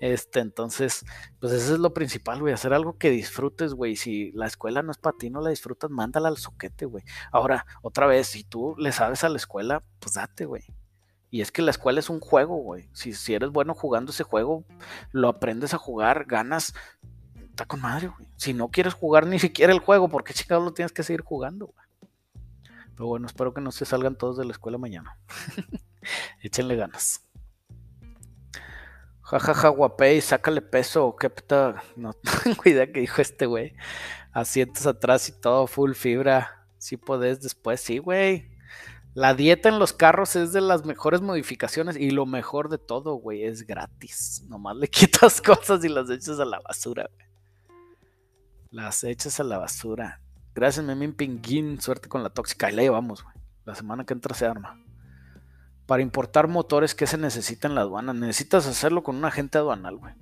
[0.00, 1.04] Este, entonces,
[1.38, 2.52] pues eso es lo principal, güey.
[2.52, 3.94] Hacer algo que disfrutes, güey.
[3.94, 7.04] Si la escuela no es para ti, no la disfrutas, mándala al soquete, güey.
[7.30, 10.64] Ahora, otra vez, si tú le sabes a la escuela, pues date, güey.
[11.30, 12.88] Y es que la escuela es un juego, güey.
[12.92, 14.64] Si, si eres bueno jugando ese juego,
[15.12, 16.74] lo aprendes a jugar, ganas,
[17.58, 18.28] está con madre, güey.
[18.36, 21.22] Si no quieres jugar ni siquiera el juego, ¿por qué chingados lo tienes que seguir
[21.22, 21.86] jugando, güey?
[22.94, 25.18] Pero bueno, espero que no se salgan todos de la escuela mañana.
[26.40, 27.24] Échenle ganas.
[29.22, 31.82] Jajaja, guapey, sácale peso, qué puta.
[31.96, 33.74] No tengo idea que dijo este güey.
[34.30, 36.64] Asientos atrás y todo, full fibra.
[36.78, 38.56] Si podés después, sí, güey.
[39.14, 43.14] La dieta en los carros es de las mejores modificaciones y lo mejor de todo,
[43.14, 44.44] güey, es gratis.
[44.48, 47.27] Nomás le quitas cosas y las echas a la basura, güey.
[48.70, 50.20] Las echas a la basura.
[50.54, 51.80] Gracias, Memín Pinguín.
[51.80, 52.70] Suerte con la tóxica.
[52.70, 53.34] Y la llevamos, güey.
[53.64, 54.78] La semana que entra se arma.
[55.86, 58.12] Para importar motores, ¿qué se necesita en la aduana?
[58.12, 60.12] Necesitas hacerlo con un agente aduanal, güey.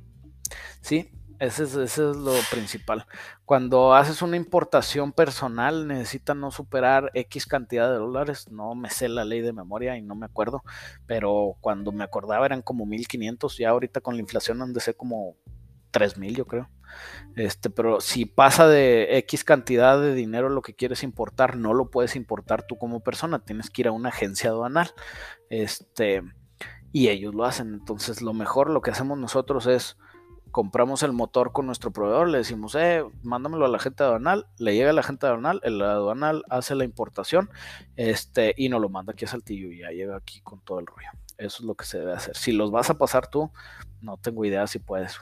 [0.81, 1.11] Sí,
[1.41, 3.05] ese es, es, lo principal.
[3.45, 8.49] Cuando haces una importación personal, necesita no superar X cantidad de dólares.
[8.51, 10.63] No me sé la ley de memoria y no me acuerdo,
[11.07, 13.59] pero cuando me acordaba eran como 1500.
[13.59, 15.37] Ya ahorita con la inflación han de ser como
[15.91, 16.69] 3000, yo creo.
[17.35, 21.91] Este, pero si pasa de X cantidad de dinero lo que quieres importar, no lo
[21.91, 24.91] puedes importar tú como persona, tienes que ir a una agencia aduanal.
[25.51, 26.23] Este,
[26.93, 27.75] y ellos lo hacen.
[27.75, 29.97] Entonces, lo mejor, lo que hacemos nosotros es
[30.57, 34.75] compramos el motor con nuestro proveedor, le decimos, eh, mándamelo a la gente aduanal, le
[34.75, 37.51] llega a la gente aduanal, el aduanal hace la importación,
[37.97, 40.87] este, y nos lo manda aquí a Saltillo y ya llega aquí con todo el
[40.87, 41.11] rollo.
[41.37, 42.35] Eso es lo que se debe hacer.
[42.39, 43.51] Si los vas a pasar tú,
[44.01, 45.21] no tengo idea si puedes.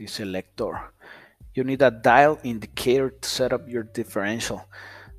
[0.00, 0.94] Dice Lector.
[1.54, 4.62] You need a dial indicator to set up your differential.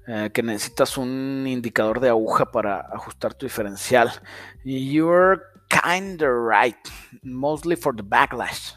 [0.08, 4.12] Eh, que necesitas un indicador de aguja para ajustar tu diferencial.
[4.64, 6.78] You're kinda right.
[7.22, 8.74] Mostly for the backlash.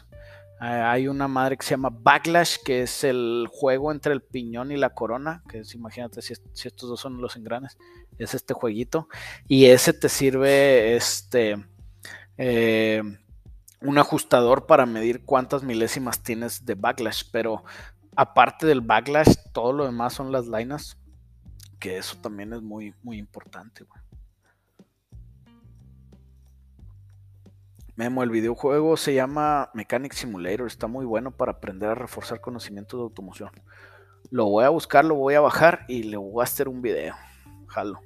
[0.61, 4.71] Eh, hay una madre que se llama Backlash, que es el juego entre el piñón
[4.71, 7.77] y la corona, que imagínate si, si, estos dos son los engranes,
[8.17, 9.09] es este jueguito,
[9.49, 11.57] y ese te sirve, este,
[12.37, 13.03] eh,
[13.85, 17.63] un ajustador para medir cuántas milésimas tienes de backlash, pero
[18.15, 20.97] aparte del backlash, todo lo demás son las linas,
[21.79, 23.85] que eso también es muy, muy importante.
[27.95, 32.97] Memo, el videojuego se llama Mechanic Simulator, está muy bueno para aprender a reforzar conocimiento
[32.97, 33.51] de automoción.
[34.31, 37.13] Lo voy a buscar, lo voy a bajar y le voy a hacer un video.
[37.67, 38.01] Jalo.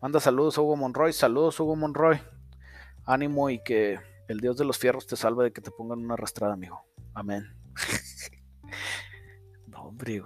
[0.00, 2.20] Manda saludos Hugo Monroy, saludos Hugo Monroy.
[3.04, 6.14] Ánimo y que el Dios de los fierros te salve de que te pongan una
[6.14, 6.84] arrastrada, amigo.
[7.14, 7.54] Amén.
[9.66, 10.22] no, hombre.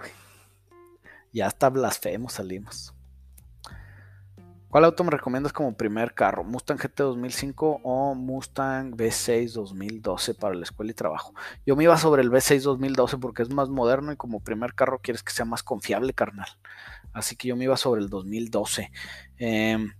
[1.32, 2.94] Ya hasta blasfemo salimos.
[4.70, 6.44] ¿Cuál auto me recomiendas como primer carro?
[6.44, 11.34] ¿Mustang GT 2005 o Mustang V6 2012 para la escuela y trabajo?
[11.66, 15.00] Yo me iba sobre el V6 2012 porque es más moderno y como primer carro
[15.02, 16.46] quieres que sea más confiable, carnal.
[17.12, 18.92] Así que yo me iba sobre el 2012.
[19.38, 19.92] Em,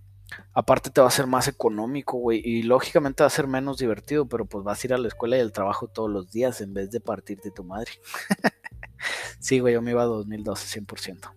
[0.53, 2.41] aparte te va a ser más económico, güey.
[2.43, 5.37] Y lógicamente va a ser menos divertido, pero pues vas a ir a la escuela
[5.37, 7.91] y al trabajo todos los días en vez de partir de tu madre.
[9.39, 11.31] sí, güey, yo me iba a 2012 100%.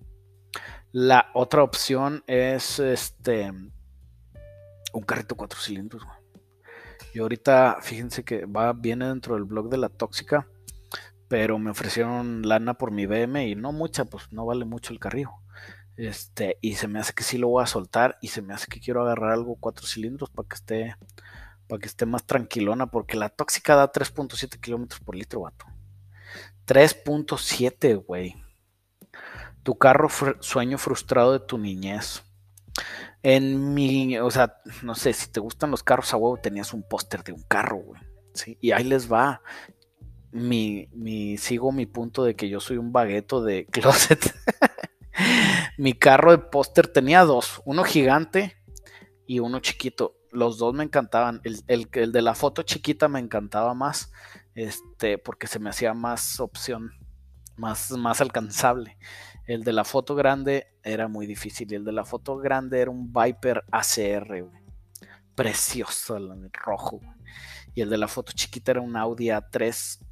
[0.92, 3.50] La otra opción es este
[4.92, 6.04] un carrito cuatro cilindros.
[7.12, 10.48] Y ahorita, fíjense que va viene dentro del blog de la tóxica,
[11.28, 15.00] pero me ofrecieron lana por mi BM y no mucha, pues no vale mucho el
[15.00, 15.30] carrillo.
[15.96, 18.66] Este, y se me hace que sí lo voy a soltar y se me hace
[18.66, 20.96] que quiero agarrar algo cuatro cilindros para que esté
[21.66, 25.66] para que esté más tranquilona, porque la tóxica da 3.7 kilómetros por litro, vato.
[26.66, 28.36] 3.7, güey.
[29.62, 30.08] Tu carro
[30.40, 32.22] sueño frustrado de tu niñez.
[33.22, 36.82] En mi, o sea, no sé, si te gustan los carros a huevo, tenías un
[36.82, 38.00] póster de un carro, güey.
[38.34, 38.58] ¿sí?
[38.60, 39.40] Y ahí les va.
[40.32, 44.34] Mi, mi, sigo mi punto de que yo soy un bagueto de closet.
[45.78, 48.56] Mi carro de póster tenía dos, uno gigante
[49.26, 50.16] y uno chiquito.
[50.30, 51.40] Los dos me encantaban.
[51.44, 54.12] El, de la foto chiquita me encantaba más,
[54.54, 56.92] este, porque se me hacía más opción,
[57.56, 58.98] más, más alcanzable.
[59.46, 61.70] El de la foto grande era muy difícil.
[61.70, 64.50] Y el de la foto grande era un Viper ACR,
[65.34, 67.00] Precioso, el rojo.
[67.74, 70.03] Y el de la foto chiquita era un Audi A3.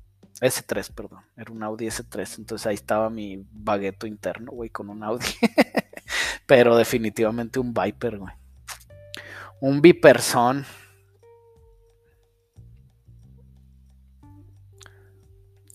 [0.43, 1.20] S3, perdón.
[1.36, 2.39] Era un Audi S3.
[2.39, 5.24] Entonces ahí estaba mi bagueto interno, güey, con un Audi.
[6.47, 8.35] Pero definitivamente un Viper, güey.
[9.60, 10.66] Un Viperson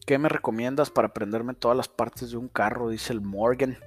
[0.08, 2.88] ¿Qué me recomiendas para aprenderme todas las partes de un carro?
[2.88, 3.78] Dice el Morgan.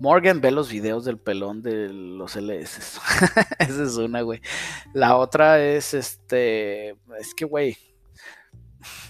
[0.00, 2.78] Morgan ve los videos del pelón de los LS.
[3.60, 4.40] Esa es una, güey.
[4.92, 6.96] La otra es este.
[7.20, 7.78] Es que, güey.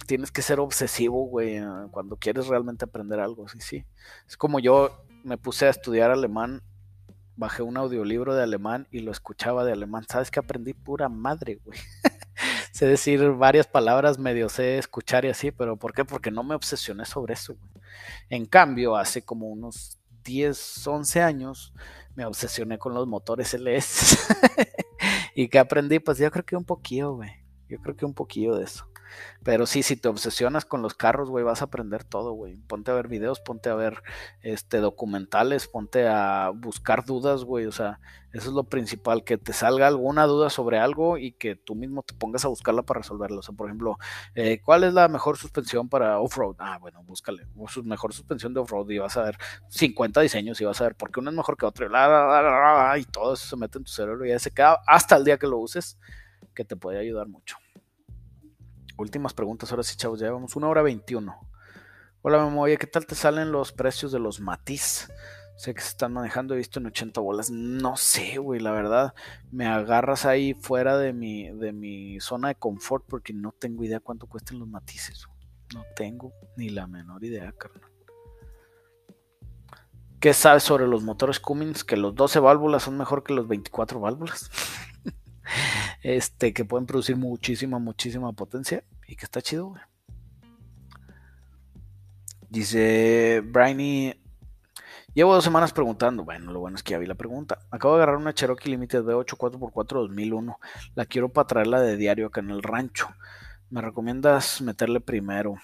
[0.07, 3.49] Tienes que ser obsesivo, güey, cuando quieres realmente aprender algo.
[3.49, 3.85] Sí, sí.
[4.27, 6.63] Es como yo me puse a estudiar alemán.
[7.37, 10.05] Bajé un audiolibro de alemán y lo escuchaba de alemán.
[10.09, 11.79] ¿Sabes que aprendí pura madre, güey?
[12.73, 16.05] sé decir varias palabras, medio sé escuchar y así, pero ¿por qué?
[16.05, 17.57] Porque no me obsesioné sobre eso.
[18.29, 21.73] En cambio, hace como unos 10, 11 años
[22.15, 24.19] me obsesioné con los motores LS.
[25.35, 26.01] ¿Y qué aprendí?
[26.01, 27.31] Pues yo creo que un poquillo, güey.
[27.69, 28.89] Yo creo que un poquillo de eso.
[29.43, 32.57] Pero sí, si te obsesionas con los carros, güey, vas a aprender todo, güey.
[32.57, 34.03] Ponte a ver videos, ponte a ver
[34.43, 37.67] este documentales, ponte a buscar dudas, güey.
[37.67, 38.01] O sea,
[38.33, 42.03] eso es lo principal, que te salga alguna duda sobre algo y que tú mismo
[42.03, 43.39] te pongas a buscarla para resolverlo.
[43.41, 43.97] O sea, por ejemplo,
[44.35, 46.57] eh, ¿cuál es la mejor suspensión para off-road?
[46.59, 47.47] Ah, bueno, búscale.
[47.69, 49.39] Su mejor suspensión de off-road y vas a ver
[49.69, 51.87] 50 diseños y vas a ver por qué uno es mejor que otro.
[51.87, 55.39] Y todo eso se mete en tu cerebro y ya se queda hasta el día
[55.39, 55.99] que lo uses,
[56.59, 57.57] que te puede ayudar mucho
[58.99, 61.35] últimas preguntas, ahora sí, chavos, ya llevamos una hora 21.
[62.23, 65.09] Hola, Memo, oye, ¿qué tal te salen los precios de los Matiz?
[65.57, 67.51] Sé que se están manejando, he visto en 80 bolas.
[67.51, 69.15] No sé, güey, la verdad.
[69.51, 74.01] Me agarras ahí fuera de mi, de mi zona de confort porque no tengo idea
[74.01, 75.27] cuánto cuestan los matices.
[75.75, 77.91] No tengo ni la menor idea, carnal.
[80.21, 81.85] ¿Qué sabes sobre los motores Cummins?
[81.85, 84.51] Que los 12 válvulas son mejor que los 24 válvulas.
[86.03, 89.83] este, que pueden producir muchísima, muchísima potencia y que está chido, güey.
[92.51, 94.15] Dice Briny,
[95.13, 97.59] llevo dos semanas preguntando, bueno, lo bueno es que ya vi la pregunta.
[97.71, 100.59] Acabo de agarrar una Cherokee Limited V8 4x4 2001,
[100.95, 103.09] la quiero para traerla de diario acá en el rancho.
[103.69, 105.57] ¿Me recomiendas meterle primero?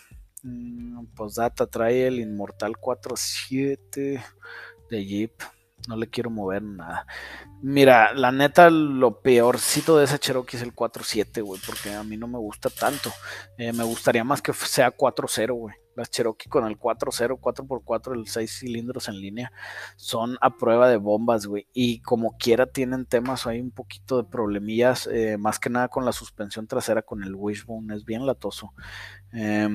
[0.42, 4.22] Mm, pues data trae el Inmortal 47
[4.90, 5.32] de Jeep
[5.88, 7.06] no le quiero mover nada.
[7.62, 12.16] Mira, la neta, lo peorcito de esa Cherokee es el 4.7, güey, porque a mí
[12.16, 13.10] no me gusta tanto.
[13.56, 15.74] Eh, me gustaría más que sea 4.0, güey.
[15.96, 19.52] Las Cherokee con el 4.0, 4x4, el 6 cilindros en línea,
[19.96, 21.68] son a prueba de bombas, güey.
[21.72, 26.04] Y como quiera tienen temas, hay un poquito de problemillas, eh, más que nada con
[26.04, 28.74] la suspensión trasera, con el wishbone, es bien latoso.
[29.32, 29.68] Eh,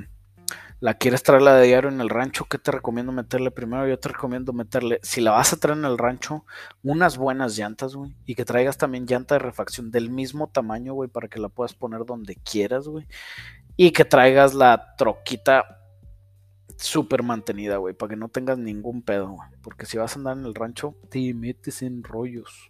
[0.80, 3.88] la quieres traerla de diario en el rancho, ¿qué te recomiendo meterle primero?
[3.88, 6.46] Yo te recomiendo meterle, si la vas a traer en el rancho,
[6.84, 8.16] unas buenas llantas, güey.
[8.26, 11.74] Y que traigas también llanta de refacción del mismo tamaño, güey, para que la puedas
[11.74, 13.06] poner donde quieras, güey.
[13.76, 15.80] Y que traigas la troquita
[16.78, 19.50] súper mantenida, güey, para que no tengas ningún pedo, güey.
[19.62, 22.70] Porque si vas a andar en el rancho, te metes en rollos.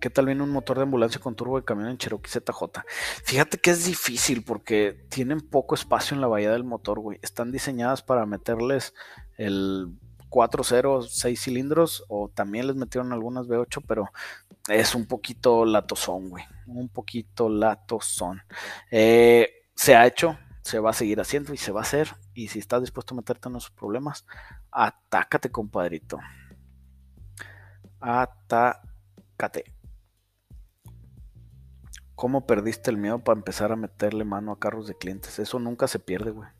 [0.00, 2.82] ¿Qué tal viene un motor de ambulancia con turbo de camión en Cherokee ZJ?
[3.22, 7.18] Fíjate que es difícil porque tienen poco espacio en la bahía del motor, güey.
[7.20, 8.94] Están diseñadas para meterles
[9.36, 9.98] el
[10.30, 14.10] 4.0, 6 cilindros, o también les metieron algunas V8, pero
[14.68, 16.44] es un poquito latosón, güey.
[16.66, 18.40] Un poquito latosón.
[18.90, 22.14] Eh, se ha hecho, se va a seguir haciendo y se va a hacer.
[22.32, 24.24] Y si estás dispuesto a meterte en esos problemas,
[24.70, 26.18] atácate, compadrito.
[28.00, 29.79] Atácate.
[32.20, 35.38] ¿Cómo perdiste el miedo para empezar a meterle mano a carros de clientes?
[35.38, 36.50] Eso nunca se pierde, güey.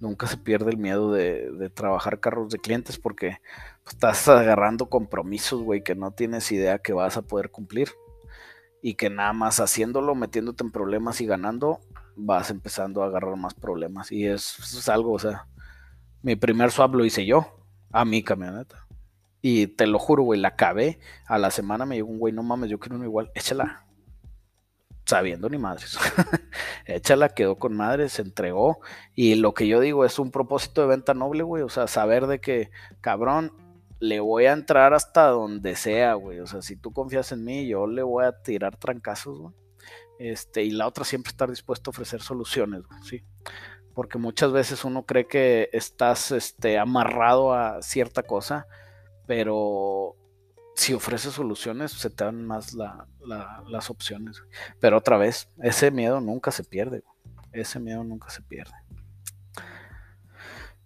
[0.00, 3.38] Nunca se pierde el miedo de, trabajar carros de clientes porque
[3.88, 7.88] estás agarrando compromisos, güey, que no tienes idea que vas a poder cumplir.
[8.82, 11.80] Y que nada más haciéndolo, metiéndote en problemas y ganando,
[12.14, 14.12] vas empezando a agarrar más problemas.
[14.12, 15.46] Y es, es algo, o sea,
[16.20, 18.86] mi primer swap lo hice yo, a mi camioneta.
[19.40, 20.98] Y te lo juro, güey, la acabé.
[21.24, 23.86] A la semana me llegó un güey, no mames, yo quiero uno igual, échala
[25.10, 25.98] sabiendo ni madres.
[26.86, 28.80] Échala, quedó con madres, se entregó.
[29.14, 31.62] Y lo que yo digo es un propósito de venta noble, güey.
[31.62, 32.70] O sea, saber de que,
[33.00, 33.52] cabrón,
[33.98, 36.38] le voy a entrar hasta donde sea, güey.
[36.40, 39.54] O sea, si tú confías en mí, yo le voy a tirar trancazos, güey.
[40.20, 43.24] Este, y la otra siempre estar dispuesto a ofrecer soluciones, güey, sí.
[43.94, 48.68] Porque muchas veces uno cree que estás este, amarrado a cierta cosa,
[49.26, 50.16] pero
[50.80, 54.42] si ofreces soluciones, se te dan más las opciones.
[54.80, 57.04] Pero otra vez, ese miedo nunca se pierde.
[57.52, 58.72] Ese miedo nunca se pierde.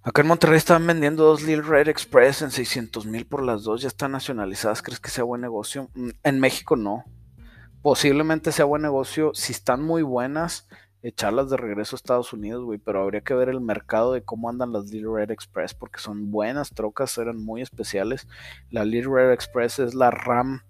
[0.02, 3.82] Acá en Monterrey están vendiendo dos Lil Red Express en 600 mil por las dos.
[3.82, 4.82] Ya están nacionalizadas.
[4.82, 5.88] ¿Crees que sea buen negocio?
[5.94, 7.04] Mm, en México no.
[7.80, 10.66] Posiblemente sea buen negocio si están muy buenas
[11.04, 14.48] echarlas de regreso a Estados Unidos, güey, pero habría que ver el mercado de cómo
[14.48, 18.26] andan las Little Red Express, porque son buenas trocas, eran muy especiales.
[18.70, 20.62] La Little Red Express es la RAM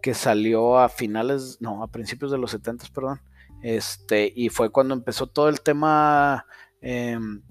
[0.00, 3.22] que salió a finales, no, a principios de los 70, perdón,
[3.60, 6.46] este, y fue cuando empezó todo el tema
[6.80, 7.42] em,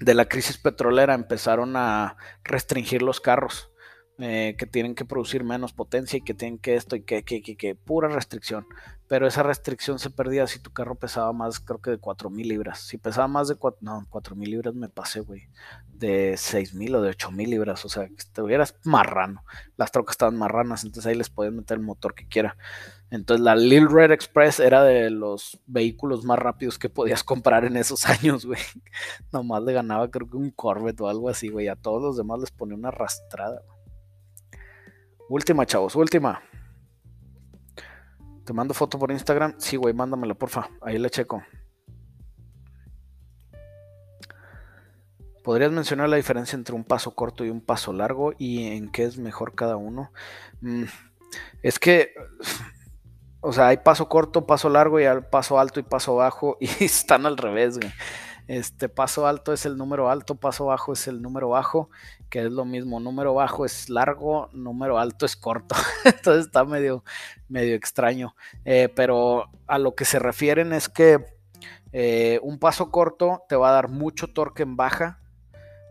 [0.00, 3.70] de la crisis petrolera, empezaron a restringir los carros.
[4.18, 7.42] Eh, que tienen que producir menos potencia y que tienen que esto y que, que,
[7.42, 8.66] que, que, pura restricción.
[9.08, 12.80] Pero esa restricción se perdía si tu carro pesaba más, creo que de 4000 libras.
[12.80, 15.48] Si pesaba más de 4, no, 4000 libras me pasé, güey.
[15.92, 17.84] De 6000 o de 8000 libras.
[17.84, 19.44] O sea, que estuvieras marrano.
[19.76, 22.56] Las trocas estaban marranas, entonces ahí les podías meter el motor que quiera.
[23.10, 27.76] Entonces la Lil Red Express era de los vehículos más rápidos que podías comprar en
[27.76, 28.62] esos años, güey.
[29.30, 31.68] Nomás le ganaba, creo que un Corvette o algo así, güey.
[31.68, 33.75] A todos los demás les ponía una arrastrada, güey.
[35.28, 36.40] Última, chavos, última.
[38.44, 39.54] Te mando foto por Instagram.
[39.58, 40.68] Sí, güey, mándamela, porfa.
[40.80, 41.42] Ahí le checo.
[45.42, 49.04] ¿Podrías mencionar la diferencia entre un paso corto y un paso largo y en qué
[49.04, 50.12] es mejor cada uno?
[50.60, 50.84] Mm,
[51.62, 52.14] es que,
[53.40, 56.84] o sea, hay paso corto, paso largo y hay paso alto y paso bajo y
[56.84, 57.92] están al revés, güey.
[58.46, 61.90] Este paso alto es el número alto, paso bajo es el número bajo,
[62.30, 63.00] que es lo mismo.
[63.00, 65.74] Número bajo es largo, número alto es corto.
[66.04, 67.04] Entonces está medio,
[67.48, 68.34] medio extraño.
[68.64, 71.24] Eh, pero a lo que se refieren es que
[71.92, 75.20] eh, un paso corto te va a dar mucho torque en baja.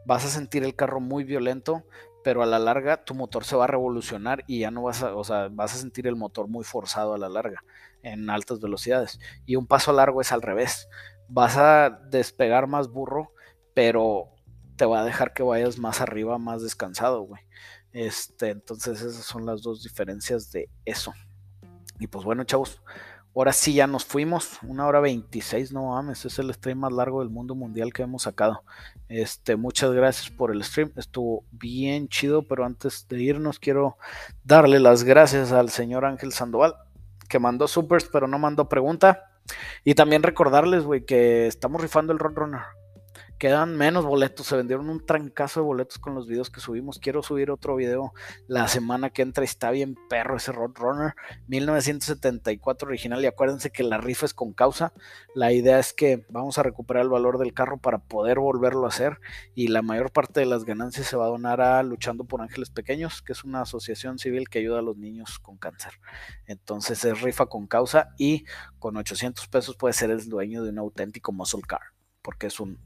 [0.06, 1.84] Vas a sentir el carro muy violento,
[2.24, 5.16] pero a la larga tu motor se va a revolucionar y ya no vas a,
[5.16, 7.64] o sea, vas a sentir el motor muy forzado a la larga
[8.04, 9.20] en altas velocidades.
[9.46, 10.88] Y un paso largo es al revés
[11.28, 13.32] vas a despegar más burro,
[13.74, 14.35] pero
[14.76, 17.42] te va a dejar que vayas más arriba, más descansado, güey.
[17.92, 21.14] Este, entonces esas son las dos diferencias de eso.
[22.00, 22.82] Y pues bueno, chavos,
[23.34, 24.60] ahora sí ya nos fuimos.
[24.64, 28.24] Una hora 26, no mames, es el stream más largo del mundo mundial que hemos
[28.24, 28.64] sacado.
[29.08, 33.98] Este, muchas gracias por el stream, estuvo bien chido, pero antes de irnos quiero
[34.44, 36.76] darle las gracias al señor Ángel Sandoval,
[37.30, 39.32] que mandó supers, pero no mandó pregunta.
[39.84, 42.62] Y también recordarles, güey, que estamos rifando el Roadrunner.
[43.38, 47.00] Quedan menos boletos, se vendieron un trancazo de boletos con los videos que subimos.
[47.00, 48.14] Quiero subir otro video
[48.48, 49.44] la semana que entra.
[49.44, 51.16] Está bien perro ese Roadrunner
[51.48, 53.22] 1974 original.
[53.22, 54.94] Y acuérdense que la rifa es con causa.
[55.34, 58.90] La idea es que vamos a recuperar el valor del carro para poder volverlo a
[58.90, 59.20] hacer.
[59.54, 62.70] Y la mayor parte de las ganancias se va a donar a Luchando por Ángeles
[62.70, 66.00] Pequeños, que es una asociación civil que ayuda a los niños con cáncer.
[66.46, 68.46] Entonces es rifa con causa y
[68.80, 71.95] con 800 pesos puede ser el dueño de un auténtico muscle car
[72.26, 72.80] porque es un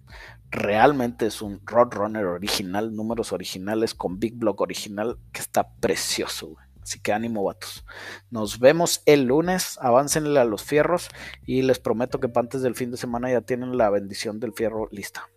[0.52, 7.00] realmente es un Roadrunner original, números originales con Big Block original que está precioso, Así
[7.00, 7.86] que ánimo, vatos.
[8.32, 9.78] Nos vemos el lunes.
[9.80, 11.10] Aváncenle a los fierros
[11.46, 14.88] y les prometo que antes del fin de semana ya tienen la bendición del fierro
[14.90, 15.30] lista.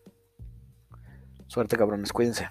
[1.49, 2.11] Suerte, cabrones.
[2.11, 2.49] Cuídense.